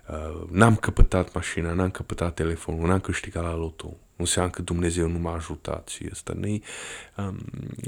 uh, 0.09 0.49
n-am 0.51 0.77
căpătat 0.77 1.35
mașina, 1.35 1.73
n-am 1.73 1.91
căpătat 1.91 2.35
telefonul, 2.35 2.89
n-am 2.89 3.01
câștigat 3.01 3.43
la 3.43 3.55
loto, 3.55 3.97
înseamnă 4.23 4.51
că 4.51 4.63
Dumnezeu 4.63 5.09
nu 5.09 5.19
m-a 5.19 5.35
ajutat 5.35 5.89
și 5.89 6.07
ăsta 6.11 6.33
Nei, 6.37 6.63
um, 7.17 7.37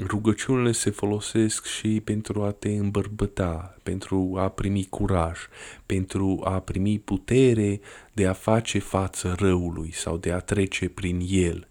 rugăciunile 0.07 0.71
se 0.71 0.89
folosesc 0.89 1.65
și 1.65 2.01
pentru 2.03 2.43
a 2.43 2.51
te 2.51 2.69
îmbărbăta, 2.69 3.77
pentru 3.83 4.33
a 4.37 4.49
primi 4.49 4.85
curaj, 4.89 5.39
pentru 5.85 6.41
a 6.43 6.59
primi 6.59 6.99
putere 6.99 7.79
de 8.13 8.27
a 8.27 8.33
face 8.33 8.79
față 8.79 9.35
răului 9.39 9.93
sau 9.93 10.17
de 10.17 10.31
a 10.31 10.39
trece 10.39 10.89
prin 10.89 11.19
el. 11.29 11.67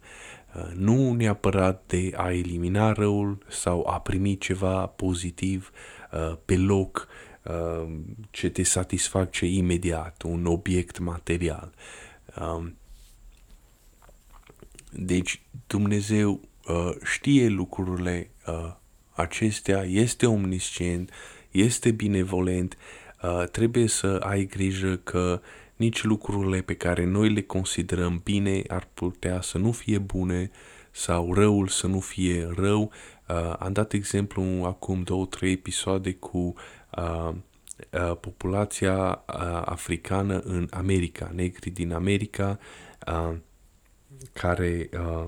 Uh, 0.57 0.71
nu 0.75 1.13
neapărat 1.13 1.83
de 1.87 2.13
a 2.17 2.33
elimina 2.33 2.93
răul 2.93 3.39
sau 3.49 3.87
a 3.87 4.01
primi 4.01 4.39
ceva 4.39 4.87
pozitiv 4.87 5.71
uh, 6.13 6.37
pe 6.45 6.57
loc 6.57 7.09
uh, 7.43 7.95
ce 8.31 8.49
te 8.49 8.63
satisface 8.63 9.47
imediat, 9.47 10.23
un 10.23 10.47
obiect 10.47 10.99
material. 10.99 11.73
Um, 12.41 12.77
deci 14.97 15.43
Dumnezeu 15.67 16.41
uh, 16.69 16.91
știe 17.05 17.49
lucrurile 17.49 18.31
uh, 18.47 18.73
acestea, 19.11 19.83
este 19.83 20.27
omniscient, 20.27 21.11
este 21.51 21.91
binevolent, 21.91 22.77
uh, 23.23 23.49
trebuie 23.49 23.87
să 23.87 24.21
ai 24.23 24.45
grijă 24.45 24.97
că 24.97 25.41
nici 25.77 26.03
lucrurile 26.03 26.61
pe 26.61 26.75
care 26.75 27.05
noi 27.05 27.33
le 27.33 27.43
considerăm 27.43 28.21
bine 28.25 28.63
ar 28.69 28.89
putea 28.95 29.41
să 29.41 29.59
nu 29.59 29.73
fie 29.73 29.99
bune 29.99 30.51
sau 30.91 31.35
răul 31.35 31.69
să 31.69 31.87
nu 31.87 32.01
fie 32.01 32.49
rău. 32.57 32.91
Uh, 33.29 33.55
am 33.59 33.73
dat 33.73 33.93
exemplu 33.93 34.43
acum 34.43 35.03
două, 35.03 35.27
trei 35.27 35.53
episoade 35.53 36.13
cu 36.13 36.55
uh, 36.97 37.31
uh, 37.91 38.17
populația 38.21 39.25
uh, 39.29 39.63
africană 39.65 40.39
în 40.39 40.69
America, 40.71 41.31
negri 41.35 41.71
din 41.71 41.93
America, 41.93 42.59
uh, 43.07 43.37
care 44.33 44.89
uh, 44.93 45.27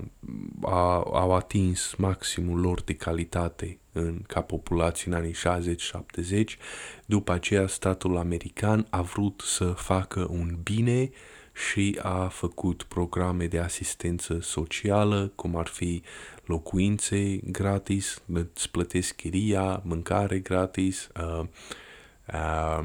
a, 0.62 1.00
au 1.00 1.34
atins 1.34 1.94
maximul 1.94 2.60
lor 2.60 2.82
de 2.82 2.94
calitate 2.94 3.78
în, 3.92 4.22
ca 4.26 4.40
populație 4.40 5.12
în 5.12 5.18
anii 5.18 5.34
60-70. 6.44 6.44
După 7.06 7.32
aceea, 7.32 7.66
statul 7.66 8.16
american 8.16 8.86
a 8.90 9.02
vrut 9.02 9.42
să 9.44 9.64
facă 9.64 10.26
un 10.30 10.56
bine 10.62 11.10
și 11.68 11.98
a 12.02 12.28
făcut 12.28 12.82
programe 12.82 13.46
de 13.46 13.58
asistență 13.58 14.38
socială, 14.40 15.32
cum 15.34 15.56
ar 15.56 15.66
fi 15.66 16.02
locuințe 16.44 17.36
gratis, 17.36 18.22
îți 18.32 18.70
plătesc 18.70 19.14
chiria, 19.14 19.82
mâncare 19.84 20.38
gratis, 20.38 21.08
uh, 21.20 21.44
uh, 22.32 22.84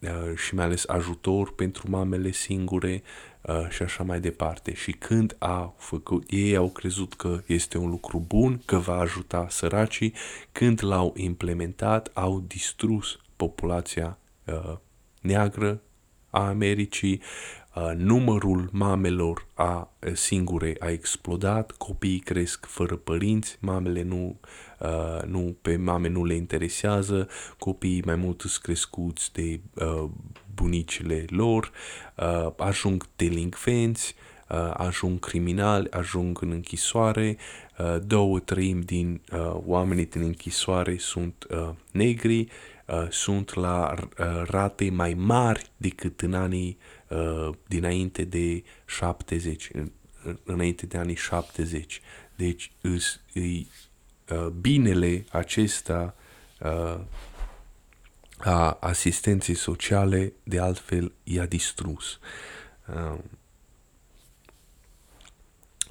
uh, 0.00 0.36
și 0.36 0.54
mai 0.54 0.64
ales 0.64 0.88
ajutor 0.88 1.54
pentru 1.54 1.90
mamele 1.90 2.30
singure, 2.30 3.02
uh, 3.04 3.29
și 3.68 3.82
așa 3.82 4.02
mai 4.02 4.20
departe. 4.20 4.74
Și 4.74 4.92
când 4.92 5.36
au 5.38 5.74
făcut, 5.78 6.24
ei 6.30 6.56
au 6.56 6.68
crezut 6.68 7.14
că 7.14 7.40
este 7.46 7.78
un 7.78 7.90
lucru 7.90 8.24
bun, 8.26 8.60
că 8.64 8.76
va 8.76 8.98
ajuta 8.98 9.46
săracii, 9.48 10.14
când 10.52 10.84
l-au 10.84 11.12
implementat, 11.16 12.10
au 12.14 12.40
distrus 12.40 13.18
populația 13.36 14.18
uh, 14.44 14.76
neagră 15.20 15.80
a 16.30 16.46
Americii, 16.46 17.12
uh, 17.12 17.59
numărul 17.96 18.68
mamelor 18.72 19.46
a 19.54 19.90
singure 20.12 20.76
a 20.78 20.90
explodat, 20.90 21.70
copiii 21.70 22.18
cresc 22.18 22.66
fără 22.66 22.96
părinți, 22.96 23.56
mamele 23.60 24.02
nu, 24.02 24.40
uh, 24.78 25.22
nu 25.26 25.56
pe 25.62 25.76
mame 25.76 26.08
nu 26.08 26.24
le 26.24 26.34
interesează, 26.34 27.28
copiii 27.58 28.02
mai 28.04 28.14
mult 28.16 28.40
sunt 28.40 28.62
crescuți 28.62 29.32
de 29.32 29.60
uh, 29.74 30.08
bunicile 30.54 31.24
lor, 31.28 31.70
uh, 32.16 32.52
ajung 32.56 33.06
delincvenți, 33.16 34.14
uh, 34.48 34.70
ajung 34.72 35.18
criminali, 35.18 35.90
ajung 35.90 36.42
în 36.42 36.50
închisoare, 36.50 37.36
uh, 37.78 37.96
două 38.06 38.38
treimi 38.38 38.82
din 38.82 39.20
uh, 39.32 39.56
oamenii 39.66 40.06
din 40.06 40.22
închisoare 40.22 40.96
sunt 40.98 41.46
uh, 41.50 41.68
negri, 41.92 42.48
uh, 42.86 43.06
sunt 43.10 43.54
la 43.54 43.94
uh, 43.94 44.42
rate 44.44 44.90
mai 44.90 45.14
mari 45.14 45.70
decât 45.76 46.20
în 46.20 46.34
anii 46.34 46.78
uh, 47.10 47.48
dinainte 47.66 48.24
de 48.24 48.62
70, 48.86 49.70
în, 49.72 49.90
înainte 50.44 50.86
de 50.86 50.98
anii 50.98 51.16
70. 51.16 52.00
Deci 52.36 52.72
îs, 52.80 53.20
îi, 53.32 53.68
uh, 54.30 54.46
binele 54.46 55.24
acesta 55.30 56.14
uh, 56.60 57.00
a 58.38 58.76
asistenței 58.80 59.54
sociale, 59.54 60.32
de 60.42 60.58
altfel, 60.58 61.12
i-a 61.22 61.46
distrus. 61.46 62.18
Um, 62.94 63.24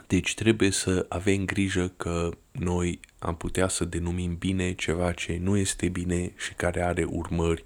deci 0.07 0.33
trebuie 0.33 0.71
să 0.71 1.05
avem 1.09 1.45
grijă 1.45 1.91
că 1.97 2.29
noi 2.51 2.99
am 3.19 3.35
putea 3.35 3.67
să 3.67 3.85
denumim 3.85 4.35
bine 4.35 4.73
ceva 4.73 5.11
ce 5.11 5.37
nu 5.41 5.57
este 5.57 5.89
bine 5.89 6.33
și 6.37 6.53
care 6.53 6.83
are 6.83 7.03
urmări 7.03 7.63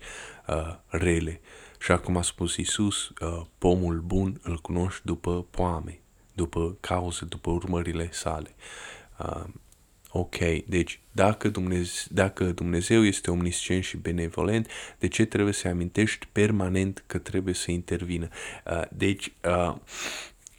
uh, 0.48 0.76
rele. 0.88 1.42
Și 1.84 1.91
acum 1.91 2.17
a 2.17 2.22
spus 2.22 2.56
Isus, 2.56 3.08
uh, 3.08 3.41
pomul 3.58 4.00
bun 4.00 4.39
îl 4.43 4.58
cunoști 4.58 5.02
după 5.06 5.46
poame, 5.50 6.00
după 6.34 6.78
cauze, 6.80 7.26
după 7.26 7.52
urmările 7.52 8.10
sale. 8.12 8.56
Uh, 9.19 9.43
Ok, 10.15 10.36
deci 10.65 11.00
dacă 11.12 11.48
Dumnezeu, 11.48 12.06
dacă 12.10 12.43
Dumnezeu 12.43 13.04
este 13.06 13.32
omniscient 13.32 13.84
și 13.84 13.98
benevolent, 13.98 14.67
de 15.00 15.08
ce 15.08 15.26
trebuie 15.26 15.54
să 15.54 15.67
amintești 15.67 16.28
permanent 16.32 17.04
că 17.08 17.17
trebuie 17.17 17.54
să 17.54 17.72
intervină? 17.72 18.28
Uh, 18.65 18.82
deci, 18.89 19.26
uh, 19.26 19.76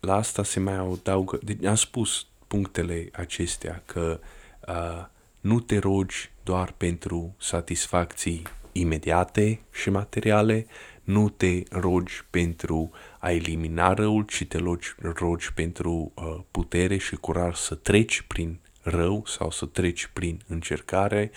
la 0.00 0.14
asta 0.14 0.42
se 0.42 0.60
mai 0.60 0.74
adaugă, 0.74 1.38
deci 1.42 1.64
am 1.64 1.74
spus 1.74 2.26
punctele 2.46 3.08
acestea, 3.12 3.82
că 3.86 4.20
uh, 4.68 5.06
nu 5.40 5.60
te 5.60 5.78
rogi 5.78 6.30
doar 6.42 6.72
pentru 6.76 7.34
satisfacții 7.38 8.42
imediate 8.72 9.60
și 9.72 9.90
materiale, 9.90 10.66
nu 11.04 11.28
te 11.28 11.62
rogi 11.70 12.24
pentru 12.30 12.90
a 13.18 13.30
elimina 13.30 13.92
răul, 13.92 14.22
ci 14.22 14.44
te 14.48 14.58
rogi, 14.58 14.94
rogi 14.98 15.52
pentru 15.52 16.12
uh, 16.14 16.38
putere 16.50 16.96
și 16.96 17.16
curaj 17.16 17.56
să 17.56 17.74
treci 17.74 18.20
prin 18.20 18.58
rău 18.82 19.22
sau 19.26 19.50
să 19.50 19.66
treci 19.66 20.10
prin 20.12 20.40
încercare. 20.46 21.30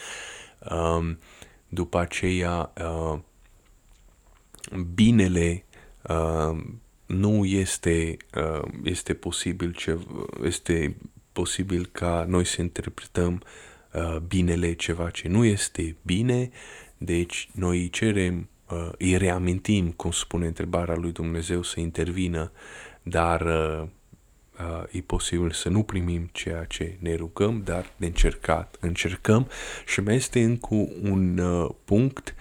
Um, 0.71 1.17
după 1.67 1.99
aceea, 1.99 2.73
uh, 2.81 3.19
binele 4.93 5.63
uh, 6.01 6.63
nu 7.05 7.45
este, 7.45 8.17
uh, 8.35 8.71
este 8.83 9.13
posibil 9.13 9.73
ce, 9.73 9.97
este 10.43 10.97
posibil 11.31 11.85
ca 11.91 12.25
noi 12.27 12.45
să 12.45 12.61
interpretăm 12.61 13.41
uh, 13.93 14.17
binele 14.17 14.73
ceva 14.73 15.09
ce 15.09 15.27
nu 15.27 15.45
este 15.45 15.95
bine, 16.01 16.49
deci 16.97 17.49
noi 17.53 17.89
cerem, 17.89 18.49
uh, 18.69 18.89
îi 18.97 19.17
reamintim, 19.17 19.91
cum 19.91 20.11
spune 20.11 20.45
întrebarea 20.45 20.95
lui 20.95 21.11
Dumnezeu, 21.11 21.61
să 21.61 21.79
intervină, 21.79 22.51
dar 23.03 23.41
uh, 23.41 23.87
uh, 24.59 24.83
e 24.91 25.01
posibil 25.01 25.51
să 25.51 25.69
nu 25.69 25.83
primim 25.83 26.29
ceea 26.31 26.63
ce 26.63 26.97
ne 26.99 27.15
rugăm, 27.15 27.61
dar 27.65 27.85
de 27.97 28.05
încercat 28.05 28.77
încercăm. 28.79 29.47
Și 29.85 30.01
mai 30.01 30.15
este 30.15 30.41
încă 30.41 30.75
un 31.01 31.37
uh, 31.37 31.69
punct 31.85 32.35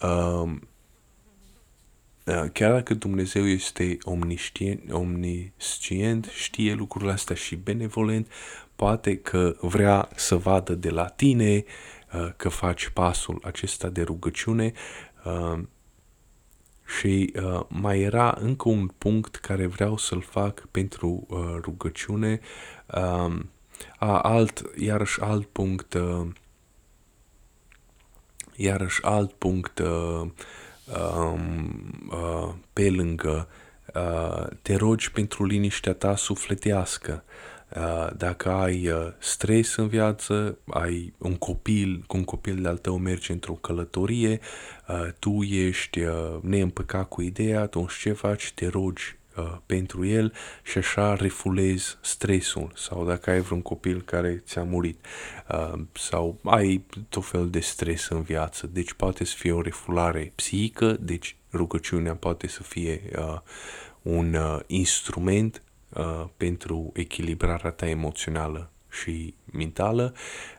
uh, 0.00 0.52
uh, 2.26 2.44
chiar 2.52 2.72
dacă 2.72 2.94
Dumnezeu 2.94 3.46
este 3.46 3.98
omniscient, 4.02 4.92
omniscient, 4.92 6.24
știe 6.24 6.72
lucrurile 6.72 7.12
astea 7.12 7.36
și 7.36 7.56
benevolent, 7.56 8.26
poate 8.76 9.16
că 9.16 9.56
vrea 9.60 10.08
să 10.14 10.36
vadă 10.36 10.74
de 10.74 10.90
la 10.90 11.06
tine 11.06 11.64
uh, 12.12 12.28
că 12.36 12.48
faci 12.48 12.88
pasul 12.88 13.40
acesta 13.44 13.88
de 13.88 14.02
rugăciune 14.02 14.72
uh, 15.24 15.58
și 16.98 17.32
uh, 17.42 17.60
mai 17.68 18.00
era 18.00 18.36
încă 18.40 18.68
un 18.68 18.88
punct 18.98 19.36
care 19.36 19.66
vreau 19.66 19.96
să-l 19.96 20.22
fac 20.22 20.66
pentru 20.70 21.26
uh, 21.28 21.56
rugăciune. 21.60 22.40
Uh, 22.86 23.38
a, 23.98 24.20
alt, 24.20 24.62
iarăși 24.78 25.20
alt 25.20 25.46
punct, 25.46 25.94
uh, 25.94 26.26
iarăși 28.54 29.02
alt 29.02 29.32
punct 29.32 29.78
uh, 29.78 30.22
um, 31.14 32.08
uh, 32.10 32.54
pe 32.72 32.90
lângă, 32.90 33.48
uh, 33.94 34.46
te 34.62 34.74
rogi 34.74 35.10
pentru 35.10 35.44
liniștea 35.44 35.92
ta 35.94 36.16
sufletească. 36.16 37.24
Uh, 37.76 38.10
dacă 38.16 38.50
ai 38.50 38.88
uh, 38.88 39.12
stres 39.18 39.76
în 39.76 39.88
viață, 39.88 40.58
ai 40.66 41.12
un 41.18 41.36
copil, 41.36 42.04
cu 42.06 42.16
un 42.16 42.24
copil 42.24 42.62
de-al 42.62 42.76
tău 42.76 42.98
mergi 42.98 43.30
într-o 43.30 43.52
călătorie, 43.52 44.40
uh, 44.88 45.08
tu 45.18 45.42
ești 45.42 46.00
neîmpăcat 46.40 47.08
cu 47.08 47.22
ideea, 47.22 47.60
atunci 47.60 47.92
ce 47.92 48.12
faci? 48.12 48.52
Te 48.54 48.68
rogi 48.68 49.18
pentru 49.66 50.06
el 50.06 50.32
și 50.62 50.78
așa 50.78 51.14
refulezi 51.14 51.98
stresul 52.00 52.72
sau 52.74 53.06
dacă 53.06 53.30
ai 53.30 53.40
vreun 53.40 53.62
copil 53.62 54.02
care 54.02 54.42
ți-a 54.46 54.62
murit 54.62 55.04
sau 55.92 56.38
ai 56.44 56.84
tot 57.08 57.24
fel 57.24 57.50
de 57.50 57.60
stres 57.60 58.08
în 58.08 58.22
viață. 58.22 58.66
Deci 58.66 58.92
poate 58.92 59.24
să 59.24 59.34
fie 59.36 59.52
o 59.52 59.60
refulare 59.60 60.32
psihică, 60.34 60.96
deci 61.00 61.36
rugăciunea 61.52 62.14
poate 62.14 62.46
să 62.46 62.62
fie 62.62 63.02
un 64.02 64.36
instrument 64.66 65.62
uh, 65.90 66.24
pentru 66.36 66.90
echilibrarea 66.94 67.70
ta 67.70 67.88
emoțională 67.88 68.70
și 68.90 69.34
mentală 69.52 70.14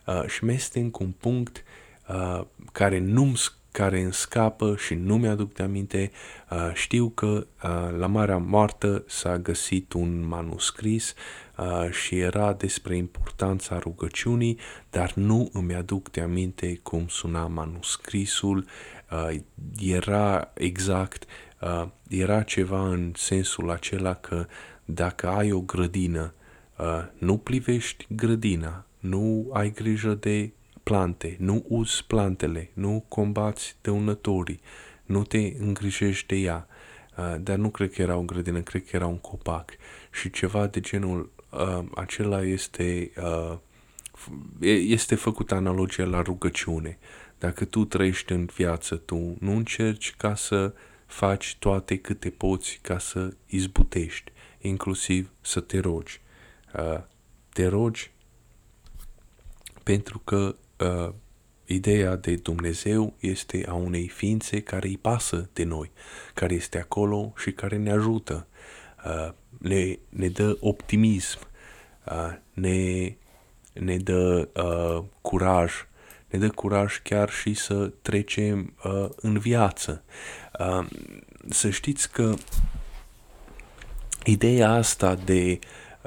uh, 0.06 0.26
și 0.26 0.44
mai 0.44 0.54
este 0.54 0.80
încă 0.80 1.02
un 1.02 1.10
punct 1.10 1.64
uh, 2.08 2.40
care 2.72 2.98
nu 2.98 3.34
care 3.72 4.00
îmi 4.00 4.12
scapă 4.12 4.76
și 4.76 4.94
nu 4.94 5.16
mi-aduc 5.16 5.54
de 5.54 5.62
aminte. 5.62 6.10
Uh, 6.50 6.70
știu 6.74 7.08
că 7.08 7.26
uh, 7.26 7.98
la 7.98 8.06
Marea 8.06 8.36
Moartă 8.36 9.04
s-a 9.06 9.38
găsit 9.38 9.92
un 9.92 10.26
manuscris 10.26 11.14
uh, 11.56 11.90
și 11.90 12.18
era 12.18 12.52
despre 12.52 12.96
importanța 12.96 13.78
rugăciunii, 13.78 14.58
dar 14.90 15.12
nu 15.14 15.50
îmi 15.52 15.74
aduc 15.74 16.10
de 16.10 16.20
aminte 16.20 16.80
cum 16.82 17.06
suna 17.08 17.46
manuscrisul. 17.46 18.66
Uh, 19.10 19.36
era 19.80 20.50
exact, 20.54 21.24
uh, 21.60 21.86
era 22.08 22.42
ceva 22.42 22.88
în 22.88 23.12
sensul 23.16 23.70
acela 23.70 24.14
că 24.14 24.46
uh, 24.48 24.71
dacă 24.94 25.28
ai 25.28 25.52
o 25.52 25.60
grădină, 25.60 26.34
uh, 26.78 27.04
nu 27.18 27.36
plivești 27.38 28.06
grădina, 28.08 28.86
nu 28.98 29.50
ai 29.52 29.70
grijă 29.70 30.14
de 30.14 30.50
plante, 30.82 31.36
nu 31.38 31.64
uzi 31.68 32.04
plantele, 32.06 32.70
nu 32.72 33.04
combați 33.08 33.76
dăunătorii, 33.80 34.60
nu 35.04 35.24
te 35.24 35.52
îngrijești 35.58 36.26
de 36.26 36.36
ea. 36.36 36.66
Uh, 37.16 37.34
dar 37.40 37.56
nu 37.56 37.68
cred 37.68 37.92
că 37.92 38.02
era 38.02 38.16
o 38.16 38.22
grădină, 38.22 38.60
cred 38.60 38.84
că 38.84 38.96
era 38.96 39.06
un 39.06 39.18
copac. 39.18 39.70
Și 40.12 40.30
ceva 40.30 40.66
de 40.66 40.80
genul 40.80 41.32
uh, 41.50 41.84
acela 41.94 42.42
este, 42.42 43.10
uh, 43.16 43.58
este 44.60 45.14
făcut 45.14 45.52
analogia 45.52 46.04
la 46.04 46.22
rugăciune. 46.22 46.98
Dacă 47.38 47.64
tu 47.64 47.84
trăiești 47.84 48.32
în 48.32 48.44
viață, 48.44 48.96
tu 48.96 49.36
nu 49.40 49.56
încerci 49.56 50.14
ca 50.16 50.34
să 50.34 50.74
faci 51.06 51.56
toate 51.58 51.96
câte 51.96 52.30
poți 52.30 52.78
ca 52.82 52.98
să 52.98 53.34
izbutești 53.46 54.32
inclusiv 54.62 55.30
să 55.40 55.60
te 55.60 55.78
rogi. 55.78 56.20
Uh, 56.74 57.00
te 57.52 57.66
rogi 57.66 58.10
pentru 59.82 60.18
că 60.18 60.54
uh, 60.78 61.14
ideea 61.64 62.16
de 62.16 62.34
Dumnezeu 62.34 63.14
este 63.18 63.64
a 63.68 63.74
unei 63.74 64.08
ființe 64.08 64.60
care 64.60 64.88
îi 64.88 64.98
pasă 64.98 65.48
de 65.52 65.64
noi, 65.64 65.90
care 66.34 66.54
este 66.54 66.78
acolo 66.78 67.32
și 67.36 67.52
care 67.52 67.76
ne 67.76 67.90
ajută, 67.90 68.46
uh, 69.04 69.32
ne, 69.58 69.98
ne 70.08 70.28
dă 70.28 70.56
optimism, 70.60 71.38
uh, 72.06 72.36
ne, 72.52 73.16
ne 73.72 73.96
dă 73.96 74.48
uh, 74.54 75.04
curaj, 75.20 75.72
ne 76.28 76.38
dă 76.38 76.48
curaj 76.48 77.02
chiar 77.02 77.30
și 77.30 77.54
să 77.54 77.92
trecem 78.02 78.74
uh, 78.84 79.08
în 79.16 79.38
viață. 79.38 80.04
Uh, 80.58 80.86
să 81.48 81.70
știți 81.70 82.12
că 82.12 82.34
ideea 84.24 84.70
asta 84.70 85.14
de 85.14 85.58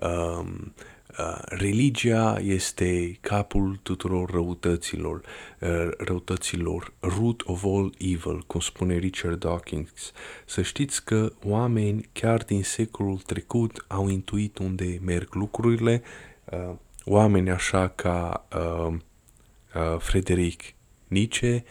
um, 0.01 0.73
uh, 1.19 1.39
religia 1.45 2.37
este 2.43 3.17
capul 3.21 3.79
tuturor 3.83 4.29
răutăților, 4.29 5.21
uh, 5.59 5.89
răutăților, 5.97 6.93
root 6.99 7.41
of 7.45 7.63
all 7.63 7.93
evil, 7.97 8.43
cum 8.47 8.59
spune 8.59 8.97
Richard 8.97 9.39
Dawkins. 9.39 10.11
Să 10.45 10.61
știți 10.61 11.03
că 11.03 11.31
oameni 11.43 12.09
chiar 12.11 12.43
din 12.43 12.63
secolul 12.63 13.17
trecut 13.17 13.85
au 13.87 14.07
intuit 14.07 14.57
unde 14.57 14.99
merg 15.03 15.33
lucrurile, 15.33 16.01
uh, 16.45 16.75
oameni 17.05 17.49
așa 17.49 17.87
ca 17.87 18.45
uh, 18.55 18.93
uh, 19.75 19.99
Frederic 19.99 20.63
Nietzsche, 21.07 21.63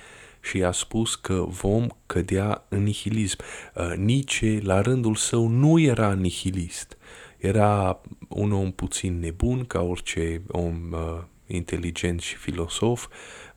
și 0.45 0.63
a 0.63 0.71
spus 0.71 1.15
că 1.15 1.45
vom 1.49 1.87
cădea 2.07 2.65
în 2.69 2.83
nihilism. 2.83 3.39
Uh, 3.75 3.93
Nietzsche, 3.97 4.61
la 4.63 4.81
rândul 4.81 5.15
său, 5.15 5.49
nu 5.49 5.79
era 5.79 6.13
nihilist. 6.13 6.97
Era 7.39 8.01
un 8.29 8.53
om 8.53 8.71
puțin 8.71 9.21
nebun, 9.21 9.65
ca 9.65 9.81
orice 9.81 10.43
om 10.49 10.93
uh, 10.93 11.23
inteligent 11.47 12.21
și 12.21 12.37
filosof, 12.37 13.07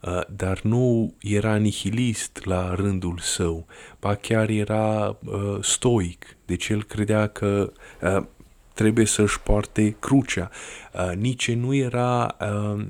uh, 0.02 0.22
dar 0.30 0.62
nu 0.62 1.14
era 1.20 1.56
nihilist 1.56 2.46
la 2.46 2.74
rândul 2.76 3.18
său, 3.22 3.66
ba 4.00 4.16
chiar 4.16 4.50
era 4.50 5.18
uh, 5.26 5.58
stoic, 5.62 6.38
deci 6.46 6.70
el 6.70 6.84
credea 6.84 7.28
că 7.28 7.72
uh, 8.02 8.24
trebuie 8.74 9.06
să-și 9.06 9.42
poarte 9.42 9.96
crucea. 10.00 10.50
Uh, 10.94 11.16
Nietzsche 11.16 11.54
nu 11.54 11.74
era 11.74 12.36
uh, 12.42 12.86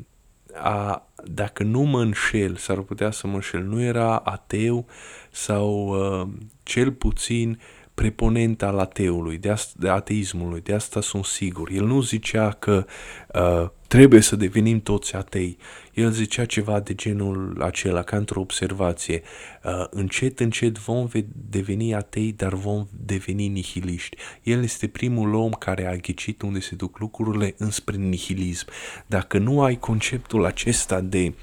a, 0.53 1.06
dacă 1.23 1.63
nu 1.63 1.81
mă 1.81 2.01
înșel, 2.01 2.55
s-ar 2.55 2.81
putea 2.81 3.11
să 3.11 3.27
mă 3.27 3.33
înșel, 3.33 3.63
nu 3.63 3.81
era 3.81 4.17
ateu 4.17 4.85
sau 5.31 5.87
uh, 5.87 6.27
cel 6.63 6.91
puțin 6.91 7.59
preponent 7.97 8.61
al 8.63 8.79
ateului, 8.79 9.37
de, 9.37 9.49
asta, 9.49 9.73
de 9.77 9.89
ateismului, 9.89 10.61
de 10.61 10.73
asta 10.73 11.01
sunt 11.01 11.25
sigur. 11.25 11.69
El 11.71 11.85
nu 11.85 12.01
zicea 12.01 12.51
că 12.51 12.85
uh, 13.33 13.69
trebuie 13.87 14.21
să 14.21 14.35
devenim 14.35 14.81
toți 14.81 15.15
atei. 15.15 15.57
El 15.93 16.11
zicea 16.11 16.45
ceva 16.45 16.79
de 16.79 16.95
genul 16.95 17.61
acela, 17.61 18.03
ca 18.03 18.17
într-o 18.17 18.39
observație. 18.39 19.21
Uh, 19.63 19.85
încet, 19.89 20.39
încet 20.39 20.77
vom 20.77 21.07
deveni 21.49 21.95
atei, 21.95 22.31
dar 22.31 22.53
vom 22.53 22.87
deveni 23.05 23.47
nihiliști. 23.47 24.17
El 24.43 24.63
este 24.63 24.87
primul 24.87 25.33
om 25.33 25.51
care 25.51 25.87
a 25.87 25.95
ghicit 25.95 26.41
unde 26.41 26.59
se 26.59 26.75
duc 26.75 26.99
lucrurile 26.99 27.55
înspre 27.57 27.95
nihilism. 27.95 28.67
Dacă 29.05 29.37
nu 29.37 29.61
ai 29.61 29.75
conceptul 29.75 30.45
acesta 30.45 31.01
de 31.01 31.33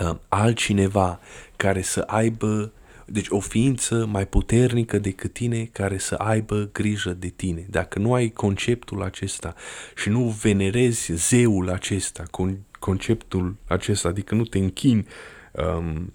uh, 0.00 0.16
altcineva 0.28 1.20
care 1.56 1.82
să 1.82 2.00
aibă 2.00 2.72
deci 3.06 3.26
o 3.28 3.40
ființă 3.40 4.06
mai 4.06 4.26
puternică 4.26 4.98
decât 4.98 5.32
tine 5.32 5.64
care 5.64 5.98
să 5.98 6.14
aibă 6.14 6.68
grijă 6.72 7.10
de 7.10 7.28
tine. 7.28 7.66
Dacă 7.70 7.98
nu 7.98 8.14
ai 8.14 8.28
conceptul 8.28 9.02
acesta 9.02 9.54
și 9.96 10.08
nu 10.08 10.28
venerezi 10.42 11.12
zeul 11.12 11.70
acesta, 11.70 12.22
conceptul 12.78 13.56
acesta, 13.66 14.08
adică 14.08 14.34
nu 14.34 14.44
te 14.44 14.58
închini, 14.58 15.06
um, 15.52 16.14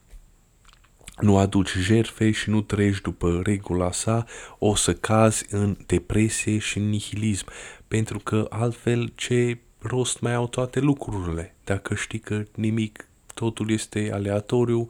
nu 1.22 1.38
aduci 1.38 1.78
jerfe 1.78 2.32
și 2.32 2.50
nu 2.50 2.62
treci 2.62 3.02
după 3.02 3.42
regula 3.44 3.92
sa, 3.92 4.26
o 4.58 4.76
să 4.76 4.94
cazi 4.94 5.46
în 5.50 5.78
depresie 5.86 6.58
și 6.58 6.78
în 6.78 6.90
nihilism, 6.90 7.46
pentru 7.88 8.20
că 8.20 8.48
altfel 8.50 9.12
ce 9.16 9.58
rost 9.80 10.20
mai 10.20 10.34
au 10.34 10.48
toate 10.48 10.80
lucrurile, 10.80 11.56
dacă 11.64 11.96
știi 11.96 12.20
că 12.20 12.44
nimic 12.56 13.06
totul 13.34 13.72
este 13.72 14.10
aleatoriu, 14.14 14.80
uh, 14.80 14.88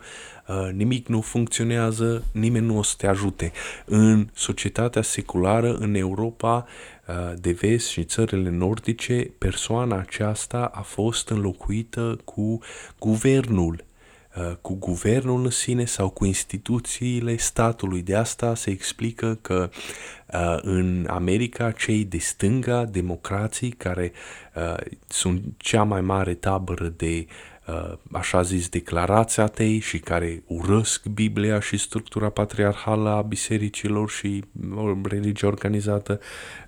nimic 0.73 1.07
nu 1.07 1.21
funcționează, 1.21 2.23
nimeni 2.31 2.65
nu 2.65 2.77
o 2.77 2.83
să 2.83 2.93
te 2.97 3.07
ajute. 3.07 3.51
În 3.85 4.29
societatea 4.33 5.01
seculară, 5.01 5.73
în 5.73 5.95
Europa 5.95 6.65
uh, 7.07 7.33
de 7.39 7.51
vest 7.51 7.87
și 7.87 8.03
țările 8.03 8.49
nordice, 8.49 9.31
persoana 9.37 9.97
aceasta 9.97 10.71
a 10.73 10.81
fost 10.81 11.29
înlocuită 11.29 12.17
cu 12.25 12.59
guvernul 12.99 13.83
uh, 14.35 14.55
cu 14.61 14.73
guvernul 14.73 15.43
în 15.43 15.49
sine 15.49 15.85
sau 15.85 16.09
cu 16.09 16.25
instituțiile 16.25 17.37
statului. 17.37 18.01
De 18.01 18.15
asta 18.15 18.55
se 18.55 18.69
explică 18.69 19.37
că 19.41 19.69
uh, 20.33 20.57
în 20.61 21.07
America 21.09 21.71
cei 21.71 22.03
de 22.03 22.17
stânga, 22.17 22.85
democrații, 22.85 23.69
care 23.69 24.11
uh, 24.55 24.75
sunt 25.07 25.43
cea 25.57 25.83
mai 25.83 26.01
mare 26.01 26.33
tabără 26.33 26.93
de 26.97 27.25
Uh, 27.27 27.50
așa 28.11 28.41
zis 28.41 28.69
declarația 28.69 29.43
atei 29.43 29.79
și 29.79 29.99
care 29.99 30.43
urăsc 30.47 31.05
Biblia 31.05 31.59
și 31.59 31.77
structura 31.77 32.29
patriarhală 32.29 33.09
a 33.09 33.21
bisericilor 33.21 34.09
și 34.09 34.43
uh, 34.75 34.97
religia 35.03 35.47
organizată, 35.47 36.19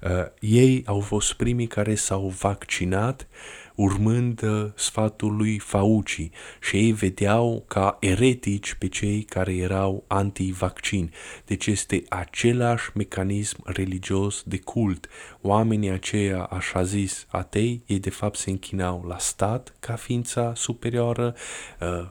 uh, 0.02 0.10
ei 0.40 0.84
au 0.86 1.00
fost 1.00 1.34
primii 1.34 1.68
care 1.68 1.96
s-au 1.96 2.28
vaccinat 2.40 3.28
urmând 3.76 4.42
uh, 4.42 4.66
sfatul 4.76 5.36
lui 5.36 5.60
Fauci 5.60 6.30
și 6.62 6.76
ei 6.76 6.92
vedeau 6.92 7.64
ca 7.68 7.98
eretici 8.00 8.74
pe 8.74 8.88
cei 8.88 9.24
care 9.24 9.56
erau 9.56 10.04
anti-vaccin. 10.08 11.12
Deci 11.46 11.68
este 11.68 12.04
același 12.10 12.90
mecanism 12.94 13.58
religios 13.64 14.44
de 14.46 14.58
cult. 14.58 15.10
Oamenii 15.42 15.90
aceia, 15.90 16.44
așa 16.44 16.84
zis, 16.84 17.26
atei, 17.30 17.84
ei 17.86 18.00
de 18.00 18.10
fapt 18.10 18.38
se 18.38 18.50
închinau 18.50 19.04
la 19.08 19.18
stat 19.18 19.76
ca 19.80 19.96
ființa 19.96 20.54
superioară, 20.56 21.36
uh, 21.80 22.10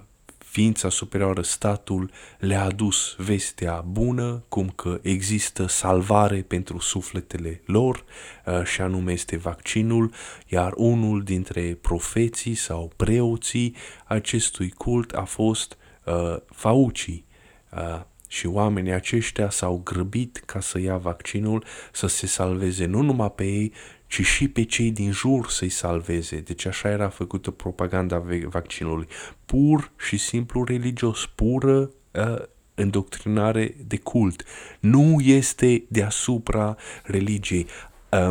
ființa 0.53 0.89
superioară, 0.89 1.43
statul, 1.43 2.11
le-a 2.39 2.65
adus 2.65 3.15
vestea 3.19 3.85
bună, 3.89 4.45
cum 4.49 4.69
că 4.69 4.99
există 5.03 5.67
salvare 5.67 6.43
pentru 6.43 6.79
sufletele 6.79 7.61
lor, 7.67 8.05
uh, 8.47 8.65
și 8.65 8.81
anume 8.81 9.13
este 9.13 9.37
vaccinul, 9.37 10.13
iar 10.47 10.73
unul 10.77 11.23
dintre 11.23 11.79
profeții 11.81 12.55
sau 12.55 12.93
preoții 12.97 13.77
acestui 14.05 14.71
cult 14.71 15.13
a 15.13 15.25
fost 15.25 15.77
uh, 16.05 16.37
Fauci. 16.51 17.23
Uh, 17.71 18.01
și 18.29 18.47
oamenii 18.47 18.93
aceștia 18.93 19.51
s-au 19.51 19.81
grăbit 19.85 20.43
ca 20.47 20.61
să 20.61 20.79
ia 20.81 20.97
vaccinul, 20.97 21.65
să 21.93 22.07
se 22.07 22.27
salveze 22.27 22.85
nu 22.85 23.03
numai 23.03 23.31
pe 23.31 23.45
ei, 23.45 23.73
ci 24.13 24.25
și 24.25 24.49
pe 24.49 24.63
cei 24.63 24.91
din 24.91 25.11
jur 25.11 25.49
să-i 25.49 25.69
salveze. 25.69 26.37
Deci 26.37 26.67
așa 26.67 26.89
era 26.89 27.09
făcută 27.09 27.51
propaganda 27.51 28.23
vaccinului. 28.45 29.07
Pur 29.45 29.91
și 29.99 30.17
simplu 30.17 30.65
religios, 30.65 31.27
pură 31.35 31.91
uh, 32.11 32.43
îndoctrinare 32.75 33.75
de 33.87 33.97
cult. 33.97 34.45
Nu 34.81 35.21
este 35.21 35.85
deasupra 35.89 36.77
religiei. 37.03 37.67
Uh, 38.09 38.29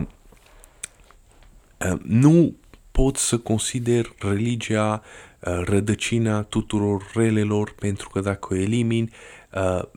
uh, 1.92 2.00
nu 2.04 2.56
pot 2.92 3.18
să 3.18 3.38
consider 3.38 4.14
religia 4.20 5.02
uh, 5.40 5.62
rădăcina 5.66 6.42
tuturor 6.42 7.12
relelor, 7.14 7.74
pentru 7.80 8.10
că 8.10 8.20
dacă 8.20 8.54
o 8.54 8.58
elimin, 8.58 9.04
Uh, 9.04 9.41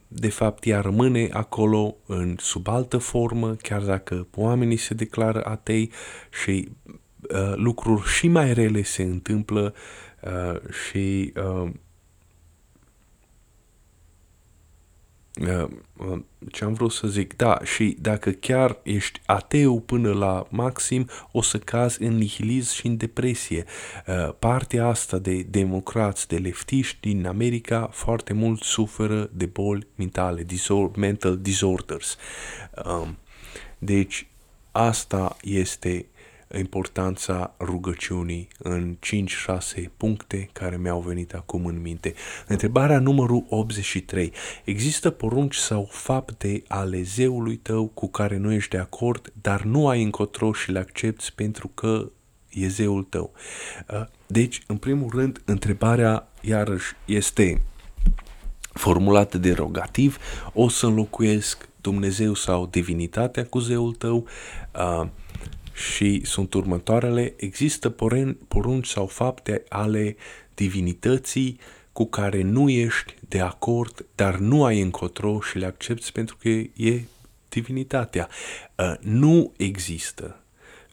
de 0.08 0.28
fapt 0.28 0.66
ea 0.66 0.80
rămâne 0.80 1.28
acolo 1.32 1.96
în 2.06 2.36
sub 2.38 2.68
altă 2.68 2.98
formă, 2.98 3.54
chiar 3.54 3.82
dacă 3.82 4.26
oamenii 4.34 4.76
se 4.76 4.94
declară 4.94 5.44
atei 5.44 5.90
și 6.42 6.68
uh, 7.20 7.52
lucruri 7.54 8.08
și 8.08 8.28
mai 8.28 8.52
rele 8.52 8.82
se 8.82 9.02
întâmplă 9.02 9.74
uh, 10.22 10.60
și 10.70 11.32
uh, 11.36 11.42
Uh, 11.44 11.70
uh, 11.70 11.72
ce 16.50 16.64
am 16.64 16.72
vrut 16.72 16.92
să 16.92 17.06
zic, 17.06 17.36
da, 17.36 17.60
și 17.64 17.96
dacă 18.00 18.30
chiar 18.30 18.78
ești 18.82 19.20
ateu 19.26 19.80
până 19.80 20.12
la 20.12 20.46
maxim, 20.50 21.08
o 21.32 21.42
să 21.42 21.58
cazi 21.58 22.02
în 22.02 22.16
nihilism 22.16 22.74
și 22.74 22.86
în 22.86 22.96
depresie. 22.96 23.64
Uh, 24.06 24.34
partea 24.38 24.86
asta 24.86 25.18
de 25.18 25.42
democrați, 25.42 26.28
de 26.28 26.36
leftiști 26.36 26.96
din 27.00 27.26
America, 27.26 27.88
foarte 27.92 28.32
mult 28.32 28.62
suferă 28.62 29.30
de 29.32 29.46
boli 29.46 29.86
mentale, 29.94 30.46
mental 30.96 31.38
disorders. 31.38 32.16
Um, 32.84 33.18
deci, 33.78 34.26
asta 34.72 35.36
este 35.42 36.06
importanța 36.58 37.54
rugăciunii 37.60 38.48
în 38.58 38.96
5-6 39.78 39.84
puncte 39.96 40.48
care 40.52 40.76
mi-au 40.76 41.00
venit 41.00 41.34
acum 41.34 41.66
în 41.66 41.80
minte. 41.80 42.14
Întrebarea 42.46 42.98
numărul 42.98 43.44
83. 43.48 44.32
Există 44.64 45.10
porunci 45.10 45.56
sau 45.56 45.88
fapte 45.90 46.62
ale 46.68 47.02
zeului 47.02 47.56
tău 47.56 47.86
cu 47.86 48.08
care 48.08 48.36
nu 48.36 48.52
ești 48.52 48.70
de 48.70 48.78
acord, 48.78 49.32
dar 49.40 49.62
nu 49.62 49.88
ai 49.88 50.02
încotro 50.02 50.52
și 50.52 50.70
le 50.70 50.78
accepti 50.78 51.32
pentru 51.34 51.68
că 51.68 52.10
e 52.50 52.68
zeul 52.68 53.02
tău? 53.02 53.32
Uh, 53.90 54.04
deci, 54.26 54.62
în 54.66 54.76
primul 54.76 55.10
rând, 55.10 55.42
întrebarea 55.44 56.28
iarăși 56.40 56.92
este 57.04 57.62
formulată 58.72 59.38
de 59.38 59.52
rogativ, 59.52 60.18
o 60.52 60.68
să 60.68 60.86
înlocuiesc 60.86 61.68
Dumnezeu 61.80 62.34
sau 62.34 62.66
divinitatea 62.66 63.46
cu 63.46 63.58
zeul 63.58 63.94
tău, 63.94 64.26
uh, 64.74 65.06
și 65.74 66.20
sunt 66.24 66.54
următoarele, 66.54 67.34
există 67.36 67.90
porunci 68.48 68.86
sau 68.86 69.06
fapte 69.06 69.64
ale 69.68 70.16
divinității 70.54 71.58
cu 71.92 72.06
care 72.06 72.42
nu 72.42 72.68
ești 72.68 73.14
de 73.28 73.40
acord, 73.40 74.06
dar 74.14 74.36
nu 74.36 74.64
ai 74.64 74.80
încotro 74.80 75.40
și 75.40 75.58
le 75.58 75.66
accepti 75.66 76.12
pentru 76.12 76.36
că 76.40 76.48
e 76.82 77.04
divinitatea. 77.48 78.28
Uh, 78.76 78.94
nu 79.00 79.52
există. 79.56 80.38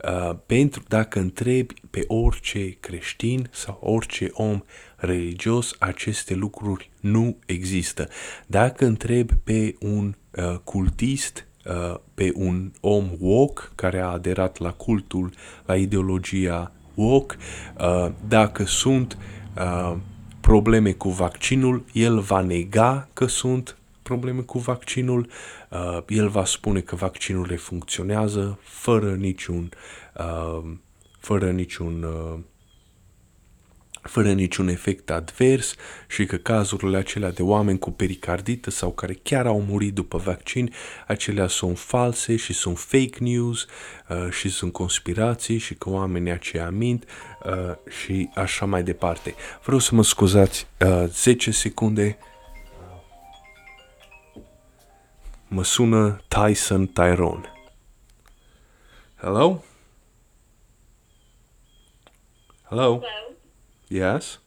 Uh, 0.04 0.36
pentru 0.46 0.84
dacă 0.88 1.20
întrebi 1.20 1.74
pe 1.90 2.04
orice 2.08 2.70
creștin 2.80 3.50
sau 3.52 3.80
orice 3.82 4.30
om 4.32 4.62
religios, 4.96 5.76
aceste 5.80 6.34
lucruri 6.34 6.90
nu 7.00 7.38
există. 7.46 8.10
Dacă 8.48 8.86
întrebi 8.86 9.34
pe 9.44 9.76
un 9.80 10.16
uh, 10.32 10.58
cultist 10.64 11.46
Uh, 11.46 11.51
pe 12.14 12.32
un 12.36 12.72
om 12.80 13.10
woke 13.20 13.62
care 13.76 14.00
a 14.00 14.08
aderat 14.08 14.58
la 14.58 14.72
cultul, 14.72 15.32
la 15.66 15.76
ideologia 15.76 16.72
woke, 16.94 17.36
uh, 17.80 18.12
dacă 18.28 18.64
sunt 18.64 19.18
uh, 19.58 19.96
probleme 20.42 20.92
cu 20.92 21.10
vaccinul, 21.10 21.84
el 21.94 22.20
va 22.20 22.42
nega 22.42 23.08
că 23.14 23.26
sunt 23.26 23.78
probleme 24.04 24.42
cu 24.42 24.58
vaccinul, 24.58 25.28
uh, 25.70 25.98
el 26.08 26.28
va 26.28 26.46
spune 26.46 26.80
că 26.80 26.96
vaccinurile 26.96 27.56
funcționează 27.56 28.60
fără 28.62 29.12
niciun, 29.12 29.70
uh, 30.18 30.72
fără 31.20 31.52
niciun 31.52 32.04
uh, 32.04 32.40
fără 34.02 34.32
niciun 34.32 34.68
efect 34.68 35.10
advers 35.10 35.76
și 36.08 36.26
că 36.26 36.36
cazurile 36.36 36.98
acelea 36.98 37.32
de 37.32 37.42
oameni 37.42 37.80
cu 37.80 37.92
pericardită 37.92 38.70
sau 38.70 38.92
care 38.92 39.14
chiar 39.14 39.46
au 39.46 39.62
murit 39.62 39.94
după 39.94 40.18
vaccin, 40.18 40.74
acelea 41.08 41.48
sunt 41.48 41.80
false 41.80 42.36
și 42.36 42.54
sunt 42.54 42.78
fake 42.80 43.18
news 43.20 43.66
uh, 44.10 44.32
și 44.32 44.50
sunt 44.50 44.72
conspirații 44.72 45.58
și 45.58 45.74
că 45.76 45.90
oamenii 45.90 46.32
aceia 46.32 46.70
mint 46.70 47.06
uh, 47.46 47.92
și 48.04 48.30
așa 48.36 48.66
mai 48.66 48.84
departe. 48.84 49.36
Vreau 49.64 49.80
să 49.80 49.96
mă 49.96 50.04
scuzați 50.04 50.68
uh, 50.86 51.04
10 51.08 51.52
secunde. 51.52 52.18
Mă 55.48 55.64
sună 55.64 56.22
Tyson 56.28 56.88
Tyrone. 56.88 57.52
Hello? 59.16 59.64
Hello? 62.64 63.00
Hello? 63.00 63.31
Yes. 63.92 64.40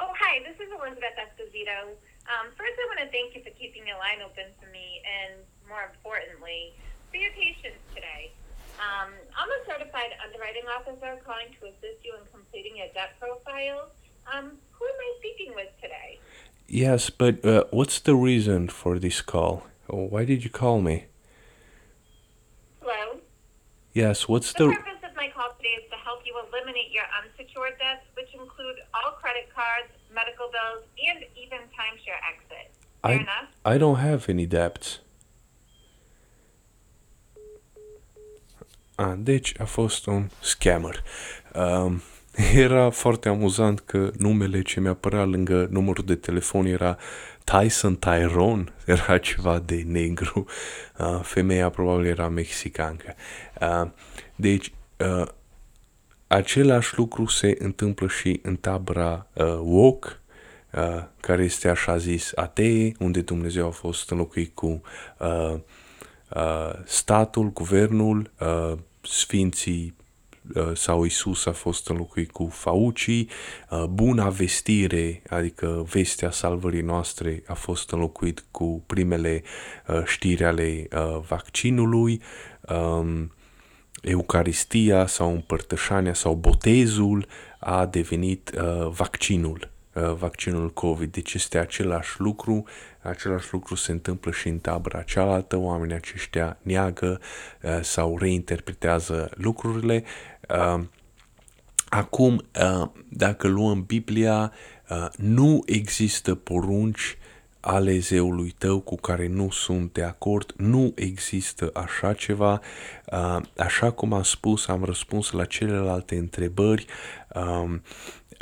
Oh, 0.00 0.08
hi. 0.16 0.40
This 0.40 0.56
is 0.56 0.72
Elizabeth 0.72 1.12
Esposito. 1.20 1.92
Um, 2.24 2.48
first, 2.56 2.72
I 2.80 2.84
want 2.88 3.04
to 3.04 3.12
thank 3.12 3.36
you 3.36 3.44
for 3.44 3.52
keeping 3.60 3.84
your 3.84 4.00
line 4.00 4.24
open 4.24 4.48
for 4.56 4.64
me, 4.72 5.04
and 5.04 5.44
more 5.68 5.84
importantly, 5.92 6.72
for 7.12 7.20
your 7.20 7.32
patience 7.32 7.76
today. 7.92 8.32
Um, 8.80 9.12
I'm 9.36 9.50
a 9.52 9.60
certified 9.68 10.16
underwriting 10.24 10.64
officer 10.72 11.20
calling 11.20 11.52
to 11.60 11.68
assist 11.68 12.00
you 12.00 12.16
in 12.16 12.24
completing 12.32 12.80
your 12.80 12.88
debt 12.96 13.20
profile. 13.20 13.92
Um, 14.24 14.56
who 14.72 14.88
am 14.88 14.98
I 15.04 15.10
speaking 15.20 15.52
with 15.54 15.68
today? 15.76 16.18
Yes, 16.66 17.10
but 17.10 17.44
uh, 17.44 17.64
what's 17.72 18.00
the 18.00 18.14
reason 18.16 18.68
for 18.68 18.98
this 18.98 19.20
call? 19.20 19.66
Why 19.86 20.24
did 20.24 20.44
you 20.44 20.50
call 20.50 20.80
me? 20.80 21.12
Hello? 22.80 23.20
Yes, 23.92 24.26
what's 24.26 24.54
the, 24.54 24.68
the 24.68 24.72
purpose 24.72 25.04
of 25.04 25.14
my 25.14 25.28
call 25.28 25.52
today 25.58 25.76
is 25.76 25.90
to 25.90 25.96
eliminate 26.46 26.90
your 26.98 27.08
unsecured 27.20 27.74
debts, 27.84 28.06
which 28.18 28.30
include 28.42 28.78
all 28.96 29.12
credit 29.22 29.46
cards, 29.58 29.90
medical 30.20 30.48
bills, 30.56 30.82
and 31.08 31.20
even 31.42 31.60
timeshare 31.78 32.20
exit. 32.32 32.68
Fair 33.02 33.20
I, 33.20 33.24
enough? 33.26 33.48
I 33.72 33.74
don't 33.82 34.00
have 34.08 34.22
any 34.34 34.46
debts. 34.46 34.86
Ah, 38.94 39.14
deci 39.16 39.52
a 39.58 39.64
fost 39.64 40.06
un 40.06 40.28
scammer. 40.40 41.02
Um, 41.54 42.02
era 42.64 42.90
foarte 42.90 43.28
amuzant 43.28 43.80
că 43.80 44.10
numele 44.18 44.62
ce 44.62 44.80
mi 44.80 44.88
apărea 44.88 45.24
lângă 45.24 45.66
numărul 45.70 46.04
de 46.04 46.16
telefon 46.16 46.66
era 46.66 46.98
Tyson 47.44 47.96
Tyrone, 47.96 48.64
era 48.86 49.18
ceva 49.18 49.58
de 49.58 49.82
negru. 49.86 50.46
Uh, 50.98 51.20
femeia 51.22 51.70
probabil 51.70 52.06
era 52.06 52.28
mexicancă. 52.28 53.14
Uh, 53.60 53.90
deci, 54.36 54.72
uh, 54.96 55.26
același 56.28 56.96
lucru 56.98 57.26
se 57.26 57.56
întâmplă 57.58 58.08
și 58.08 58.40
în 58.42 58.56
tabra 58.56 59.26
uh, 59.32 59.58
woke, 59.62 60.08
uh, 60.72 61.04
care 61.20 61.44
este 61.44 61.68
așa 61.68 61.96
zis 61.96 62.32
atee, 62.34 62.92
unde 62.98 63.20
Dumnezeu 63.20 63.66
a 63.66 63.70
fost 63.70 64.10
înlocuit 64.10 64.54
cu 64.54 64.80
uh, 65.18 65.54
uh, 66.34 66.72
statul, 66.84 67.52
guvernul, 67.52 68.30
uh, 68.40 68.78
sfinții 69.02 69.96
uh, 70.54 70.70
sau 70.74 71.04
Isus 71.04 71.46
a 71.46 71.52
fost 71.52 71.88
înlocuit 71.88 72.30
cu 72.30 72.48
faucii, 72.52 73.28
uh, 73.70 73.84
buna 73.84 74.28
vestire, 74.28 75.22
adică 75.28 75.86
vestea 75.90 76.30
salvării 76.30 76.82
noastre 76.82 77.42
a 77.46 77.54
fost 77.54 77.90
înlocuit 77.90 78.44
cu 78.50 78.82
primele 78.86 79.42
uh, 79.86 80.02
știri 80.04 80.44
ale 80.44 80.88
uh, 80.92 81.20
vaccinului, 81.28 82.22
um, 82.68 83.32
Eucaristia 84.02 85.06
sau 85.06 85.32
împărtășania 85.32 86.14
sau 86.14 86.34
botezul 86.34 87.26
a 87.58 87.86
devenit 87.86 88.50
uh, 88.54 88.88
vaccinul, 88.88 89.70
uh, 89.92 90.12
vaccinul 90.12 90.72
COVID. 90.72 91.12
Deci 91.12 91.34
este 91.34 91.58
același 91.58 92.20
lucru, 92.20 92.64
același 93.02 93.48
lucru 93.52 93.74
se 93.74 93.92
întâmplă 93.92 94.30
și 94.30 94.48
în 94.48 94.58
tabăra 94.58 95.02
cealaltă, 95.02 95.56
oamenii 95.56 95.94
aceștia 95.94 96.58
neagă 96.62 97.20
uh, 97.62 97.78
sau 97.82 98.18
reinterpretează 98.18 99.30
lucrurile. 99.34 100.04
Uh, 100.48 100.84
acum, 101.88 102.44
uh, 102.62 102.88
dacă 103.08 103.48
luăm 103.48 103.84
Biblia, 103.86 104.52
uh, 104.90 105.06
nu 105.16 105.62
există 105.66 106.34
porunci 106.34 107.16
ale 107.70 107.98
zeului 107.98 108.54
tău 108.58 108.80
cu 108.80 108.96
care 108.96 109.26
nu 109.26 109.50
sunt 109.50 109.92
de 109.92 110.02
acord, 110.02 110.54
nu 110.56 110.92
există 110.94 111.70
așa 111.74 112.12
ceva. 112.12 112.60
Uh, 113.12 113.40
așa 113.56 113.90
cum 113.90 114.12
am 114.12 114.22
spus, 114.22 114.68
am 114.68 114.84
răspuns 114.84 115.30
la 115.30 115.44
celelalte 115.44 116.16
întrebări. 116.16 116.86
Um, 117.34 117.82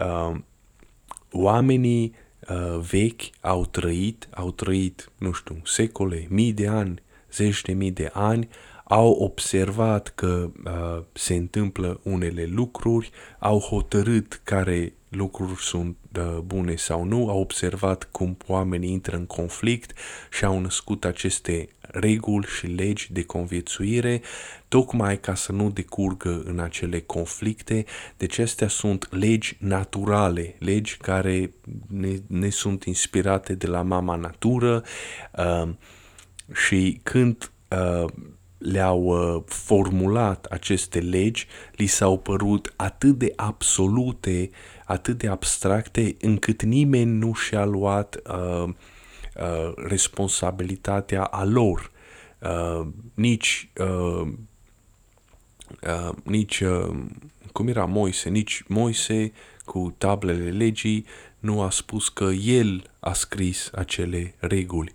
um, 0.07 0.45
oamenii 1.33 2.15
uh, 2.49 2.79
vechi 2.91 3.23
au 3.41 3.65
trăit, 3.65 4.29
au 4.31 4.51
trăit, 4.51 5.11
nu 5.19 5.33
știu, 5.33 5.61
secole, 5.65 6.27
mii 6.29 6.53
de 6.53 6.69
ani, 6.69 7.03
zeci 7.33 7.63
de 7.63 7.73
mii 7.73 7.93
de 7.93 8.11
ani, 8.13 8.49
au 8.85 9.11
observat 9.11 10.13
că 10.15 10.51
uh, 10.65 11.03
se 11.13 11.35
întâmplă 11.35 12.01
unele 12.03 12.45
lucruri, 12.45 13.11
au 13.39 13.59
hotărât 13.59 14.41
care 14.45 14.93
lucruri 15.09 15.61
sunt 15.61 15.97
uh, 16.19 16.39
bune 16.45 16.77
sau 16.77 17.05
nu, 17.05 17.29
au 17.29 17.41
observat 17.41 18.09
cum 18.11 18.37
oamenii 18.47 18.91
intră 18.91 19.17
în 19.17 19.27
conflict 19.27 19.99
și 20.31 20.45
au 20.45 20.59
născut 20.59 21.05
aceste 21.05 21.69
reguli 21.81 22.47
și 22.47 22.67
legi 22.67 23.13
de 23.13 23.25
conviețuire, 23.25 24.23
tocmai 24.69 25.21
ca 25.21 25.35
să 25.35 25.53
nu 25.53 25.71
decurgă 25.71 26.43
în 26.45 26.59
acele 26.59 27.01
conflicte. 27.01 27.85
Deci 28.17 28.39
astea 28.39 28.69
sunt 28.69 29.09
legi 29.11 29.57
naturale, 29.61 30.57
legi 30.59 30.97
care 30.97 31.53
ne, 31.89 32.17
ne 32.27 32.49
sunt 32.49 32.85
inspirate 32.85 33.55
de 33.55 33.67
la 33.67 33.83
mama 33.83 34.17
natură 34.17 34.83
uh, 35.39 35.69
și 36.53 37.01
când 37.03 37.51
uh, 37.71 38.05
le-au 38.59 39.03
uh, 39.03 39.43
formulat 39.47 40.45
aceste 40.45 40.99
legi, 40.99 41.47
li 41.73 41.87
s-au 41.87 42.19
părut 42.19 42.73
atât 42.77 43.19
de 43.19 43.33
absolute, 43.37 44.51
atât 44.87 45.19
de 45.19 45.29
abstracte, 45.29 46.17
încât 46.21 46.63
nimeni 46.63 47.11
nu 47.11 47.33
și-a 47.35 47.65
luat 47.65 48.17
uh, 48.27 48.63
uh, 48.65 49.73
responsabilitatea 49.77 51.25
a 51.25 51.45
lor. 51.45 51.91
Uh, 52.39 52.87
nici 53.15 53.71
uh, 53.79 54.29
uh, 55.83 56.11
nici 56.23 56.61
uh, 56.61 56.97
cum 57.53 57.69
era 57.69 57.85
Moise, 57.85 58.29
nici 58.29 58.63
Moise 58.67 59.33
cu 59.65 59.95
tablele 59.99 60.51
legii 60.51 61.07
nu 61.39 61.61
a 61.61 61.71
spus 61.71 62.09
că 62.09 62.25
el 62.25 62.91
a 63.01 63.13
scris 63.13 63.71
acele 63.75 64.35
reguli 64.39 64.95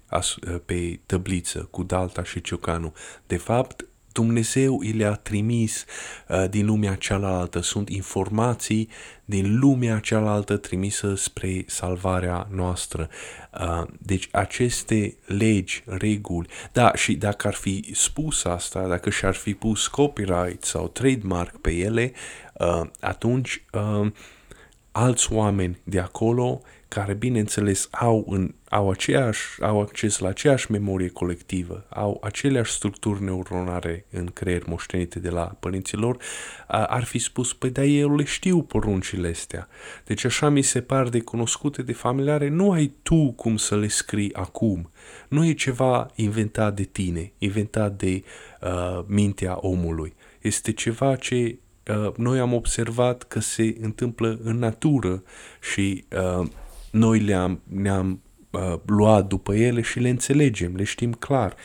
pe 0.65 0.99
tăbliță 1.05 1.67
cu 1.71 1.83
dalta 1.83 2.23
și 2.23 2.41
ciocanul. 2.41 2.93
De 3.27 3.37
fapt, 3.37 3.85
Dumnezeu 4.12 4.80
îi 4.80 4.91
le-a 4.91 5.14
trimis 5.14 5.86
uh, 6.28 6.49
din 6.49 6.66
lumea 6.66 6.95
cealaltă, 6.95 7.62
sunt 7.62 7.89
informații 7.89 8.89
din 9.26 9.59
lumea 9.59 9.99
cealaltă 9.99 10.57
trimisă 10.57 11.16
spre 11.16 11.64
salvarea 11.68 12.47
noastră. 12.51 13.09
Uh, 13.59 13.84
deci 13.99 14.28
aceste 14.32 15.18
legi, 15.26 15.84
reguli, 15.86 16.47
da, 16.72 16.95
și 16.95 17.16
dacă 17.16 17.47
ar 17.47 17.53
fi 17.53 17.89
spus 17.93 18.43
asta, 18.43 18.88
dacă 18.88 19.09
și-ar 19.09 19.34
fi 19.34 19.53
pus 19.53 19.88
copyright 19.88 20.64
sau 20.64 20.88
trademark 20.88 21.57
pe 21.57 21.72
ele, 21.72 22.12
uh, 22.53 22.82
atunci 22.99 23.64
uh, 23.72 24.12
alți 24.91 25.34
oameni 25.34 25.80
de 25.84 25.99
acolo 25.99 26.62
care, 26.88 27.14
bineînțeles, 27.14 27.88
au, 27.91 28.26
în, 28.30 28.53
au, 28.72 28.89
aceeași, 28.89 29.61
au 29.61 29.82
acces 29.82 30.19
la 30.19 30.28
aceeași 30.28 30.72
memorie 30.72 31.09
colectivă, 31.09 31.86
au 31.89 32.22
aceleași 32.24 32.72
structuri 32.72 33.24
neuronare 33.24 34.05
în 34.11 34.26
creier 34.26 34.63
moștenite 34.65 35.19
de 35.19 35.30
la 35.30 35.55
părinților, 35.59 36.17
ar 36.67 37.03
fi 37.03 37.19
spus, 37.19 37.53
păi 37.53 37.69
da, 37.69 37.84
eu 37.84 38.15
le 38.15 38.24
știu 38.24 38.61
poruncile 38.61 39.28
astea. 39.28 39.67
Deci 40.05 40.24
așa 40.26 40.49
mi 40.49 40.61
se 40.61 40.82
par 40.82 41.09
de 41.09 41.19
cunoscute, 41.19 41.82
de 41.82 41.93
familiare, 41.93 42.49
nu 42.49 42.72
ai 42.72 42.91
tu 43.03 43.32
cum 43.32 43.57
să 43.57 43.78
le 43.78 43.88
scrii 43.88 44.34
acum. 44.34 44.91
Nu 45.28 45.45
e 45.45 45.53
ceva 45.53 46.11
inventat 46.15 46.76
de 46.76 46.84
tine, 46.84 47.32
inventat 47.38 47.97
de 47.97 48.24
uh, 48.61 49.03
mintea 49.05 49.57
omului. 49.61 50.13
Este 50.41 50.72
ceva 50.72 51.15
ce 51.15 51.57
uh, 51.88 52.13
noi 52.15 52.39
am 52.39 52.53
observat 52.53 53.24
că 53.24 53.39
se 53.39 53.78
întâmplă 53.82 54.39
în 54.43 54.57
natură 54.57 55.24
și 55.74 56.05
uh, 56.39 56.47
noi 56.91 57.19
le-am, 57.19 57.61
ne-am 57.63 58.22
uh, 58.51 58.73
luat 58.85 59.27
după 59.27 59.55
ele 59.55 59.81
și 59.81 59.99
le 59.99 60.09
înțelegem, 60.09 60.75
le 60.75 60.83
știm 60.83 61.13
clar. 61.13 61.55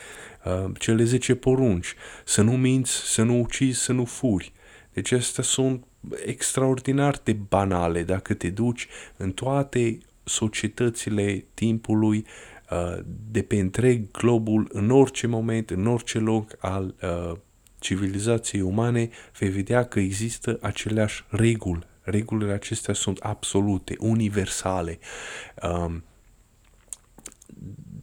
Uh, 0.45 0.71
cele 0.79 1.03
10 1.03 1.35
porunci, 1.35 1.95
să 2.25 2.41
nu 2.41 2.51
minți, 2.51 2.91
să 2.91 3.23
nu 3.23 3.39
ucizi, 3.39 3.79
să 3.79 3.91
nu 3.91 4.05
furi. 4.05 4.53
Deci 4.93 5.11
astea 5.11 5.43
sunt 5.43 5.83
extraordinar 6.25 7.19
de 7.23 7.33
banale 7.33 8.03
dacă 8.03 8.33
te 8.33 8.49
duci 8.49 8.87
în 9.17 9.31
toate 9.31 9.97
societățile 10.23 11.45
timpului, 11.53 12.25
uh, 12.71 13.03
de 13.31 13.41
pe 13.41 13.59
întreg 13.59 14.11
globul, 14.11 14.69
în 14.71 14.89
orice 14.89 15.27
moment, 15.27 15.69
în 15.69 15.85
orice 15.85 16.19
loc 16.19 16.55
al 16.59 16.95
uh, 17.01 17.37
civilizației 17.79 18.61
umane, 18.61 19.09
vei 19.39 19.49
vedea 19.49 19.83
că 19.83 19.99
există 19.99 20.57
aceleași 20.61 21.25
reguli, 21.29 21.87
Regulile 22.09 22.51
acestea 22.51 22.93
sunt 22.93 23.17
absolute, 23.17 23.95
universale. 23.99 24.99
Um, 25.61 26.03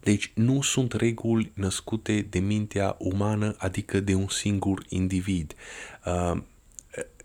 deci 0.05 0.33
nu 0.35 0.63
sunt 0.63 0.93
reguli 0.93 1.53
născute 1.55 2.27
de 2.31 2.39
mintea 2.39 2.97
umană, 2.99 3.55
adică 3.59 4.01
de 4.01 4.15
un 4.15 4.29
singur 4.29 4.85
individ. 4.89 5.55
Uh, 6.07 6.41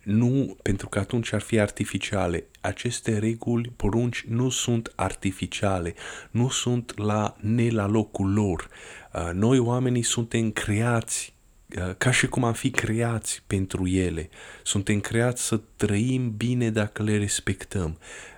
nu, 0.04 0.58
pentru 0.62 0.90
că 0.90 1.00
atunci 1.00 1.34
ar 1.34 1.42
fi 1.42 1.60
artificiale. 1.60 2.46
Aceste 2.62 3.18
reguli, 3.18 3.72
porunci, 3.76 4.26
nu 4.28 4.50
sunt 4.50 4.94
artificiale, 4.96 5.94
nu 6.32 6.50
sunt 6.50 6.98
la 6.98 7.36
ne 7.40 7.70
la 7.70 7.88
locul 7.88 8.34
lor. 8.34 8.70
Uh, 9.14 9.30
noi 9.34 9.60
oamenii 9.60 10.04
suntem 10.04 10.52
creați 10.52 11.34
Uh, 11.78 11.96
ca 11.98 12.12
și 12.12 12.28
cum 12.28 12.44
am 12.44 12.54
fi 12.54 12.70
creați 12.70 13.44
pentru 13.48 13.88
ele. 13.88 14.30
Suntem 14.64 15.00
creați 15.00 15.44
să 15.44 15.62
trăim 15.76 16.32
bine 16.38 16.70
dacă 16.70 17.04
le 17.04 17.18
respectăm. 17.18 17.98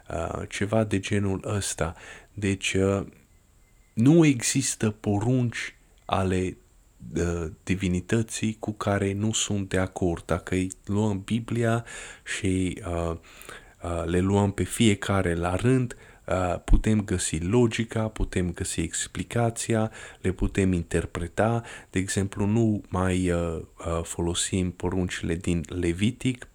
Uh, 0.09 0.41
ceva 0.49 0.83
de 0.83 0.99
genul 0.99 1.43
ăsta. 1.55 1.95
Deci 2.33 2.73
uh, 2.73 3.05
nu 3.93 4.25
există 4.25 4.89
porunci 4.89 5.75
ale 6.05 6.57
divinității 7.63 8.55
cu 8.59 8.71
care 8.71 9.13
nu 9.13 9.31
sunt 9.31 9.69
de 9.69 9.77
acord. 9.77 10.25
Dacă 10.25 10.55
îi 10.55 10.71
luăm 10.85 11.21
Biblia 11.25 11.85
și 12.37 12.81
le 14.05 14.19
luăm 14.19 14.51
pe 14.51 14.63
fiecare 14.63 15.35
la 15.35 15.55
rând, 15.55 15.95
Uh, 16.31 16.59
putem 16.65 17.01
găsi 17.01 17.39
logica, 17.39 18.07
putem 18.07 18.51
găsi 18.51 18.81
explicația, 18.81 19.91
le 20.21 20.31
putem 20.31 20.73
interpreta. 20.73 21.63
De 21.89 21.99
exemplu, 21.99 22.45
nu 22.45 22.81
mai 22.89 23.31
uh, 23.31 23.59
uh, 23.59 24.03
folosim 24.03 24.71
poruncile 24.71 25.35
din 25.35 25.63
Levitic 25.67 26.47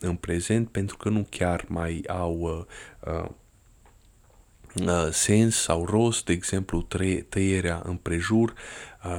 în 0.00 0.14
prezent 0.14 0.68
pentru 0.68 0.96
că 0.96 1.08
nu 1.08 1.26
chiar 1.30 1.64
mai 1.68 2.04
au 2.08 2.66
sens 5.10 5.56
sau 5.56 5.84
rost, 5.84 6.24
de 6.24 6.32
exemplu 6.32 6.86
tăierea 7.28 7.82
împrejur. 7.84 8.52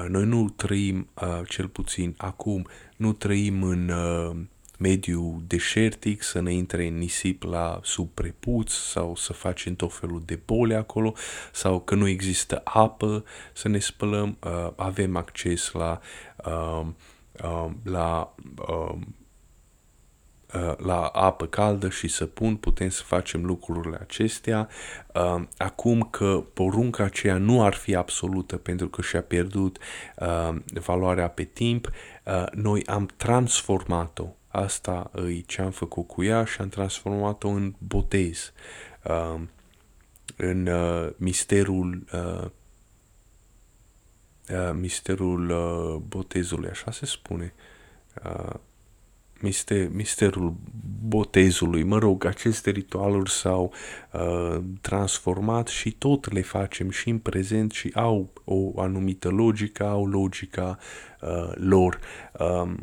Noi 0.08 0.26
nu 0.26 0.50
trăim, 0.50 1.10
cel 1.48 1.68
puțin 1.68 2.14
acum, 2.18 2.68
nu 2.96 3.14
trăim 3.14 3.64
în 3.64 3.92
mediu 4.80 5.44
deșertic, 5.48 6.24
să 6.24 6.42
ne 6.42 6.54
intre 6.54 6.88
în 6.88 6.98
nisip 6.98 7.44
la 7.44 7.80
sub 7.84 8.10
prepuț 8.10 8.72
sau 8.72 9.16
să 9.16 9.34
facem 9.34 9.76
tot 9.76 9.94
felul 9.94 10.22
de 10.26 10.40
boli 10.46 10.76
acolo 10.76 11.14
sau 11.52 11.80
că 11.80 11.96
nu 11.96 12.08
există 12.08 12.62
apă 12.64 13.26
să 13.54 13.68
ne 13.68 13.80
spălăm, 13.80 14.38
uh, 14.44 14.72
avem 14.76 15.16
acces 15.16 15.72
la, 15.72 16.00
uh, 16.46 16.88
uh, 17.44 17.70
la 17.84 18.36
uh, 18.68 18.96
la 20.78 21.06
apă 21.06 21.46
caldă 21.46 21.90
și 21.90 22.08
săpun, 22.08 22.56
putem 22.56 22.90
să 22.90 23.04
facem 23.04 23.46
lucrurile 23.46 23.98
acestea. 24.02 24.70
Uh, 25.14 25.42
acum 25.58 26.02
că 26.02 26.44
porunca 26.54 27.04
aceea 27.04 27.38
nu 27.38 27.64
ar 27.64 27.74
fi 27.74 27.96
absolută 27.96 28.58
pentru 28.58 28.88
că 28.88 29.02
și-a 29.02 29.22
pierdut 29.22 29.78
uh, 30.18 30.56
valoarea 30.86 31.28
pe 31.28 31.44
timp, 31.44 31.90
noi 32.52 32.86
am 32.86 33.10
transformat-o 33.18 34.28
Asta 34.52 35.12
e 35.28 35.40
ce 35.40 35.62
am 35.62 35.72
făcut 35.72 36.08
cu 36.08 36.24
ea 36.24 36.46
și 36.46 36.62
am 36.62 36.70
transformat-o 36.70 37.48
în 37.48 37.74
botez, 37.78 38.54
uh, 39.04 39.42
în 40.36 40.68
uh, 40.68 41.10
misterul 41.18 42.06
uh, 42.14 42.50
uh, 44.50 44.72
misterul 44.74 45.50
uh, 45.50 46.02
botezului, 46.08 46.70
așa 46.70 46.92
se 46.92 47.06
spune. 47.06 47.54
Uh, 49.40 49.46
mister, 49.46 49.90
misterul 49.92 50.56
botezului, 51.08 51.84
mă 51.84 51.98
rog, 51.98 52.26
aceste 52.26 52.70
ritualuri 52.70 53.30
s-au 53.30 53.74
uh, 54.12 54.58
transformat 54.82 55.68
și 55.68 55.92
tot 55.92 56.34
le 56.34 56.42
facem 56.42 56.90
și 56.90 57.10
în 57.10 57.18
prezent 57.18 57.72
și 57.72 57.92
au 57.94 58.34
o 58.44 58.82
anumită 58.82 59.30
logică, 59.30 59.86
au 59.86 60.06
logica 60.06 60.78
uh, 61.22 61.52
lor. 61.54 62.00
Um, 62.40 62.78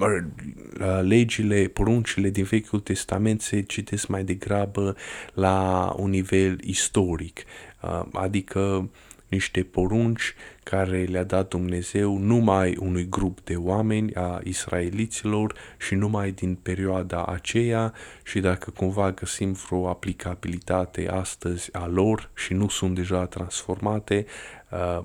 uh, 0.00 1.00
legile, 1.02 1.66
poruncile 1.66 2.30
din 2.30 2.44
Vechiul 2.44 2.80
Testament 2.80 3.40
se 3.40 3.62
citesc 3.62 4.06
mai 4.06 4.24
degrabă 4.24 4.96
la 5.34 5.92
un 5.96 6.10
nivel 6.10 6.58
istoric, 6.60 7.44
uh, 7.82 8.02
adică 8.12 8.60
uh, 8.60 8.84
niște 9.28 9.62
porunci 9.62 10.34
care 10.68 11.04
le-a 11.04 11.24
dat 11.24 11.48
Dumnezeu 11.48 12.18
numai 12.18 12.76
unui 12.80 13.08
grup 13.08 13.40
de 13.40 13.56
oameni, 13.56 14.14
a 14.14 14.40
israeliților 14.44 15.54
și 15.78 15.94
numai 15.94 16.30
din 16.30 16.54
perioada 16.54 17.24
aceea 17.26 17.92
și 18.24 18.40
dacă 18.40 18.70
cumva 18.70 19.12
găsim 19.12 19.52
vreo 19.52 19.88
aplicabilitate 19.88 21.08
astăzi 21.08 21.72
a 21.72 21.86
lor 21.86 22.30
și 22.34 22.52
nu 22.52 22.68
sunt 22.68 22.94
deja 22.94 23.26
transformate, 23.26 24.26
uh, 24.70 25.04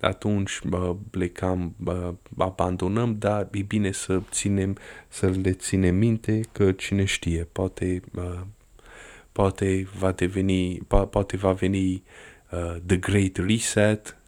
atunci 0.00 0.60
le 1.10 1.28
cam 1.28 1.74
abandonăm, 2.38 3.16
dar 3.18 3.48
e 3.50 3.62
bine 3.62 3.92
să 3.92 4.20
ținem, 4.30 4.76
să 5.08 5.26
le 5.42 5.52
ținem 5.52 5.94
minte 5.94 6.40
că 6.52 6.72
cine 6.72 7.04
știe, 7.04 7.48
poate, 7.52 8.00
poate 9.32 9.88
va 9.98 10.12
deveni, 10.12 10.78
poate 11.10 11.36
va 11.36 11.52
veni 11.52 12.02
uh, 12.50 12.76
The 12.86 12.96
Great 12.96 13.36
Reset, 13.36 14.06
uh, 14.06 14.18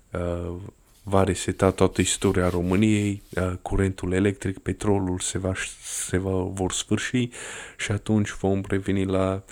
va 1.02 1.24
reseta 1.24 1.70
toată 1.70 2.00
istoria 2.00 2.48
României, 2.48 3.22
uh, 3.36 3.52
curentul 3.62 4.12
electric, 4.12 4.58
petrolul 4.58 5.18
se, 5.18 5.38
va, 5.38 5.52
se 5.82 6.18
va, 6.18 6.30
vor 6.30 6.72
sfârși 6.72 7.28
și 7.76 7.92
atunci 7.92 8.32
vom 8.32 8.60
reveni 8.68 9.04
la 9.04 9.42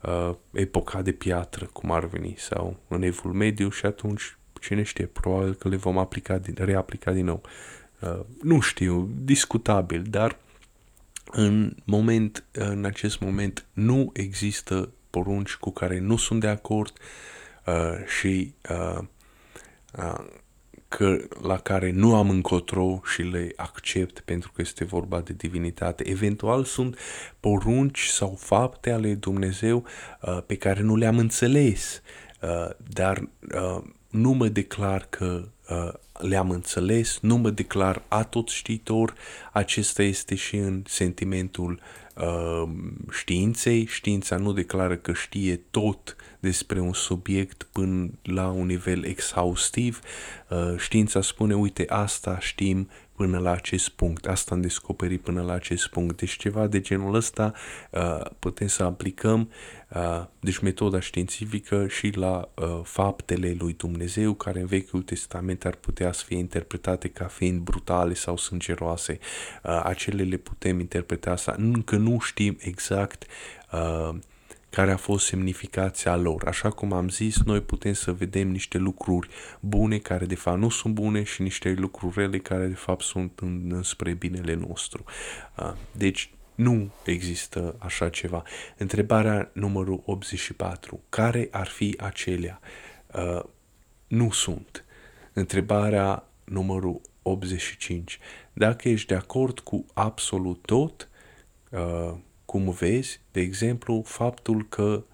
uh, 0.00 0.34
epoca 0.52 1.02
de 1.02 1.12
piatră, 1.12 1.68
cum 1.72 1.90
ar 1.90 2.04
veni, 2.04 2.34
sau 2.38 2.76
în 2.88 3.02
evul 3.02 3.32
mediu 3.32 3.70
și 3.70 3.86
atunci, 3.86 4.36
cine 4.60 4.82
știe, 4.82 5.06
probabil 5.06 5.54
că 5.54 5.68
le 5.68 5.76
vom 5.76 5.98
aplica 5.98 6.38
din, 6.38 6.54
reaplica 6.58 7.12
din 7.12 7.24
nou. 7.24 7.42
Uh, 8.00 8.20
nu 8.42 8.60
știu, 8.60 9.10
discutabil, 9.20 10.02
dar 10.08 10.38
în 11.30 11.76
moment, 11.84 12.44
în 12.52 12.84
acest 12.84 13.20
moment 13.20 13.66
nu 13.72 14.10
există 14.12 14.90
porunci 15.10 15.54
cu 15.54 15.70
care 15.70 15.98
nu 15.98 16.16
sunt 16.16 16.40
de 16.40 16.48
acord, 16.48 16.92
uh, 16.96 17.30
uh, 17.70 18.06
și 18.18 18.54
uh, 18.70 18.98
uh, 18.98 19.04
că, 20.88 21.18
la 21.42 21.58
care 21.58 21.90
nu 21.90 22.16
am 22.16 22.30
încotro 22.30 23.00
și 23.14 23.22
le 23.22 23.52
accept 23.56 24.20
pentru 24.20 24.52
că 24.54 24.60
este 24.60 24.84
vorba 24.84 25.20
de 25.20 25.32
divinitate. 25.32 26.08
Eventual 26.08 26.64
sunt 26.64 26.98
porunci 27.40 28.06
sau 28.06 28.36
fapte 28.38 28.90
ale 28.90 29.14
Dumnezeu 29.14 29.84
uh, 30.22 30.38
pe 30.46 30.56
care 30.56 30.80
nu 30.80 30.96
le-am 30.96 31.18
înțeles, 31.18 32.02
uh, 32.42 32.70
dar 32.88 33.18
uh, 33.54 33.82
nu 34.10 34.30
mă 34.30 34.48
declar 34.48 35.06
că 35.10 35.48
uh, 35.68 35.92
le-am 36.12 36.50
înțeles, 36.50 37.18
nu 37.20 37.36
mă 37.36 37.50
declar 37.50 38.02
atot 38.08 38.48
știitor, 38.48 39.14
acesta 39.52 40.02
este 40.02 40.34
și 40.34 40.56
în 40.56 40.82
sentimentul 40.86 41.80
uh, 42.16 42.68
științei, 43.10 43.86
știința 43.86 44.36
nu 44.36 44.52
declară 44.52 44.96
că 44.96 45.12
știe 45.12 45.56
tot 45.56 46.16
despre 46.40 46.80
un 46.80 46.92
subiect 46.92 47.68
până 47.72 48.10
la 48.22 48.48
un 48.48 48.66
nivel 48.66 49.04
exhaustiv. 49.04 50.00
Uh, 50.48 50.74
știința 50.76 51.20
spune, 51.20 51.54
uite, 51.54 51.84
asta 51.88 52.38
știm 52.38 52.88
până 53.16 53.38
la 53.38 53.50
acest 53.50 53.88
punct, 53.88 54.26
asta 54.26 54.54
am 54.54 54.60
descoperit 54.60 55.20
până 55.20 55.42
la 55.42 55.52
acest 55.52 55.86
punct. 55.86 56.16
Deci 56.16 56.36
ceva 56.36 56.66
de 56.66 56.80
genul 56.80 57.14
ăsta 57.14 57.52
uh, 57.90 58.20
putem 58.38 58.66
să 58.66 58.82
aplicăm, 58.82 59.50
uh, 59.88 60.24
deci 60.40 60.58
metoda 60.58 61.00
științifică 61.00 61.86
și 61.88 62.10
la 62.10 62.48
faptele 62.82 63.56
lui 63.58 63.72
Dumnezeu, 63.72 64.34
care 64.34 64.60
în 64.60 64.66
Vechiul 64.66 65.02
Testament 65.02 65.64
ar 65.64 65.74
putea 65.74 66.12
să 66.12 66.24
fie 66.24 66.38
interpretate 66.38 67.08
ca 67.08 67.24
fiind 67.24 67.60
brutale 67.60 68.14
sau 68.14 68.36
sângeroase. 68.36 69.18
Acele 69.62 70.22
le 70.22 70.36
putem 70.36 70.80
interpreta, 70.80 71.34
încă 71.56 71.96
nu 71.96 72.18
știm 72.18 72.56
exact 72.60 73.26
care 74.70 74.90
a 74.92 74.96
fost 74.96 75.26
semnificația 75.26 76.16
lor. 76.16 76.46
Așa 76.46 76.70
cum 76.70 76.92
am 76.92 77.08
zis, 77.08 77.42
noi 77.42 77.60
putem 77.60 77.92
să 77.92 78.12
vedem 78.12 78.48
niște 78.48 78.78
lucruri 78.78 79.28
bune 79.60 79.98
care 79.98 80.26
de 80.26 80.34
fapt 80.34 80.58
nu 80.58 80.68
sunt 80.68 80.94
bune 80.94 81.22
și 81.22 81.42
niște 81.42 81.74
lucruri 81.78 82.14
rele 82.16 82.38
care 82.38 82.66
de 82.66 82.74
fapt 82.74 83.02
sunt 83.02 83.38
în, 83.38 83.70
înspre 83.72 84.12
binele 84.12 84.54
nostru. 84.54 85.04
Deci 85.92 86.30
nu 86.54 86.90
există 87.04 87.74
așa 87.78 88.08
ceva. 88.08 88.42
Întrebarea 88.76 89.50
numărul 89.52 90.02
84. 90.04 91.00
Care 91.08 91.48
ar 91.50 91.66
fi 91.66 91.96
acelea? 92.00 92.60
Nu 94.06 94.30
sunt. 94.30 94.84
Întrebarea 95.32 96.28
numărul 96.44 97.00
85. 97.22 98.18
Dacă 98.52 98.88
ești 98.88 99.06
de 99.06 99.14
acord 99.14 99.58
cu 99.58 99.86
absolut 99.94 100.60
tot, 100.64 101.08
cum 102.50 102.70
vezi, 102.70 103.20
de 103.32 103.40
exemplu, 103.40 104.02
faptul 104.06 104.66
că 104.68 105.04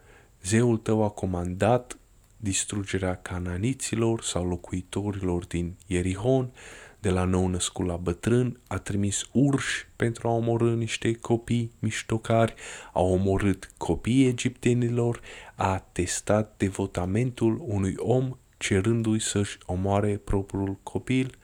zeul 0.42 0.76
tău 0.76 1.04
a 1.04 1.08
comandat 1.08 1.98
distrugerea 2.36 3.14
cananiților 3.16 4.22
sau 4.22 4.48
locuitorilor 4.48 5.46
din 5.46 5.74
Ierihon, 5.86 6.50
de 6.98 7.10
la 7.10 7.24
nou 7.24 7.46
născut 7.46 7.86
la 7.86 7.96
bătrân, 7.96 8.60
a 8.66 8.78
trimis 8.78 9.28
urși 9.32 9.86
pentru 9.96 10.28
a 10.28 10.30
omorâ 10.30 10.74
niște 10.74 11.12
copii 11.12 11.72
miștocari, 11.78 12.54
a 12.92 13.00
omorât 13.00 13.70
copiii 13.76 14.26
egiptenilor, 14.26 15.20
a 15.54 15.78
testat 15.92 16.54
devotamentul 16.56 17.62
unui 17.66 17.94
om 17.96 18.38
cerându-i 18.56 19.20
să-și 19.20 19.58
omoare 19.66 20.16
propriul 20.24 20.78
copil. 20.82 21.38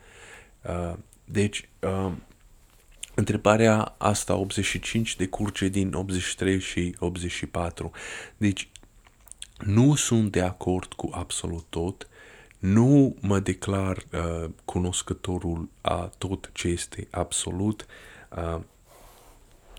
Uh, 0.61 0.93
deci, 1.25 1.69
uh, 1.81 2.11
Întrebarea 3.15 3.95
asta 3.97 4.35
85 4.35 5.15
decurge 5.15 5.67
din 5.67 5.93
83 5.93 6.59
și 6.59 6.95
84. 6.99 7.91
Deci 8.37 8.69
nu 9.59 9.95
sunt 9.95 10.31
de 10.31 10.41
acord 10.41 10.93
cu 10.93 11.09
absolut 11.13 11.65
tot, 11.69 12.07
nu 12.59 13.15
mă 13.19 13.39
declar 13.39 13.97
uh, 13.97 14.49
cunoscătorul 14.65 15.69
a 15.81 16.11
tot 16.17 16.49
ce 16.53 16.67
este 16.67 17.07
absolut, 17.11 17.85
uh, 18.37 18.59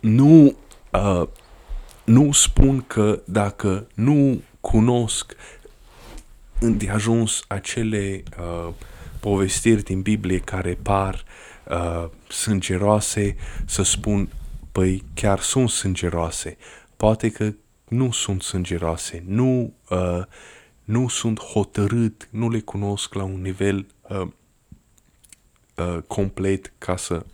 nu, 0.01 0.57
uh, 0.93 1.29
nu 2.05 2.33
spun 2.33 2.85
că 2.87 3.23
dacă 3.25 3.87
nu 3.95 4.43
cunosc 4.61 5.37
îndeajuns 6.61 7.45
acele 7.49 8.23
uh, 8.39 8.73
povestiri 9.21 9.83
din 9.83 10.01
Biblie 10.03 10.39
care 10.39 10.79
par 10.83 11.15
uh, 11.15 11.54
sângeroase, 12.29 13.37
să 13.67 13.83
spun, 13.83 14.29
păi 14.73 15.05
chiar 15.15 15.41
sunt 15.41 15.71
sângeroase. 15.71 16.57
Poate 16.97 17.31
că 17.31 17.53
nu 17.89 18.11
sunt 18.11 18.43
sângeroase, 18.43 19.23
nu, 19.27 19.75
uh, 19.89 20.23
nu 20.85 21.09
sunt 21.09 21.41
hotărât, 21.41 22.29
nu 22.31 22.51
le 22.51 22.61
cunosc 22.61 23.15
la 23.15 23.23
un 23.23 23.41
nivel 23.41 23.87
uh, 24.09 24.27
uh, 25.75 26.03
complet 26.07 26.73
ca 26.79 26.97
să 26.97 27.25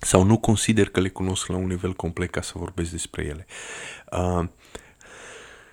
sau 0.00 0.22
nu 0.22 0.38
consider 0.38 0.88
că 0.88 1.00
le 1.00 1.08
cunosc 1.08 1.46
la 1.46 1.56
un 1.56 1.66
nivel 1.66 1.92
complet 1.92 2.30
ca 2.30 2.40
să 2.42 2.52
vorbesc 2.54 2.90
despre 2.90 3.24
ele. 3.24 3.46
Uh, 4.12 4.48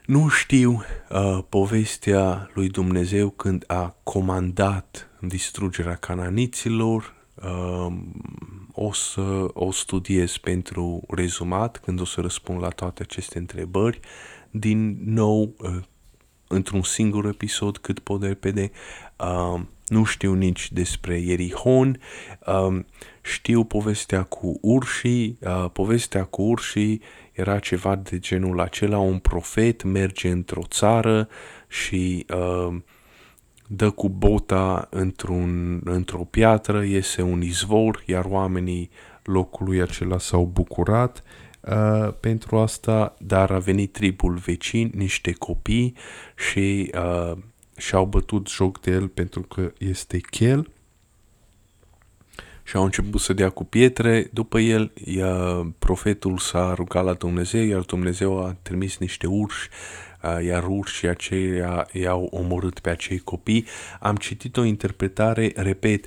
nu 0.05 0.27
știu 0.27 0.83
uh, 1.09 1.39
povestea 1.49 2.49
lui 2.53 2.69
Dumnezeu 2.69 3.29
când 3.29 3.63
a 3.67 3.95
comandat 4.03 5.09
distrugerea 5.19 5.95
cananiților, 5.95 7.13
Um, 7.13 7.20
o 8.71 8.93
să 8.93 9.47
o 9.53 9.71
studiez 9.71 10.37
pentru 10.37 11.03
rezumat 11.07 11.77
când 11.77 11.99
o 11.99 12.05
să 12.05 12.21
răspund 12.21 12.61
la 12.61 12.69
toate 12.69 13.01
aceste 13.01 13.37
întrebări. 13.37 13.99
Din 14.51 14.97
nou, 15.03 15.53
uh, 15.57 15.77
într-un 16.47 16.83
singur 16.83 17.25
episod 17.25 17.77
cât 17.77 17.99
pot 17.99 18.19
de 18.19 18.27
repede. 18.27 18.71
Uh, 19.17 19.61
nu 19.87 20.03
știu 20.03 20.33
nici 20.33 20.71
despre 20.71 21.19
Ierihon, 21.19 21.99
uh, 22.45 22.79
știu 23.21 23.63
povestea 23.63 24.23
cu 24.23 24.57
urșii, 24.61 25.37
uh, 25.41 25.65
povestea 25.73 26.23
cu 26.23 26.41
urșii 26.41 27.01
era 27.31 27.59
ceva 27.59 27.95
de 27.95 28.19
genul 28.19 28.59
acela, 28.59 28.97
un 28.97 29.19
profet 29.19 29.83
merge 29.83 30.29
într-o 30.29 30.61
țară 30.69 31.27
și 31.67 32.25
uh, 32.33 32.75
dă 33.73 33.89
cu 33.89 34.09
bota 34.09 34.87
într-un, 34.89 35.81
într-o 35.83 36.23
piatră, 36.23 36.83
iese 36.83 37.21
un 37.21 37.41
izvor, 37.41 38.03
iar 38.05 38.25
oamenii 38.25 38.89
locului 39.23 39.81
acela 39.81 40.17
s-au 40.17 40.45
bucurat 40.53 41.23
uh, 41.61 42.13
pentru 42.19 42.57
asta, 42.57 43.15
dar 43.19 43.51
a 43.51 43.57
venit 43.57 43.91
tribul 43.91 44.33
vecin, 44.33 44.91
niște 44.95 45.31
copii 45.31 45.95
și 46.49 46.91
uh, 46.95 47.37
și-au 47.77 48.05
bătut 48.05 48.49
joc 48.49 48.81
de 48.81 48.91
el 48.91 49.07
pentru 49.07 49.41
că 49.41 49.71
este 49.77 50.17
chel 50.17 50.69
și 52.71 52.77
au 52.77 52.83
început 52.83 53.21
să 53.21 53.33
dea 53.33 53.49
cu 53.49 53.63
pietre. 53.63 54.29
După 54.33 54.59
el, 54.59 54.91
ea, 55.05 55.35
profetul 55.79 56.37
s-a 56.37 56.73
rugat 56.73 57.03
la 57.03 57.13
Dumnezeu, 57.13 57.63
iar 57.63 57.81
Dumnezeu 57.81 58.45
a 58.45 58.55
trimis 58.61 58.97
niște 58.97 59.27
urși, 59.27 59.69
iar 60.45 60.67
urșii 60.67 61.07
aceia 61.07 61.87
i-au 61.91 62.27
omorât 62.31 62.79
pe 62.79 62.89
acei 62.89 63.17
copii. 63.17 63.65
Am 63.99 64.15
citit 64.15 64.57
o 64.57 64.63
interpretare, 64.63 65.51
repet, 65.55 66.05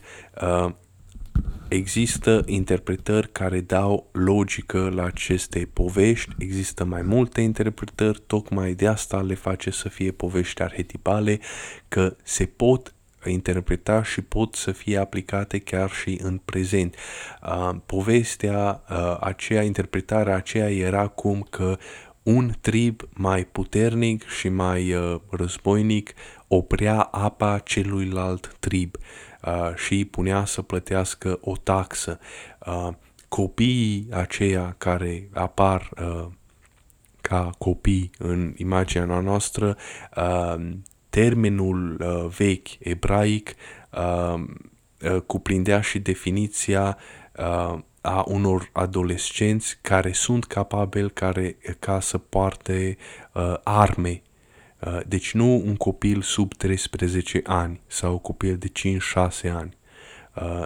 Există 1.68 2.42
interpretări 2.46 3.32
care 3.32 3.60
dau 3.60 4.08
logică 4.12 4.90
la 4.94 5.04
aceste 5.04 5.68
povești, 5.72 6.34
există 6.38 6.84
mai 6.84 7.02
multe 7.02 7.40
interpretări, 7.40 8.22
tocmai 8.26 8.74
de 8.74 8.86
asta 8.86 9.20
le 9.20 9.34
face 9.34 9.70
să 9.70 9.88
fie 9.88 10.10
povești 10.10 10.62
arhetipale, 10.62 11.40
că 11.88 12.16
se 12.22 12.46
pot 12.46 12.94
interpreta 13.30 14.02
și 14.02 14.20
pot 14.20 14.54
să 14.54 14.72
fie 14.72 14.98
aplicate 14.98 15.58
chiar 15.58 15.90
și 15.90 16.20
în 16.22 16.40
prezent. 16.44 16.94
Uh, 17.42 17.76
povestea 17.86 18.82
uh, 18.90 19.16
aceea, 19.20 19.62
interpretarea 19.62 20.36
aceea 20.36 20.70
era 20.70 21.06
cum 21.06 21.46
că 21.50 21.78
un 22.22 22.52
trib 22.60 23.00
mai 23.12 23.44
puternic 23.44 24.28
și 24.28 24.48
mai 24.48 24.94
uh, 24.94 25.20
războinic 25.30 26.14
oprea 26.48 27.00
apa 27.00 27.58
celuilalt 27.58 28.56
trib 28.60 28.94
uh, 29.42 29.74
și 29.76 29.94
îi 29.94 30.04
punea 30.04 30.44
să 30.44 30.62
plătească 30.62 31.38
o 31.40 31.56
taxă. 31.56 32.18
Uh, 32.66 32.88
copiii 33.28 34.06
aceia 34.10 34.74
care 34.78 35.28
apar 35.32 35.90
uh, 36.00 36.26
ca 37.20 37.50
copii 37.58 38.10
în 38.18 38.54
imaginea 38.56 39.20
noastră, 39.20 39.76
uh, 40.16 40.70
termenul 41.14 41.96
uh, 42.00 42.30
vechi 42.36 42.68
ebraic 42.78 43.54
uh, 43.90 44.34
uh, 44.34 45.20
cuprindea 45.26 45.80
și 45.80 45.98
definiția 45.98 46.98
uh, 47.36 47.78
a 48.00 48.24
unor 48.26 48.68
adolescenți 48.72 49.78
care 49.80 50.12
sunt 50.12 50.44
capabili 50.44 51.10
care, 51.10 51.56
ca 51.78 52.00
să 52.00 52.18
poarte 52.18 52.96
uh, 53.32 53.54
arme. 53.64 54.22
Uh, 54.78 55.00
deci 55.06 55.32
nu 55.32 55.62
un 55.66 55.76
copil 55.76 56.22
sub 56.22 56.54
13 56.54 57.40
ani 57.44 57.80
sau 57.86 58.12
un 58.12 58.18
copil 58.18 58.56
de 58.56 58.72
5-6 59.48 59.52
ani. 59.52 59.76
Uh, 60.34 60.64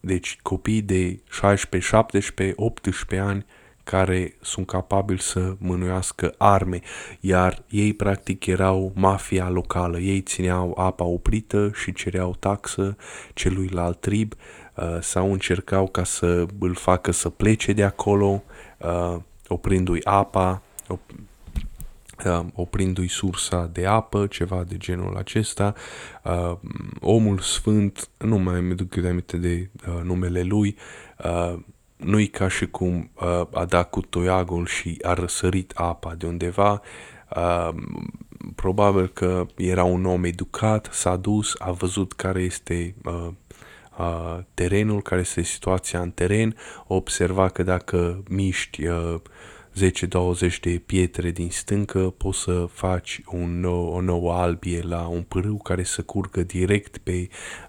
deci 0.00 0.38
copii 0.42 0.82
de 0.82 1.20
16, 1.30 1.90
17, 1.90 2.54
18 2.56 3.18
ani 3.18 3.44
care 3.84 4.36
sunt 4.40 4.66
capabili 4.66 5.20
să 5.20 5.54
mânuiască 5.58 6.34
arme, 6.38 6.80
iar 7.20 7.62
ei 7.68 7.92
practic 7.92 8.46
erau 8.46 8.92
mafia 8.94 9.48
locală. 9.48 9.98
Ei 9.98 10.20
țineau 10.20 10.74
apa 10.78 11.04
oprită 11.04 11.70
și 11.74 11.92
cereau 11.92 12.36
taxă 12.38 12.96
celuilalt 13.34 14.00
trib 14.00 14.32
uh, 14.74 15.00
sau 15.00 15.32
încercau 15.32 15.86
ca 15.86 16.04
să 16.04 16.46
îl 16.58 16.74
facă 16.74 17.10
să 17.10 17.28
plece 17.28 17.72
de 17.72 17.84
acolo, 17.84 18.42
uh, 18.78 19.16
oprindu-i 19.48 20.00
apa, 20.04 20.62
op- 20.88 21.14
uh, 22.26 22.40
oprindu-i 22.54 23.08
sursa 23.08 23.70
de 23.72 23.86
apă, 23.86 24.26
ceva 24.26 24.64
de 24.68 24.76
genul 24.76 25.16
acesta. 25.16 25.74
Uh, 26.22 26.56
omul 27.00 27.38
sfânt, 27.38 28.08
nu 28.18 28.38
mai 28.38 28.60
mi 28.60 28.74
duc 28.74 28.96
aminte 28.96 29.36
de 29.36 29.70
uh, 29.88 30.02
numele 30.02 30.42
lui, 30.42 30.76
uh, 31.24 31.58
nu-i 31.96 32.26
ca 32.26 32.48
și 32.48 32.66
cum 32.66 33.10
uh, 33.14 33.46
a 33.52 33.64
dat 33.64 33.90
cu 33.90 34.00
toiagul 34.00 34.66
și 34.66 34.98
a 35.02 35.12
răsărit 35.12 35.72
apa 35.74 36.14
de 36.14 36.26
undeva. 36.26 36.80
Uh, 37.36 37.68
probabil 38.54 39.08
că 39.08 39.46
era 39.56 39.84
un 39.84 40.04
om 40.04 40.24
educat, 40.24 40.88
s-a 40.92 41.16
dus, 41.16 41.54
a 41.58 41.70
văzut 41.70 42.12
care 42.12 42.42
este 42.42 42.94
uh, 43.04 43.28
uh, 43.98 44.38
terenul, 44.54 45.02
care 45.02 45.20
este 45.20 45.42
situația 45.42 46.00
în 46.00 46.10
teren, 46.10 46.56
observa 46.86 47.48
că 47.48 47.62
dacă 47.62 48.22
miști 48.28 48.86
uh, 48.86 49.20
10-20 49.74 50.60
de 50.60 50.82
pietre 50.86 51.30
din 51.30 51.48
stâncă, 51.50 51.98
poți 51.98 52.40
să 52.40 52.66
faci 52.70 53.20
un 53.26 53.60
nou, 53.60 53.86
o 53.86 54.00
nouă 54.00 54.32
albie 54.32 54.80
la 54.82 55.06
un 55.06 55.22
pârâu 55.22 55.56
care 55.56 55.82
să 55.82 56.02
curgă 56.02 56.42
direct 56.42 56.98
pe 56.98 57.28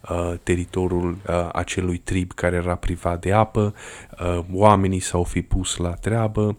uh, 0.09 0.33
teritoriul 0.43 1.11
uh, 1.11 1.49
acelui 1.53 1.97
trib 1.97 2.31
care 2.31 2.55
era 2.55 2.75
privat 2.75 3.21
de 3.21 3.31
apă. 3.31 3.73
Uh, 4.19 4.39
oamenii 4.51 4.99
s-au 4.99 5.23
fi 5.23 5.41
pus 5.41 5.75
la 5.75 5.93
treabă, 5.93 6.55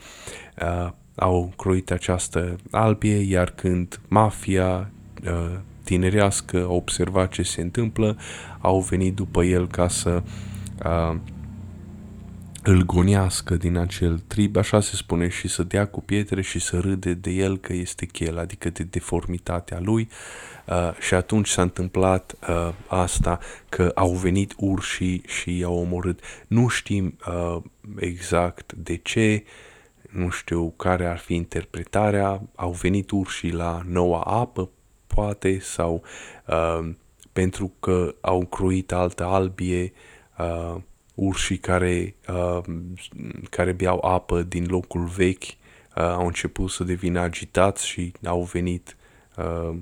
uh, 0.62 0.90
au 1.16 1.53
croit 1.57 1.90
această 1.90 2.57
albie, 2.70 3.16
iar 3.16 3.51
când 3.51 4.01
mafia 4.09 4.90
uh, 5.24 5.59
tinerească 5.84 6.64
a 6.68 6.72
observat 6.72 7.32
ce 7.32 7.42
se 7.42 7.61
întâmplă, 7.61 8.16
au 8.61 8.80
venit 8.80 9.14
după 9.14 9.44
el 9.44 9.66
ca 9.66 9.88
să 9.88 10.22
uh, 10.84 11.16
îl 12.67 12.83
gonească 12.83 13.55
din 13.55 13.77
acel 13.77 14.19
trib, 14.19 14.57
așa 14.57 14.81
se 14.81 14.97
spune, 14.97 15.29
și 15.29 15.49
să 15.49 15.62
dea 15.62 15.87
cu 15.87 16.01
pietre 16.01 16.43
și 16.43 16.59
să 16.59 16.79
râde 16.79 17.14
de 17.14 17.31
el 17.31 17.59
că 17.59 17.73
este 17.73 18.07
chel, 18.07 18.39
adică 18.39 18.71
de 18.71 18.83
deformitatea 18.83 19.81
lui. 19.81 20.09
Uh, 20.67 20.93
și 21.01 21.14
atunci 21.14 21.49
s-a 21.49 21.62
întâmplat 21.62 22.35
uh, 22.49 22.73
asta, 22.87 23.39
că 23.69 23.93
au 23.95 24.11
venit 24.11 24.55
urșii 24.57 25.23
și 25.27 25.59
i-au 25.59 25.79
omorât. 25.79 26.21
Nu 26.47 26.69
știm 26.69 27.19
uh, 27.29 27.62
exact 27.97 28.73
de 28.73 28.97
ce, 28.97 29.45
nu 30.11 30.29
știu 30.29 30.71
care 30.77 31.07
ar 31.07 31.19
fi 31.19 31.35
interpretarea, 31.35 32.43
au 32.55 32.71
venit 32.71 33.11
urșii 33.11 33.53
la 33.53 33.83
noua 33.85 34.21
apă, 34.21 34.71
poate, 35.07 35.59
sau 35.59 36.03
uh, 36.47 36.91
pentru 37.33 37.73
că 37.81 38.14
au 38.21 38.45
cruit 38.45 38.93
altă 38.93 39.25
albie, 39.25 39.93
uh, 40.39 40.77
urșii 41.17 41.59
care, 41.59 42.14
uh, 42.29 42.61
care 43.51 43.73
beau 43.73 44.05
apă 44.05 44.43
din 44.43 44.67
locul 44.69 45.05
vechi 45.05 45.43
uh, 45.43 45.55
au 45.95 46.27
început 46.27 46.71
să 46.71 46.85
devină 46.85 47.21
agitați 47.21 47.87
și 47.87 48.12
au 48.25 48.43
venit, 48.43 48.97
uh, 49.37 49.77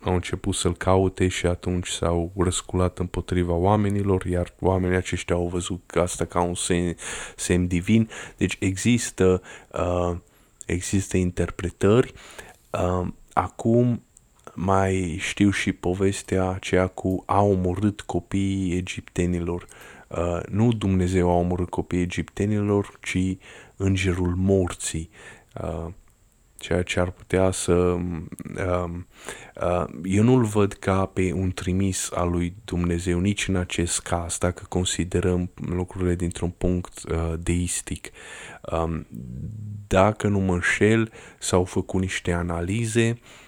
au 0.00 0.14
început 0.14 0.54
să-l 0.54 0.76
caute 0.76 1.28
și 1.28 1.46
atunci 1.46 1.88
s-au 1.88 2.32
răsculat 2.36 2.98
împotriva 2.98 3.52
oamenilor, 3.52 4.24
iar 4.24 4.54
oamenii 4.60 4.96
aceștia 4.96 5.34
au 5.34 5.48
văzut 5.48 5.90
asta 5.94 6.24
ca 6.24 6.40
un 6.40 6.54
semn, 6.54 6.96
semn 7.36 7.66
divin. 7.66 8.08
Deci 8.36 8.56
există, 8.60 9.42
uh, 9.72 10.16
există 10.66 11.16
interpretări. 11.16 12.12
Uh, 12.70 13.06
acum 13.32 14.02
mai 14.54 15.16
știu 15.20 15.50
și 15.50 15.72
povestea 15.72 16.48
aceea 16.48 16.86
cu 16.86 17.22
a 17.26 17.42
omorât 17.42 18.00
copiii 18.00 18.76
egiptenilor. 18.76 19.66
Uh, 20.08 20.40
nu 20.48 20.72
Dumnezeu 20.72 21.30
a 21.30 21.34
omorât 21.34 21.68
copiii 21.68 22.02
egiptenilor, 22.02 22.98
ci 23.02 23.36
îngerul 23.76 24.34
morții. 24.36 25.10
Uh, 25.62 25.86
ceea 26.56 26.82
ce 26.82 27.00
ar 27.00 27.10
putea 27.10 27.50
să... 27.50 27.72
Uh, 27.72 28.90
uh, 29.54 29.84
eu 30.04 30.22
nu-l 30.22 30.44
văd 30.44 30.72
ca 30.72 31.06
pe 31.06 31.32
un 31.32 31.52
trimis 31.52 32.10
al 32.14 32.30
lui 32.30 32.54
Dumnezeu 32.64 33.18
nici 33.18 33.48
în 33.48 33.56
acest 33.56 34.00
caz, 34.00 34.38
dacă 34.38 34.64
considerăm 34.68 35.50
lucrurile 35.54 36.14
dintr-un 36.14 36.50
punct 36.50 37.02
uh, 37.08 37.32
deistic. 37.38 38.10
Um, 38.72 39.06
dacă 39.86 40.28
nu 40.28 40.38
mă 40.38 40.52
înșel, 40.52 41.12
s-au 41.38 41.64
făcut 41.64 42.00
niște 42.00 42.32
analize 42.32 43.18
uh, 43.20 43.42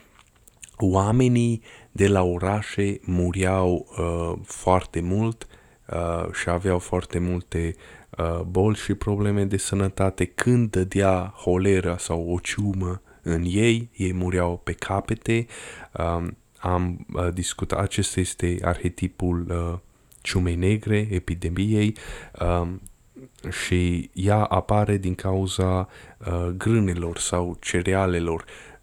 oamenii 0.76 1.62
de 1.92 2.08
la 2.08 2.22
orașe 2.22 3.00
muriau 3.02 3.86
uh, 3.98 4.38
foarte 4.44 5.00
mult 5.00 5.46
uh, 5.88 6.32
și 6.32 6.48
aveau 6.48 6.78
foarte 6.78 7.18
multe 7.18 7.74
uh, 8.18 8.40
boli 8.40 8.76
și 8.76 8.94
probleme 8.94 9.44
de 9.44 9.56
sănătate. 9.56 10.24
Când 10.24 10.70
dădea 10.70 11.34
holera 11.36 11.98
sau 11.98 12.32
o 12.32 12.38
ciumă 12.38 13.00
în 13.22 13.42
ei, 13.46 13.90
ei 13.96 14.12
muriau 14.12 14.60
pe 14.64 14.72
capete. 14.72 15.46
Uh, 15.98 16.26
am 16.58 17.06
uh, 17.12 17.28
discutat, 17.32 17.78
acesta 17.78 18.20
este 18.20 18.58
arhetipul 18.62 19.46
uh, 19.48 19.78
ciumei 20.22 20.54
negre, 20.54 21.08
epidemiei. 21.10 21.96
Uh, 22.40 22.68
și 23.50 24.10
ea 24.12 24.44
apare 24.44 24.96
din 24.96 25.14
cauza 25.14 25.88
uh, 26.26 26.46
grânelor 26.56 27.18
sau 27.18 27.56
cerealelor 27.60 28.40
uh, 28.40 28.73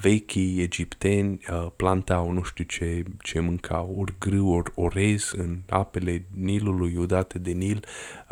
vechii 0.00 0.62
egipteni 0.62 1.38
uh, 1.50 1.66
plantau 1.76 2.30
nu 2.30 2.42
știu 2.42 2.64
ce, 2.64 3.02
ce 3.22 3.40
mâncau, 3.40 3.94
ori 3.98 4.14
grâu, 4.18 4.48
ori 4.48 4.72
orez 4.74 5.32
în 5.36 5.58
apele 5.68 6.24
Nilului, 6.34 6.96
udate 6.96 7.38
de 7.38 7.50
Nil, 7.50 7.84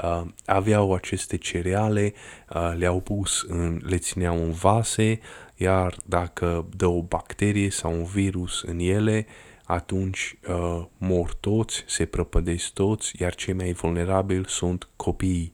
uh, 0.02 0.22
aveau 0.44 0.94
aceste 0.94 1.36
cereale, 1.36 2.12
uh, 2.54 2.72
le-au 2.76 3.00
pus, 3.00 3.44
în, 3.48 3.80
le 3.82 3.96
țineau 3.96 4.42
în 4.44 4.50
vase, 4.50 5.20
iar 5.56 5.96
dacă 6.04 6.66
dă 6.76 6.86
o 6.86 7.02
bacterie 7.02 7.70
sau 7.70 7.92
un 7.92 8.04
virus 8.04 8.62
în 8.62 8.78
ele, 8.78 9.26
atunci 9.64 10.38
uh, 10.48 10.84
mor 10.98 11.34
toți, 11.34 11.84
se 11.86 12.04
prăpădesc 12.04 12.72
toți, 12.72 13.22
iar 13.22 13.34
cei 13.34 13.54
mai 13.54 13.72
vulnerabili 13.72 14.44
sunt 14.48 14.88
copiii. 14.96 15.52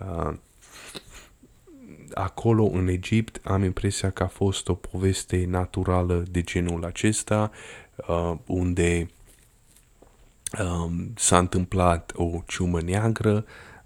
Uh, 0.00 0.34
acolo 2.14 2.64
în 2.64 2.88
Egipt 2.88 3.40
am 3.44 3.62
impresia 3.62 4.10
că 4.10 4.22
a 4.22 4.26
fost 4.26 4.68
o 4.68 4.74
poveste 4.74 5.44
naturală 5.48 6.22
de 6.30 6.42
genul 6.42 6.84
acesta, 6.84 7.50
uh, 8.08 8.32
unde 8.46 9.06
um, 10.58 11.12
s-a 11.16 11.38
întâmplat 11.38 12.12
o 12.14 12.42
ciumă 12.46 12.80
neagră 12.80 13.44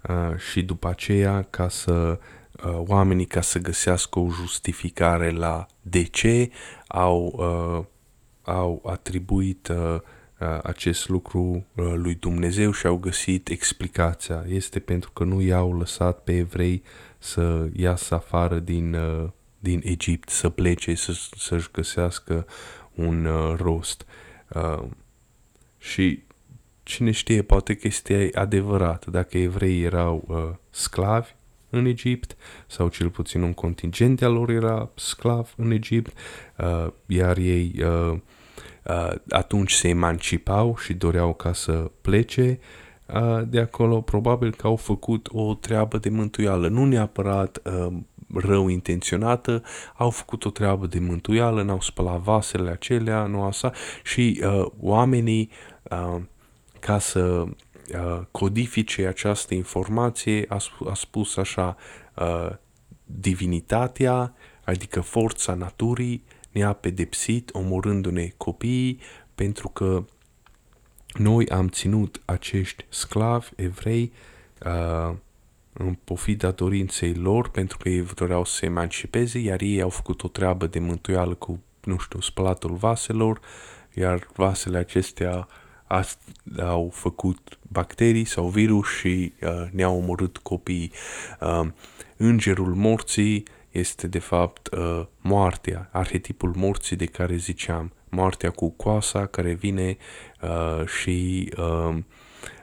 uh, 0.09 0.37
și 0.51 0.61
după 0.61 0.87
aceea 0.87 1.47
ca 1.49 1.69
să 1.69 2.19
uh, 2.63 2.81
oamenii 2.87 3.25
ca 3.25 3.41
să 3.41 3.59
găsească 3.59 4.19
o 4.19 4.29
justificare 4.29 5.29
la 5.29 5.65
de 5.81 6.03
ce 6.03 6.51
au, 6.87 7.33
uh, 7.37 7.85
au 8.53 8.81
atribuit 8.85 9.67
uh, 9.67 9.75
uh, 10.39 10.59
acest 10.63 11.09
lucru 11.09 11.65
uh, 11.75 11.93
lui 11.95 12.15
Dumnezeu 12.15 12.71
și 12.71 12.85
au 12.85 12.97
găsit 12.97 13.49
explicația. 13.49 14.45
Este 14.47 14.79
pentru 14.79 15.11
că 15.11 15.23
nu 15.23 15.41
i-au 15.41 15.77
lăsat 15.77 16.19
pe 16.19 16.35
evrei 16.35 16.83
să 17.17 17.67
iasă 17.75 18.15
afară 18.15 18.59
din, 18.59 18.93
uh, 18.93 19.29
din 19.59 19.81
Egipt, 19.83 20.29
să 20.29 20.49
plece, 20.49 20.95
să, 20.95 21.13
să-și 21.37 21.69
găsească 21.71 22.45
un 22.93 23.25
uh, 23.25 23.55
rost. 23.57 24.05
Uh, 24.47 24.83
și 25.77 26.23
cine 26.83 27.11
știe, 27.11 27.41
poate 27.41 27.75
că 27.75 27.87
este 27.87 28.29
adevărat. 28.33 29.05
Dacă 29.05 29.37
evreii 29.37 29.83
erau 29.83 30.23
uh, 30.27 30.49
sclavi 30.69 31.35
în 31.69 31.85
Egipt, 31.85 32.35
sau 32.67 32.87
cel 32.87 33.09
puțin 33.09 33.41
un 33.41 33.53
contingent 33.53 34.21
al 34.21 34.33
lor 34.33 34.49
era 34.49 34.89
sclav 34.95 35.53
în 35.57 35.71
Egipt, 35.71 36.17
uh, 36.57 36.87
iar 37.05 37.37
ei 37.37 37.75
uh, 37.79 38.17
uh, 38.83 39.15
atunci 39.29 39.71
se 39.71 39.87
emancipau 39.87 40.77
și 40.77 40.93
doreau 40.93 41.33
ca 41.33 41.53
să 41.53 41.91
plece, 42.01 42.59
uh, 42.59 42.86
de 43.47 43.59
acolo 43.59 44.01
probabil 44.01 44.53
că 44.53 44.67
au 44.67 44.75
făcut 44.75 45.27
o 45.31 45.53
treabă 45.53 45.97
de 45.97 46.09
mântuială, 46.09 46.67
nu 46.67 46.85
neapărat 46.85 47.61
uh, 47.63 47.93
rău 48.33 48.67
intenționată, 48.67 49.63
au 49.95 50.09
făcut 50.09 50.45
o 50.45 50.49
treabă 50.49 50.87
de 50.87 50.99
mântuială, 50.99 51.63
n-au 51.63 51.81
spălat 51.81 52.19
vasele 52.19 52.69
acelea, 52.69 53.25
nu 53.25 53.43
așa, 53.43 53.71
și 54.03 54.41
uh, 54.43 54.65
oamenii 54.79 55.49
uh, 55.83 56.21
ca 56.79 56.99
să 56.99 57.21
uh, 57.23 58.21
codifice 58.31 59.05
această 59.05 59.53
informație, 59.53 60.45
a, 60.47 60.57
a 60.89 60.93
spus 60.93 61.37
așa, 61.37 61.75
uh, 62.15 62.49
divinitatea, 63.05 64.33
adică 64.63 65.01
forța 65.01 65.53
naturii, 65.53 66.23
ne-a 66.51 66.73
pedepsit 66.73 67.49
omorându-ne 67.53 68.33
copiii 68.37 68.99
pentru 69.35 69.69
că 69.69 70.03
noi 71.13 71.49
am 71.49 71.67
ținut 71.67 72.21
acești 72.25 72.85
sclavi 72.89 73.47
evrei 73.55 74.11
uh, 74.65 75.15
în 75.73 75.97
pofida 76.03 76.51
dorinței 76.51 77.13
lor 77.13 77.49
pentru 77.49 77.77
că 77.77 77.89
ei 77.89 78.05
doreau 78.15 78.45
să 78.45 78.55
se 78.55 78.65
emancipeze, 78.65 79.39
iar 79.39 79.61
ei 79.61 79.81
au 79.81 79.89
făcut 79.89 80.23
o 80.23 80.27
treabă 80.27 80.67
de 80.67 80.79
mântuială 80.79 81.33
cu, 81.33 81.59
nu 81.83 81.97
știu, 81.97 82.19
spălatul 82.21 82.75
vaselor, 82.75 83.39
iar 83.93 84.27
vasele 84.35 84.77
acestea 84.77 85.47
au 86.59 86.89
făcut 86.93 87.59
bacterii 87.61 88.25
sau 88.25 88.47
virus 88.47 88.87
și 88.87 89.33
uh, 89.41 89.67
ne-au 89.71 89.97
omorât 89.97 90.37
copiii. 90.37 90.91
Uh, 91.41 91.67
îngerul 92.17 92.73
morții 92.75 93.45
este 93.71 94.07
de 94.07 94.19
fapt 94.19 94.69
uh, 94.73 95.05
moartea, 95.21 95.89
arhetipul 95.91 96.53
morții 96.55 96.95
de 96.95 97.05
care 97.05 97.35
ziceam, 97.35 97.93
moartea 98.09 98.49
cu 98.49 98.69
coasa 98.69 99.25
care 99.25 99.53
vine 99.53 99.97
uh, 100.41 100.87
și 100.87 101.49
uh, 101.57 101.97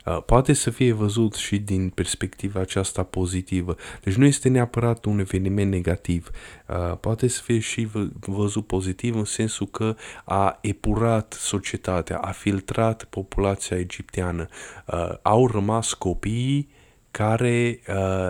Uh, 0.05 0.22
poate 0.26 0.52
să 0.52 0.70
fie 0.70 0.92
văzut 0.92 1.34
și 1.34 1.59
din 1.59 1.88
perspectiva 1.88 2.61
aceasta 2.61 3.02
pozitivă. 3.02 3.76
Deci 4.02 4.14
nu 4.14 4.24
este 4.24 4.48
neapărat 4.48 5.05
un 5.05 5.18
eveniment 5.18 5.70
negativ. 5.70 6.30
Uh, 6.66 6.96
poate 7.00 7.28
să 7.28 7.42
fie 7.42 7.59
și 7.59 7.88
văzut 8.20 8.66
pozitiv 8.66 9.16
în 9.16 9.24
sensul 9.24 9.66
că 9.66 9.96
a 10.24 10.59
epurat 10.61 11.32
societatea, 11.32 12.18
a 12.18 12.30
filtrat 12.30 13.05
populația 13.05 13.78
egipteană. 13.78 14.48
Uh, 14.86 15.09
au 15.22 15.46
rămas 15.46 15.92
copiii 15.92 16.68
care 17.16 17.80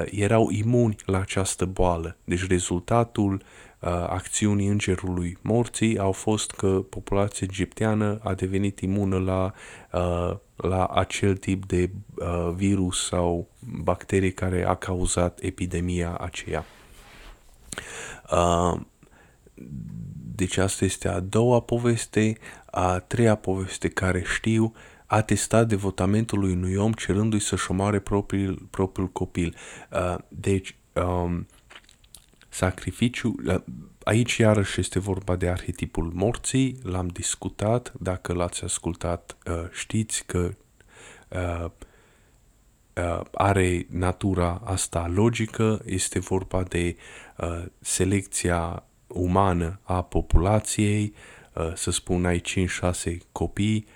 erau 0.04 0.50
imuni 0.50 0.96
la 1.06 1.20
această 1.20 1.64
boală. 1.64 2.16
Deci 2.24 2.46
rezultatul 2.46 3.42
acțiunii 4.08 4.68
îngerului 4.68 5.38
morții 5.40 5.98
au 5.98 6.12
fost 6.12 6.50
că 6.50 6.68
populația 6.68 7.46
egipteană 7.50 8.18
a 8.22 8.34
devenit 8.34 8.80
imună 8.80 9.18
la 9.18 9.52
la 10.56 10.86
acel 10.86 11.36
tip 11.36 11.66
de 11.66 11.90
uh, 12.14 12.52
virus 12.54 13.06
sau 13.06 13.48
bacterie 13.82 14.30
care 14.30 14.66
a 14.66 14.74
cauzat 14.74 15.38
epidemia 15.42 16.16
aceea. 16.16 16.64
Uh, 18.30 18.80
deci 20.34 20.56
asta 20.56 20.84
este 20.84 21.08
a 21.08 21.20
doua 21.20 21.60
poveste. 21.60 22.36
A 22.70 22.98
treia 22.98 23.34
poveste 23.34 23.88
care 23.88 24.22
știu 24.22 24.72
a 24.72 24.74
testat 25.22 25.68
devotamentul 25.68 26.38
lui 26.38 26.52
unui 26.52 26.74
om 26.74 26.92
cerându-i 26.92 27.38
să-și 27.38 27.70
omoare 27.70 27.98
propriul, 27.98 28.66
propriul 28.70 29.08
copil. 29.08 29.54
Uh, 29.92 30.16
deci, 30.28 30.76
um, 30.92 31.46
sacrificiu, 32.54 33.34
uh, 33.46 33.54
aici 34.04 34.36
iarăși 34.36 34.80
este 34.80 34.98
vorba 34.98 35.36
de 35.36 35.48
arhetipul 35.48 36.10
morții, 36.14 36.78
l-am 36.82 37.06
discutat, 37.06 37.92
dacă 37.98 38.32
l-ați 38.32 38.64
ascultat 38.64 39.36
uh, 39.46 39.54
știți 39.72 40.24
că 40.26 40.50
uh, 41.28 41.70
are 43.32 43.86
natura 43.90 44.60
asta 44.64 45.08
logică, 45.14 45.82
este 45.84 46.18
vorba 46.18 46.62
de 46.62 46.96
selecția 47.80 48.84
umană 49.06 49.80
a 49.82 50.02
populației, 50.02 51.14
să 51.74 51.90
spun 51.90 52.24
ai 52.24 52.42
5-6 53.10 53.16
copii, 53.32 53.86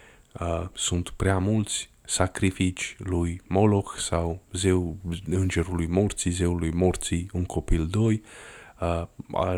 sunt 0.72 1.10
prea 1.10 1.38
mulți, 1.38 1.90
sacrifici 2.08 2.96
lui 2.98 3.40
Moloch 3.46 3.96
sau 3.96 4.42
zeu 4.52 4.96
îngerului 5.26 5.86
morții, 5.86 6.30
zeului 6.30 6.72
morții, 6.72 7.30
un 7.32 7.44
copil 7.44 7.86
doi, 7.86 8.22
uh, 8.80 9.04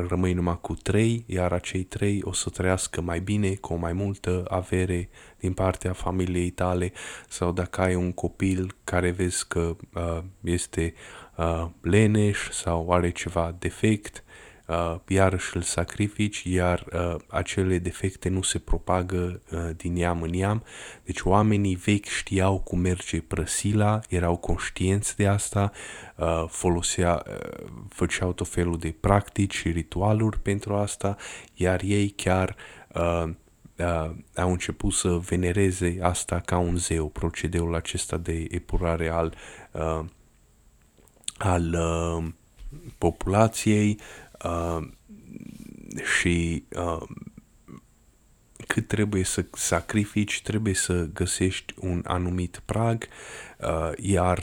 rămâi 0.09 0.33
numai 0.33 0.59
cu 0.61 0.75
trei, 0.75 1.25
iar 1.27 1.53
acei 1.53 1.83
trei 1.83 2.21
o 2.25 2.33
să 2.33 2.51
trăiască 2.51 3.01
mai 3.01 3.21
bine, 3.21 3.55
cu 3.55 3.73
o 3.73 3.77
mai 3.77 3.93
multă 3.93 4.45
avere 4.49 5.09
din 5.39 5.53
partea 5.53 5.93
familiei 5.93 6.51
tale. 6.51 6.93
Sau 7.29 7.53
dacă 7.53 7.81
ai 7.81 7.95
un 7.95 8.13
copil 8.13 8.77
care 8.85 9.11
vezi 9.11 9.49
că 9.49 9.77
uh, 9.95 10.19
este 10.41 10.95
uh, 11.37 11.67
leneș 11.81 12.51
sau 12.51 12.91
are 12.91 13.11
ceva 13.11 13.57
defect, 13.59 14.25
uh, 14.71 14.97
iarăși 15.09 15.57
îl 15.57 15.63
sacrifici, 15.63 16.43
iar 16.45 16.85
uh, 16.93 17.15
acele 17.27 17.79
defecte 17.79 18.29
nu 18.29 18.43
se 18.43 18.59
propagă 18.59 19.41
uh, 19.53 19.71
din 19.77 19.93
neam 19.93 20.23
în 20.23 20.31
neam. 20.31 20.65
Deci 21.05 21.21
oamenii 21.21 21.75
vechi 21.75 22.07
știau 22.07 22.59
cum 22.61 22.79
merge 22.79 23.21
prăsila, 23.21 24.01
erau 24.09 24.37
conștienți 24.37 25.17
de 25.17 25.27
asta, 25.27 25.73
uh, 26.17 26.45
folosea, 26.49 27.23
uh, 27.27 27.67
făceau 27.89 28.33
tot 28.33 28.49
felul 28.49 28.79
de 28.79 28.95
practici 29.01 29.55
și 29.55 29.71
ritualuri 29.71 30.39
pentru 30.39 30.75
asta, 30.75 31.17
iar 31.55 31.81
ei 31.85 32.09
chiar 32.09 32.57
uh, 32.95 33.31
uh, 33.79 34.11
au 34.35 34.51
început 34.51 34.93
să 34.93 35.09
venereze 35.09 35.99
asta 36.03 36.41
ca 36.45 36.59
un 36.59 36.77
zeu, 36.77 37.09
procedeul 37.09 37.75
acesta 37.75 38.17
de 38.17 38.47
epurare 38.51 39.09
al, 39.09 39.35
uh, 39.73 40.05
al 41.39 41.73
uh, 41.73 42.25
populației, 42.99 43.99
uh, 44.45 44.89
și 46.19 46.65
uh, 46.77 47.03
cât 48.67 48.87
trebuie 48.87 49.25
să 49.25 49.45
sacrifici, 49.53 50.43
trebuie 50.43 50.75
să 50.75 51.09
găsești 51.13 51.75
un 51.81 52.03
anumit 52.07 52.63
prag, 52.65 53.07
uh, 53.59 53.91
iar 53.97 54.43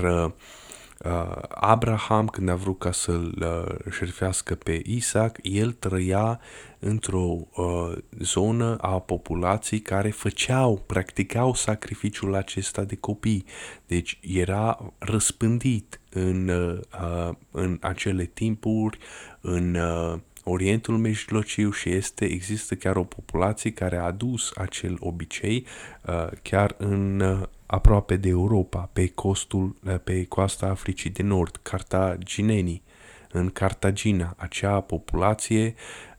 uh, 1.05 1.41
Abraham, 1.49 2.27
când 2.27 2.49
a 2.49 2.55
vrut 2.55 2.79
ca 2.79 2.91
să-l 2.91 3.35
uh, 3.41 3.91
șerfească 3.91 4.55
pe 4.55 4.81
Isaac, 4.85 5.37
el 5.41 5.71
trăia 5.71 6.39
într-o 6.79 7.37
uh, 7.55 7.91
zonă 8.19 8.77
a 8.81 8.99
populației 8.99 9.79
care 9.79 10.09
făceau, 10.09 10.83
practicau 10.85 11.53
sacrificiul 11.53 12.35
acesta 12.35 12.83
de 12.83 12.95
copii. 12.95 13.45
Deci 13.85 14.19
era 14.21 14.93
răspândit 14.97 15.99
în, 16.18 16.47
uh, 16.47 17.36
în 17.51 17.78
acele 17.82 18.26
timpuri, 18.26 18.97
în 19.41 19.76
uh, 19.76 20.20
Orientul 20.43 20.97
Mijlociu 20.97 21.72
și 21.72 21.89
este, 21.89 22.26
există 22.26 22.76
chiar 22.76 22.95
o 22.95 23.03
populație 23.03 23.72
care 23.72 23.97
a 23.97 24.03
adus 24.03 24.51
acel 24.55 24.97
obicei 24.99 25.65
uh, 26.05 26.28
chiar 26.41 26.76
în 26.78 27.20
uh, 27.20 27.41
aproape 27.65 28.15
de 28.15 28.30
Europa, 28.30 28.89
pe 28.93 29.07
costul, 29.07 29.76
uh, 29.86 29.99
pe 30.03 30.26
coasta 30.26 30.65
Africii 30.65 31.09
de 31.09 31.24
Nord, 31.24 31.59
cartaginenii. 31.61 32.84
În 33.32 33.49
Cartagina, 33.49 34.34
acea 34.38 34.82
populație 34.82 35.76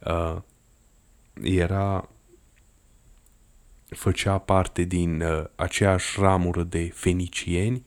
uh, 0.07 0.37
era 1.43 2.09
făcea 3.89 4.39
parte 4.39 4.83
din 4.83 5.21
uh, 5.21 5.45
aceeași 5.55 6.21
ramură 6.21 6.63
de 6.63 6.91
fenicieni 6.95 7.87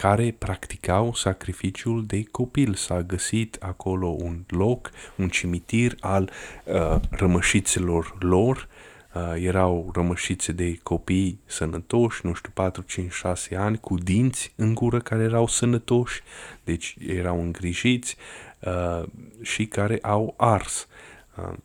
care 0.00 0.34
practicau 0.38 1.14
sacrificiul 1.14 2.06
de 2.06 2.22
copil. 2.22 2.74
S-a 2.74 3.02
găsit 3.02 3.56
acolo 3.60 4.06
un 4.06 4.44
loc, 4.48 4.90
un 5.16 5.28
cimitir 5.28 5.94
al 6.00 6.30
uh, 6.64 7.00
rămășițelor 7.10 8.16
lor, 8.18 8.68
uh, 9.14 9.22
erau 9.34 9.90
rămășițe 9.94 10.52
de 10.52 10.78
copii 10.82 11.40
sănătoși, 11.46 12.26
nu 12.26 12.32
știu, 12.32 12.50
4, 12.54 12.82
5, 12.82 13.12
6 13.12 13.56
ani, 13.56 13.78
cu 13.78 13.94
dinți 13.94 14.52
în 14.56 14.74
gură 14.74 14.98
care 14.98 15.22
erau 15.22 15.46
sănătoși, 15.46 16.22
deci 16.64 16.96
erau 17.06 17.40
îngrijiți 17.40 18.16
uh, 18.60 19.02
și 19.42 19.66
care 19.66 19.98
au 20.02 20.34
ars. 20.36 20.88
Uh, 21.36 21.56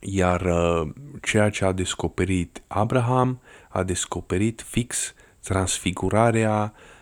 iar 0.00 0.40
uh, 0.40 0.88
ceea 1.22 1.50
ce 1.50 1.64
a 1.64 1.72
descoperit 1.72 2.62
Abraham 2.66 3.40
a 3.68 3.82
descoperit 3.82 4.60
fix 4.60 5.14
transfigurarea 5.42 6.72
uh, 6.74 6.92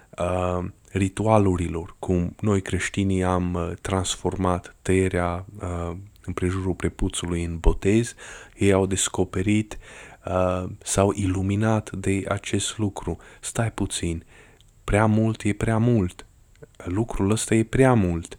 ritualurilor, 0.92 1.96
cum 1.98 2.34
noi 2.40 2.62
creștinii 2.62 3.24
am 3.24 3.54
uh, 3.54 3.70
transformat 3.80 4.76
tăierea 4.82 5.44
uh, 5.60 5.96
împrejurul 6.24 6.74
prepuțului 6.74 7.44
în 7.44 7.58
botez, 7.58 8.14
ei 8.54 8.72
au 8.72 8.86
descoperit, 8.86 9.78
uh, 10.26 10.64
s-au 10.82 11.12
iluminat 11.14 11.92
de 11.92 12.24
acest 12.28 12.78
lucru. 12.78 13.16
Stai 13.40 13.72
puțin, 13.72 14.24
prea 14.84 15.06
mult 15.06 15.42
e 15.42 15.52
prea 15.52 15.78
mult, 15.78 16.26
lucrul 16.84 17.30
ăsta 17.30 17.54
e 17.54 17.64
prea 17.64 17.94
mult. 17.94 18.38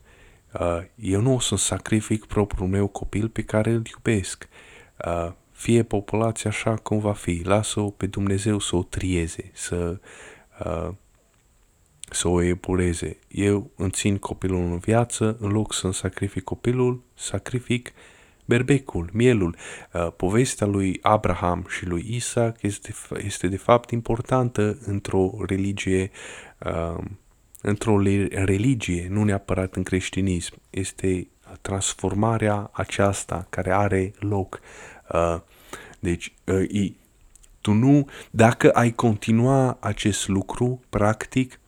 Uh, 0.60 0.80
eu 0.96 1.22
nu 1.22 1.34
o 1.34 1.40
să 1.40 1.56
sacrific 1.56 2.26
propriul 2.26 2.68
meu 2.68 2.88
copil 2.88 3.30
pe 3.30 3.44
care 3.44 3.72
îl 3.72 3.84
iubesc. 3.96 4.48
Uh, 5.06 5.32
fie 5.52 5.84
populația 5.84 6.50
așa 6.50 6.76
cum 6.76 7.00
va 7.00 7.14
fi, 7.14 7.42
lasă-o 7.44 7.90
pe 7.90 8.06
Dumnezeu 8.06 8.60
să 8.60 8.76
o 8.76 8.84
trieze, 8.84 9.52
să, 9.54 10.00
uh, 10.66 10.90
să 12.14 12.28
o 12.28 12.42
epureze. 12.42 13.18
Eu 13.28 13.72
îmi 13.76 13.92
țin 13.92 14.18
copilul 14.18 14.60
în 14.60 14.78
viață, 14.78 15.38
în 15.40 15.52
loc 15.52 15.74
să-mi 15.74 15.94
sacrific 15.94 16.44
copilul, 16.44 17.04
sacrific 17.14 17.92
berbecul, 18.46 19.10
mielul. 19.14 19.56
Uh, 19.94 20.12
povestea 20.18 20.68
lui 20.68 21.00
Abraham 21.02 21.66
și 21.70 21.86
lui 21.86 22.06
Isaac 22.10 22.62
este, 22.62 22.94
este 23.18 23.48
de 23.48 23.58
fapt 23.58 23.92
importantă 23.92 24.78
într-o 24.86 25.32
religie 25.46 26.12
uh, 26.66 27.04
într-o 27.66 28.02
religie, 28.30 29.08
nu 29.10 29.24
neapărat 29.24 29.76
în 29.76 29.84
creștinism. 29.84 30.54
Este 30.70 31.28
transformarea 31.62 32.70
aceasta 32.74 33.46
care 33.50 33.74
are 33.74 34.14
loc. 34.20 34.60
Uh, 35.14 35.40
deci, 36.00 36.34
uh, 36.46 36.92
tu 37.62 37.72
nu, 37.72 38.10
dacă 38.32 38.70
ai 38.70 38.92
continua 38.92 39.78
acest 39.80 40.28
lucru, 40.28 40.82
practic, 40.90 41.60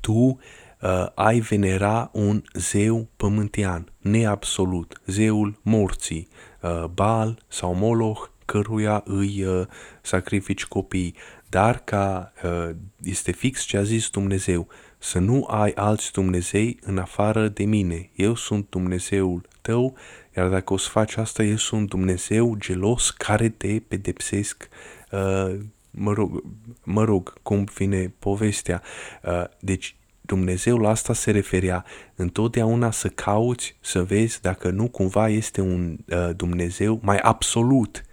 tu 0.00 0.12
uh, 0.12 1.06
ai 1.14 1.38
venera 1.38 2.10
un 2.12 2.42
zeu 2.54 3.08
pământean, 3.16 3.92
neabsolut, 3.98 5.00
zeul 5.06 5.60
morții, 5.62 6.28
uh, 6.62 6.84
Baal 6.84 7.42
sau 7.48 7.74
Moloch, 7.74 8.30
căruia 8.44 9.02
îi 9.04 9.44
uh, 9.44 9.66
sacrifici 10.02 10.64
copii. 10.64 11.14
Dar 11.48 11.78
ca 11.84 12.32
uh, 12.44 12.70
este 13.02 13.32
fix 13.32 13.62
ce 13.62 13.76
a 13.76 13.82
zis 13.82 14.08
Dumnezeu, 14.08 14.68
să 14.98 15.18
nu 15.18 15.46
ai 15.50 15.70
alți 15.70 16.12
Dumnezei 16.12 16.78
în 16.82 16.98
afară 16.98 17.48
de 17.48 17.64
mine. 17.64 18.10
Eu 18.14 18.34
sunt 18.34 18.66
Dumnezeul 18.70 19.48
tău, 19.60 19.96
iar 20.36 20.48
dacă 20.48 20.72
o 20.72 20.76
să 20.76 20.88
faci 20.88 21.16
asta, 21.16 21.42
eu 21.42 21.56
sunt 21.56 21.88
Dumnezeu 21.88 22.54
gelos 22.58 23.10
care 23.10 23.48
te 23.48 23.80
pedepsesc. 23.88 24.68
Uh, 25.10 25.54
mă, 25.96 26.12
rog, 26.12 26.42
mă 26.84 27.04
rog, 27.04 27.32
cum 27.42 27.64
vine 27.74 28.14
povestea. 28.18 28.82
Uh, 29.22 29.44
deci 29.60 29.96
Dumnezeu 30.20 30.76
la 30.78 30.88
asta 30.88 31.12
se 31.12 31.30
referea 31.30 31.84
întotdeauna 32.14 32.90
să 32.90 33.08
cauți, 33.08 33.76
să 33.80 34.02
vezi 34.02 34.40
dacă 34.40 34.70
nu 34.70 34.88
cumva 34.88 35.28
este 35.28 35.60
un 35.60 35.96
uh, 36.08 36.30
Dumnezeu 36.36 37.00
mai 37.02 37.16
absolut 37.16 38.04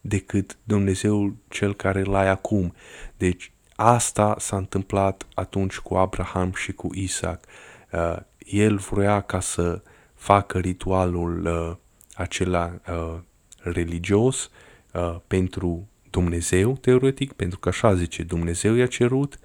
decât 0.00 0.58
Dumnezeul 0.64 1.36
cel 1.48 1.74
care 1.74 2.02
l-ai 2.02 2.28
acum. 2.28 2.74
Deci 3.16 3.50
Asta 3.76 4.36
s-a 4.38 4.56
întâmplat 4.56 5.26
atunci 5.34 5.78
cu 5.78 5.94
Abraham 5.94 6.52
și 6.52 6.72
cu 6.72 6.94
Isaac. 6.94 7.44
Uh, 7.92 8.16
el 8.38 8.76
vrea 8.76 9.20
ca 9.20 9.40
să 9.40 9.82
facă 10.14 10.58
ritualul 10.58 11.46
uh, 11.46 11.76
acela 12.14 12.80
uh, 12.88 13.18
religios 13.58 14.50
uh, 14.92 15.16
pentru 15.26 15.88
Dumnezeu, 16.16 16.76
teoretic, 16.76 17.32
pentru 17.32 17.58
că 17.58 17.68
așa 17.68 17.94
zice, 17.94 18.22
Dumnezeu 18.22 18.74
i-a 18.74 18.86
cerut, 18.86 19.38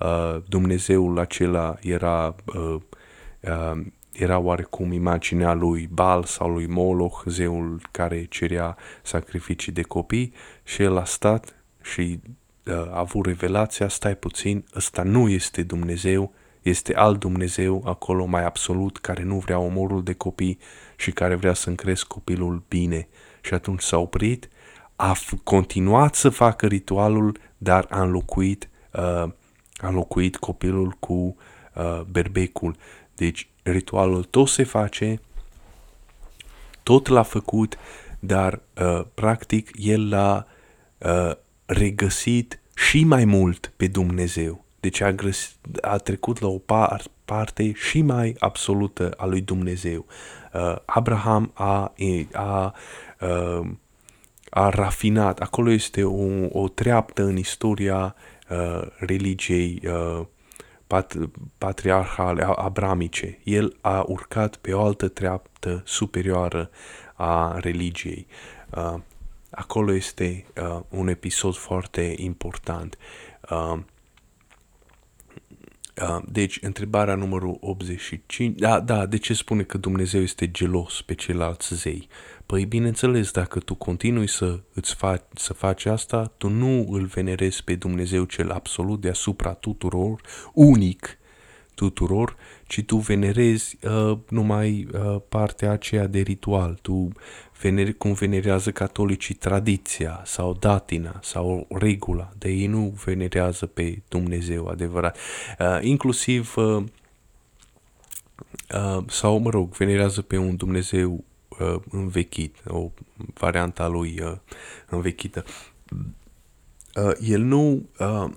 uh, 0.00 0.42
Dumnezeul 0.48 1.18
acela 1.18 1.76
era, 1.80 2.34
uh, 2.44 2.76
uh, 3.40 3.84
era 4.12 4.38
oarecum 4.38 4.92
imaginea 4.92 5.52
lui 5.52 5.88
Bal 5.92 6.24
sau 6.24 6.50
lui 6.50 6.66
Moloch, 6.66 7.22
zeul 7.26 7.80
care 7.90 8.24
cerea 8.24 8.76
sacrificii 9.02 9.72
de 9.72 9.82
copii 9.82 10.32
și 10.64 10.82
el 10.82 10.96
a 10.96 11.04
stat 11.04 11.54
și 11.82 12.20
a 12.90 12.98
avut 12.98 13.26
revelația, 13.26 13.88
stai 13.88 14.16
puțin, 14.16 14.64
ăsta 14.76 15.02
nu 15.02 15.28
este 15.28 15.62
Dumnezeu, 15.62 16.32
este 16.62 16.94
alt 16.94 17.18
Dumnezeu 17.18 17.82
acolo 17.84 18.24
mai 18.24 18.44
absolut 18.44 18.98
care 18.98 19.22
nu 19.22 19.38
vrea 19.38 19.58
omorul 19.58 20.02
de 20.02 20.12
copii 20.12 20.58
și 20.96 21.10
care 21.10 21.34
vrea 21.34 21.54
să 21.54 21.68
încresc 21.68 22.06
copilul 22.06 22.62
bine. 22.68 23.08
Și 23.40 23.54
atunci 23.54 23.82
s-a 23.82 23.98
oprit, 23.98 24.48
a 24.96 25.16
continuat 25.44 26.14
să 26.14 26.28
facă 26.28 26.66
ritualul, 26.66 27.38
dar 27.58 27.86
a 27.90 28.02
înlocuit, 28.02 28.68
uh, 28.92 29.02
a 29.76 29.88
înlocuit 29.88 30.36
copilul 30.36 30.96
cu 31.00 31.36
uh, 31.74 32.00
berbecul. 32.10 32.76
Deci 33.14 33.48
ritualul 33.62 34.24
tot 34.24 34.48
se 34.48 34.64
face, 34.64 35.20
tot 36.82 37.06
l-a 37.06 37.22
făcut, 37.22 37.78
dar 38.18 38.60
uh, 38.80 39.04
practic 39.14 39.70
el 39.78 40.08
l-a 40.08 40.46
uh, 40.98 41.32
regăsit 41.66 42.60
și 42.74 43.04
mai 43.04 43.24
mult 43.24 43.72
pe 43.76 43.86
Dumnezeu. 43.86 44.64
Deci 44.80 45.00
a, 45.00 45.12
găs- 45.12 45.56
a 45.80 45.96
trecut 45.96 46.40
la 46.40 46.48
o 46.48 46.58
par- 46.58 47.10
parte 47.24 47.72
și 47.72 48.02
mai 48.02 48.36
absolută 48.38 49.10
a 49.16 49.26
lui 49.26 49.40
Dumnezeu. 49.40 50.06
Uh, 50.52 50.76
Abraham 50.84 51.50
a, 51.54 51.92
a, 52.32 52.74
uh, 53.20 53.68
a 54.56 54.68
rafinat, 54.68 55.40
acolo 55.40 55.70
este 55.70 56.04
o, 56.04 56.48
o 56.48 56.68
treaptă 56.68 57.22
în 57.22 57.36
istoria 57.36 58.14
uh, 58.50 58.86
religiei 58.98 59.82
uh, 59.84 60.26
pat, 60.86 61.14
patriarhale, 61.58 62.42
abramice. 62.42 63.38
El 63.44 63.76
a 63.80 64.04
urcat 64.06 64.56
pe 64.56 64.72
o 64.72 64.84
altă 64.84 65.08
treaptă 65.08 65.82
superioară 65.84 66.70
a 67.14 67.58
religiei. 67.58 68.26
Uh, 68.70 68.94
acolo 69.50 69.92
este 69.92 70.44
uh, 70.62 70.80
un 70.88 71.08
episod 71.08 71.54
foarte 71.54 72.14
important. 72.16 72.98
Uh, 73.50 73.78
uh, 76.02 76.22
deci, 76.24 76.58
întrebarea 76.62 77.14
numărul 77.14 77.56
85, 77.60 78.58
da, 78.58 78.80
da, 78.80 79.06
de 79.06 79.16
ce 79.16 79.34
spune 79.34 79.62
că 79.62 79.78
Dumnezeu 79.78 80.20
este 80.20 80.50
gelos 80.50 81.02
pe 81.02 81.14
ceilalți 81.14 81.74
zei? 81.74 82.08
Păi, 82.46 82.64
bineînțeles, 82.64 83.30
dacă 83.30 83.58
tu 83.58 83.74
continui 83.74 84.28
să, 84.28 84.60
îți 84.74 84.94
faci, 84.94 85.22
să 85.34 85.52
faci 85.52 85.84
asta, 85.84 86.32
tu 86.36 86.48
nu 86.48 86.86
îl 86.90 87.04
venerezi 87.04 87.64
pe 87.64 87.74
Dumnezeu 87.74 88.24
cel 88.24 88.50
absolut 88.50 89.00
deasupra 89.00 89.52
tuturor, 89.52 90.20
unic, 90.52 91.18
tuturor, 91.74 92.36
ci 92.66 92.82
tu 92.82 92.96
venerezi 92.96 93.78
uh, 93.82 94.18
numai 94.28 94.88
uh, 94.92 95.20
partea 95.28 95.70
aceea 95.70 96.06
de 96.06 96.20
ritual. 96.20 96.78
Tu 96.82 97.08
veneri, 97.60 97.94
cum 97.94 98.12
venerează 98.12 98.70
catolicii 98.70 99.34
tradiția 99.34 100.22
sau 100.24 100.56
datina 100.60 101.20
sau 101.22 101.66
regula, 101.70 102.32
de 102.38 102.48
ei 102.48 102.66
nu 102.66 102.94
venerează 103.04 103.66
pe 103.66 104.02
Dumnezeu 104.08 104.66
adevărat. 104.66 105.18
Uh, 105.58 105.78
inclusiv 105.80 106.54
uh, 106.56 106.84
uh, 108.74 109.04
sau, 109.08 109.38
mă 109.38 109.50
rog, 109.50 109.74
venerează 109.76 110.22
pe 110.22 110.36
un 110.36 110.56
Dumnezeu 110.56 111.24
uh, 111.60 111.76
învechit, 111.90 112.56
o 112.66 112.90
variantă 113.34 113.82
a 113.82 113.86
lui 113.86 114.20
uh, 114.20 114.32
învechită. 114.88 115.44
Uh, 116.94 117.12
el 117.20 117.40
nu... 117.40 117.88
Uh, 117.98 118.30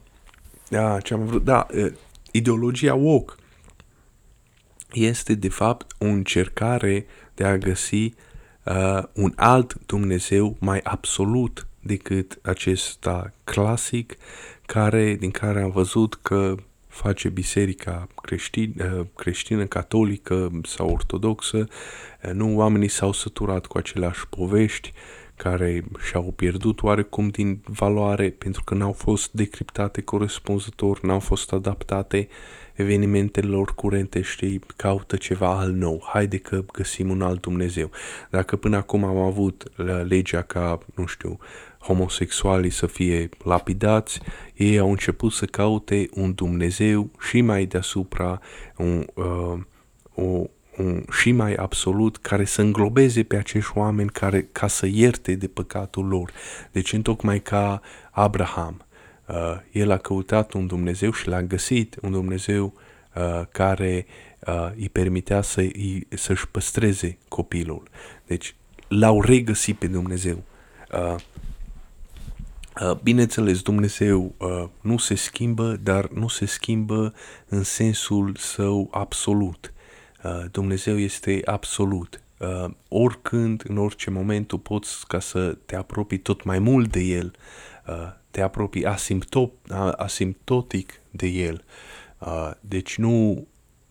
da, 0.70 1.00
ce 1.00 1.14
am 1.14 1.26
vrut, 1.26 1.44
da, 1.44 1.68
uh, 1.76 1.94
ideologia 2.32 2.94
woke 2.94 3.34
este 4.94 5.34
de 5.34 5.50
fapt 5.50 5.96
o 6.00 6.06
încercare 6.06 7.06
de 7.36 7.44
a 7.44 7.58
găsi 7.58 8.14
uh, 8.66 9.04
un 9.14 9.34
alt 9.36 9.78
Dumnezeu 9.86 10.56
mai 10.60 10.80
absolut 10.84 11.68
decât 11.80 12.40
acesta 12.42 13.34
clasic 13.44 14.16
care, 14.66 15.16
din 15.16 15.32
care 15.32 15.62
am 15.62 15.72
văzut 15.72 16.14
că 16.22 16.56
face 17.02 17.30
biserica 17.30 18.08
creștină, 18.22 18.96
uh, 19.00 19.06
creștină, 19.16 19.66
catolică 19.66 20.52
sau 20.64 20.90
ortodoxă. 20.90 21.58
Uh, 21.58 22.32
nu, 22.34 22.58
oamenii 22.58 22.88
s-au 22.88 23.12
săturat 23.12 23.66
cu 23.66 23.78
aceleași 23.78 24.28
povești 24.28 24.94
care 25.36 25.84
și-au 26.10 26.34
pierdut 26.36 26.82
oarecum 26.82 27.28
din 27.28 27.62
valoare 27.66 28.30
pentru 28.30 28.64
că 28.64 28.74
n-au 28.74 28.92
fost 28.92 29.32
decriptate 29.32 30.02
corespunzător, 30.02 31.02
n-au 31.02 31.20
fost 31.20 31.54
adaptate 31.54 32.28
evenimentelor 32.74 33.76
curente, 33.76 34.22
știi, 34.22 34.60
caută 34.76 35.16
ceva 35.16 35.60
al 35.60 35.72
nou, 35.72 36.04
haide 36.14 36.38
că 36.38 36.64
găsim 36.72 37.10
un 37.10 37.22
alt 37.22 37.42
Dumnezeu. 37.42 37.92
Dacă 38.30 38.56
până 38.56 38.78
acum 38.78 39.04
am 39.04 39.18
avut 39.18 39.64
legea 40.08 40.42
ca, 40.42 40.78
nu 40.96 41.06
știu, 41.06 41.40
homosexualii 41.80 42.70
să 42.70 42.86
fie 42.86 43.30
lapidați, 43.44 44.20
ei 44.56 44.78
au 44.78 44.90
început 44.90 45.32
să 45.32 45.46
caute 45.46 46.10
un 46.14 46.34
Dumnezeu 46.34 47.10
și 47.30 47.42
mai 47.42 47.66
deasupra, 47.66 48.42
un, 48.78 49.06
uh, 49.14 49.60
o, 50.14 50.44
un, 50.78 51.04
și 51.12 51.32
mai 51.32 51.54
absolut, 51.54 52.18
care 52.18 52.46
să 52.46 52.62
înglobeze 52.62 53.24
pe 53.24 53.38
acești 53.38 53.72
oameni 53.76 54.10
care, 54.10 54.48
ca 54.52 54.68
să 54.68 54.88
ierte 54.92 55.36
de 55.36 55.48
păcatul 55.48 56.08
lor. 56.08 56.32
Deci, 56.72 56.94
întocmai 56.94 57.40
ca 57.40 57.82
Abraham, 58.12 58.86
uh, 59.28 59.36
el 59.72 59.92
a 59.92 59.98
căutat 59.98 60.54
un 60.54 60.68
Dumnezeu 60.68 61.12
și 61.12 61.28
l-a 61.28 61.42
găsit, 61.42 61.98
un 62.02 62.12
Dumnezeu 62.12 62.74
uh, 63.16 63.42
care 63.52 64.06
uh, 64.48 64.72
îi 64.76 64.90
permitea 64.90 65.42
să, 65.42 65.60
îi, 65.60 66.08
să-și 66.10 66.48
păstreze 66.48 67.18
copilul. 67.28 67.84
Deci, 68.26 68.56
l-au 68.88 69.22
regăsit 69.22 69.78
pe 69.78 69.88
Dumnezeu. 69.88 70.36
Uh, 70.36 70.44
Uh, 70.94 71.16
bineînțeles, 73.04 73.62
Dumnezeu 73.62 74.36
uh, 74.38 74.64
nu 74.82 74.98
se 74.98 75.16
schimbă, 75.16 75.76
dar 75.84 76.10
nu 76.10 76.28
se 76.28 76.46
schimbă 76.46 77.14
în 77.48 77.64
sensul 77.64 78.36
său 78.38 78.88
absolut. 78.92 79.74
Uh, 80.24 80.46
Dumnezeu 80.52 80.98
este 81.00 81.42
absolut. 81.46 82.22
Oricând, 82.88 83.64
în 83.68 83.78
orice 83.78 84.10
moment, 84.10 84.48
tu 84.48 84.58
poți 84.58 85.08
ca 85.08 85.20
să 85.20 85.58
te 85.66 85.76
apropii 85.76 86.18
tot 86.18 86.44
mai 86.44 86.60
mult 86.60 86.92
de 86.92 87.00
El, 87.00 87.36
te 88.32 88.42
apropii 88.42 88.86
asimptop, 88.86 89.54
asimptotic 89.96 91.02
de 91.12 91.28
El. 91.28 91.64
Deci 92.60 92.98
nu 92.98 93.48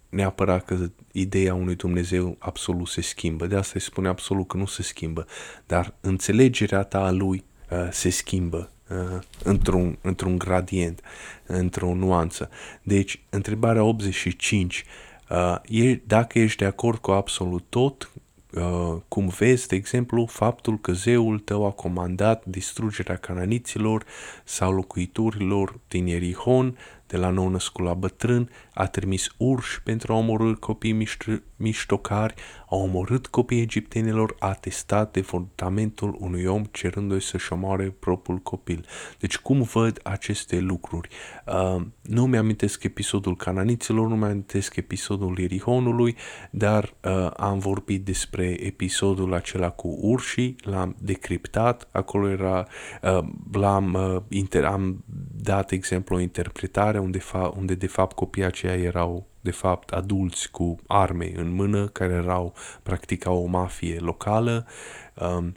neapărat 0.09 0.65
că 0.65 0.91
ideea 1.13 1.55
unui 1.55 1.75
Dumnezeu 1.75 2.37
absolut 2.39 2.89
se 2.89 3.01
schimbă, 3.01 3.47
de 3.47 3.57
asta 3.57 3.73
îi 3.75 3.81
spune 3.81 4.09
absolut 4.09 4.49
că 4.49 4.57
nu 4.57 4.67
se 4.67 4.83
schimbă, 4.83 5.27
dar 5.67 5.95
înțelegerea 6.01 6.83
ta 6.83 7.05
a 7.05 7.11
Lui 7.11 7.45
se 7.91 8.11
schimbă 8.11 8.71
uh, 8.89 9.19
într-un, 9.45 9.99
într-un 10.01 10.39
gradient, 10.39 11.01
într-o 11.47 11.95
nuanță. 11.95 12.51
Deci, 12.83 13.23
întrebarea 13.31 13.83
85, 13.83 14.85
uh, 15.31 15.57
e, 15.69 16.01
dacă 16.07 16.39
ești 16.39 16.59
de 16.59 16.65
acord 16.65 16.99
cu 16.99 17.11
absolut 17.11 17.65
tot, 17.69 18.11
uh, 18.53 18.97
cum 19.09 19.29
vezi, 19.29 19.67
de 19.67 19.77
exemplu, 19.77 20.27
faptul 20.27 20.79
că 20.81 20.93
zeul 20.93 21.39
tău 21.39 21.67
a 21.67 21.71
comandat 21.71 22.45
distrugerea 22.45 23.17
cananiților 23.17 24.05
sau 24.45 24.73
locuitorilor 24.73 25.79
din 25.89 26.07
Ierihon, 26.07 26.77
de 27.09 27.17
la 27.17 27.31
nou 27.31 27.49
născut 27.49 27.85
la 27.85 27.95
bătrân, 27.95 28.51
a 28.75 28.87
trimis 28.87 29.29
urși 29.37 29.83
pentru 29.83 30.13
a 30.13 30.17
omorâ 30.17 30.55
copii 30.55 31.05
miș- 31.05 31.43
miștocari, 31.57 32.35
a 32.69 32.77
omorât 32.77 33.27
copiii 33.27 33.63
egiptenilor, 33.63 34.35
a 34.39 34.53
testat 34.53 35.13
devontamentul 35.13 36.17
unui 36.19 36.45
om 36.45 36.65
cerându-i 36.71 37.21
să-și 37.21 37.53
omoare 37.53 37.97
propriul 37.99 38.39
copil. 38.39 38.87
Deci 39.19 39.39
cum 39.39 39.63
văd 39.63 40.01
aceste 40.03 40.59
lucruri? 40.59 41.09
Uh, 41.47 41.83
nu 42.03 42.27
mi-amintesc 42.27 42.85
episodul 42.85 43.37
cananiților, 43.37 44.09
nu 44.09 44.17
mi-amintesc 44.17 44.77
episodul 44.77 45.39
Irihonului, 45.39 46.17
dar 46.51 46.95
uh, 47.05 47.31
am 47.37 47.59
vorbit 47.59 48.05
despre 48.05 48.45
episodul 48.45 49.35
acela 49.35 49.71
cu 49.71 49.99
urșii, 50.01 50.57
l-am 50.61 50.97
decriptat, 50.99 51.89
acolo 51.93 52.29
era, 52.29 52.67
uh, 53.03 53.19
l-am, 53.53 53.95
uh, 53.95 54.43
inter- 54.43 54.65
am 54.65 55.05
dat 55.43 55.71
exemplu 55.71 56.17
o 56.17 56.21
interpretare 56.21 56.98
unde, 56.99 57.19
fa- 57.19 57.57
unde 57.57 57.75
de 57.75 57.87
fapt 57.87 58.17
copiii 58.17 58.45
aceia 58.45 58.75
erau 58.75 59.27
de 59.41 59.51
fapt 59.51 59.91
adulți 59.91 60.51
cu 60.51 60.77
arme 60.87 61.33
în 61.37 61.55
mână 61.55 61.87
care 61.87 62.13
erau 62.13 62.55
practicau 62.83 63.43
o 63.43 63.47
mafie 63.47 63.99
locală. 63.99 64.67
Um, 65.15 65.55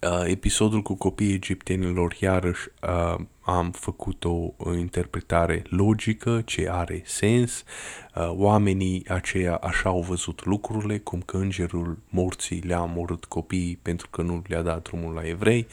uh, 0.00 0.22
episodul 0.24 0.82
cu 0.82 0.94
copiii 0.94 1.34
egiptenilor 1.34 2.16
iarăși 2.20 2.68
uh, 2.82 3.24
am 3.40 3.70
făcut 3.70 4.24
o, 4.24 4.52
o 4.56 4.74
interpretare 4.74 5.62
logică 5.68 6.42
ce 6.44 6.68
are 6.70 7.02
sens. 7.04 7.64
Uh, 8.14 8.30
oamenii 8.34 9.04
aceia 9.08 9.54
așa 9.54 9.88
au 9.88 10.00
văzut 10.00 10.44
lucrurile, 10.44 10.98
cum 10.98 11.20
că 11.20 11.36
îngerul 11.36 11.98
morții 12.08 12.60
le-a 12.60 12.82
omorât 12.82 13.24
copiii 13.24 13.78
pentru 13.82 14.08
că 14.10 14.22
nu 14.22 14.42
le-a 14.46 14.62
dat 14.62 14.82
drumul 14.82 15.14
la 15.14 15.26
evrei. 15.26 15.66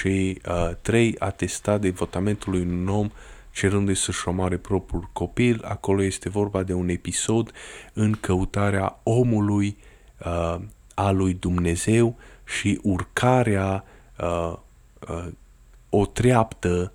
Și 0.00 0.40
uh, 0.48 0.70
trei, 0.82 1.14
a 1.18 1.30
testat 1.30 1.80
devotamentul 1.80 2.52
lui 2.52 2.62
un 2.62 2.88
om 2.88 3.10
cerându-i 3.56 3.94
să-și 3.94 4.28
omoare 4.28 4.56
propriul 4.56 5.08
copil. 5.12 5.64
Acolo 5.64 6.02
este 6.02 6.28
vorba 6.28 6.62
de 6.62 6.72
un 6.72 6.88
episod 6.88 7.52
în 7.92 8.12
căutarea 8.12 9.00
omului 9.02 9.76
uh, 10.24 10.60
a 10.94 11.10
lui 11.10 11.34
Dumnezeu 11.34 12.16
și 12.44 12.80
urcarea 12.82 13.84
uh, 14.20 14.52
uh, 15.08 15.26
o 15.90 16.06
treaptă 16.06 16.92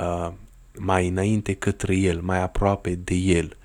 uh, 0.00 0.32
mai 0.78 1.08
înainte 1.08 1.54
către 1.54 1.96
el, 1.96 2.20
mai 2.20 2.42
aproape 2.42 2.94
de 2.94 3.14
el. 3.14 3.56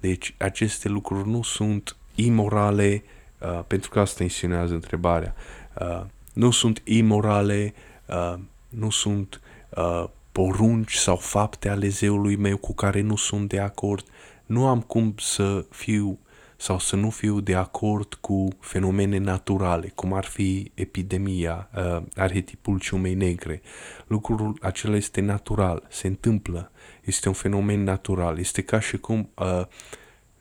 Deci 0.00 0.34
aceste 0.38 0.88
lucruri 0.88 1.28
nu 1.28 1.42
sunt 1.42 1.96
imorale, 2.14 3.02
uh, 3.38 3.60
pentru 3.66 3.90
că 3.90 4.00
asta 4.00 4.22
insinuează 4.22 4.74
întrebarea, 4.74 5.34
uh, 5.80 6.04
nu 6.32 6.50
sunt 6.50 6.82
imorale, 6.84 7.74
uh, 8.06 8.34
nu 8.68 8.90
sunt 8.90 9.40
uh, 9.76 10.04
porunci 10.38 10.94
sau 10.94 11.16
fapte 11.16 11.68
ale 11.68 11.88
zeului 11.88 12.36
meu 12.36 12.56
cu 12.56 12.74
care 12.74 13.00
nu 13.00 13.16
sunt 13.16 13.48
de 13.48 13.60
acord, 13.60 14.04
nu 14.46 14.66
am 14.66 14.80
cum 14.80 15.14
să 15.16 15.66
fiu 15.70 16.18
sau 16.56 16.78
să 16.78 16.96
nu 16.96 17.10
fiu 17.10 17.40
de 17.40 17.54
acord 17.54 18.14
cu 18.14 18.48
fenomene 18.60 19.18
naturale, 19.18 19.92
cum 19.94 20.12
ar 20.12 20.24
fi 20.24 20.70
epidemia, 20.74 21.68
uh, 21.76 22.02
arhetipul 22.14 22.78
ciumei 22.78 23.14
negre. 23.14 23.62
Lucrul 24.06 24.58
acela 24.60 24.96
este 24.96 25.20
natural, 25.20 25.86
se 25.90 26.06
întâmplă, 26.06 26.70
este 27.04 27.28
un 27.28 27.34
fenomen 27.34 27.82
natural. 27.82 28.38
Este 28.38 28.62
ca 28.62 28.80
și 28.80 28.98
cum 28.98 29.30
uh, 29.34 29.62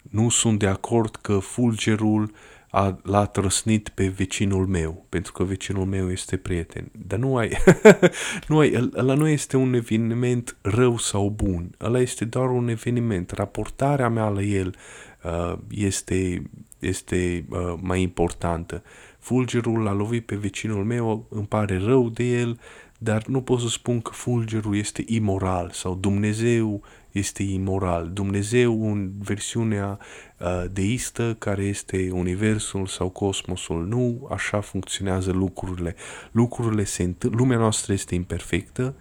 nu 0.02 0.30
sunt 0.30 0.60
de 0.60 0.68
acord 0.68 1.16
că 1.16 1.38
fulgerul 1.38 2.24
uh, 2.24 2.30
a, 2.70 3.00
l-a 3.04 3.26
trăsnit 3.26 3.90
pe 3.90 4.08
vecinul 4.08 4.68
meu, 4.68 5.06
pentru 5.10 5.32
că 5.32 5.44
vecinul 5.44 5.86
meu 5.86 6.12
este 6.12 6.38
prieten. 6.38 6.92
Dar 7.08 7.20
nu 7.20 7.38
ai, 7.38 7.52
nu 8.48 8.60
ai, 8.60 8.90
ăla 8.96 9.14
nu 9.14 9.28
este 9.28 9.58
un 9.58 9.74
eveniment 9.74 10.58
rău 10.62 10.98
sau 10.98 11.30
bun, 11.30 11.76
ăla 11.82 12.00
este 12.00 12.26
doar 12.26 12.50
un 12.50 12.68
eveniment. 12.68 13.32
Raportarea 13.32 14.10
mea 14.10 14.28
la 14.28 14.42
el 14.42 14.76
uh, 15.24 15.58
este, 15.70 16.50
este 16.80 17.46
uh, 17.50 17.74
mai 17.82 18.02
importantă. 18.02 18.84
Fulgerul 19.20 19.84
l-a 19.84 19.94
lovit 19.94 20.26
pe 20.26 20.36
vecinul 20.36 20.84
meu, 20.84 21.28
îmi 21.30 21.48
pare 21.48 21.78
rău 21.78 22.10
de 22.10 22.24
el, 22.24 22.60
dar 22.98 23.26
nu 23.26 23.42
pot 23.42 23.60
să 23.60 23.68
spun 23.68 24.02
că 24.02 24.12
fulgerul 24.14 24.76
este 24.76 25.04
imoral 25.06 25.70
sau 25.74 25.96
Dumnezeu 25.96 26.82
este 27.12 27.44
imoral. 27.44 28.10
Dumnezeu 28.14 28.92
în 28.92 29.12
versiunea 29.20 30.00
uh, 30.38 30.64
deistă, 30.72 31.36
care 31.40 31.64
este 31.64 32.10
universul 32.12 32.86
sau 32.86 33.10
cosmosul, 33.10 33.88
nu 33.88 34.28
așa 34.32 34.60
funcționează 34.60 35.32
lucrurile. 35.32 35.96
Lucrurile 36.32 36.84
se 36.84 37.04
întâmplă, 37.04 37.40
lumea 37.40 37.58
noastră 37.58 37.94
este 37.94 38.16
imperfectă, 38.16 38.96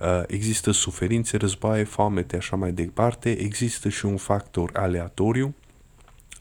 uh, 0.00 0.22
există 0.26 0.70
suferințe, 0.70 1.36
războaie, 1.36 1.84
foamete, 1.84 2.36
așa 2.36 2.56
mai 2.56 2.72
departe, 2.72 3.30
există 3.30 3.88
și 3.88 4.06
un 4.06 4.16
factor 4.16 4.70
aleatoriu, 4.72 5.54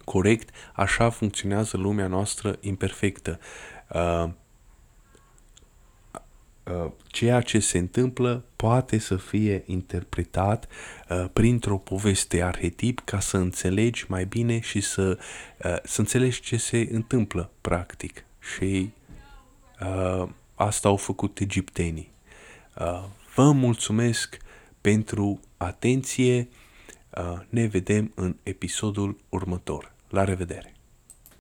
corect, 0.05 0.49
așa 0.73 1.09
funcționează 1.09 1.77
lumea 1.77 2.07
noastră 2.07 2.57
imperfectă. 2.61 3.39
Uh, 3.39 3.71
Uh, 3.93 4.29
ceea 7.07 7.41
ce 7.41 7.59
se 7.59 7.77
întâmplă 7.77 8.43
poate 8.55 8.97
să 8.97 9.15
fie 9.15 9.63
interpretat 9.65 10.67
uh, 11.09 11.25
printr-o 11.33 11.77
poveste 11.77 12.43
arhetip 12.43 13.01
ca 13.05 13.19
să 13.19 13.37
înțelegi 13.37 14.05
mai 14.07 14.25
bine 14.25 14.59
și 14.59 14.81
să, 14.81 15.17
uh, 15.65 15.77
să 15.83 15.99
înțelegi 15.99 16.41
ce 16.41 16.57
se 16.57 16.87
întâmplă 16.91 17.51
practic. 17.61 18.25
Și 18.55 18.89
uh, 19.81 20.29
asta 20.55 20.87
au 20.87 20.95
făcut 20.95 21.39
egiptenii. 21.39 22.11
Uh, 22.79 23.03
vă 23.35 23.51
mulțumesc 23.51 24.37
pentru 24.81 25.39
atenție. 25.57 26.47
Uh, 27.17 27.39
ne 27.49 27.65
vedem 27.65 28.11
în 28.15 28.35
episodul 28.43 29.19
următor. 29.29 29.93
La 30.09 30.23
revedere! 30.23 30.80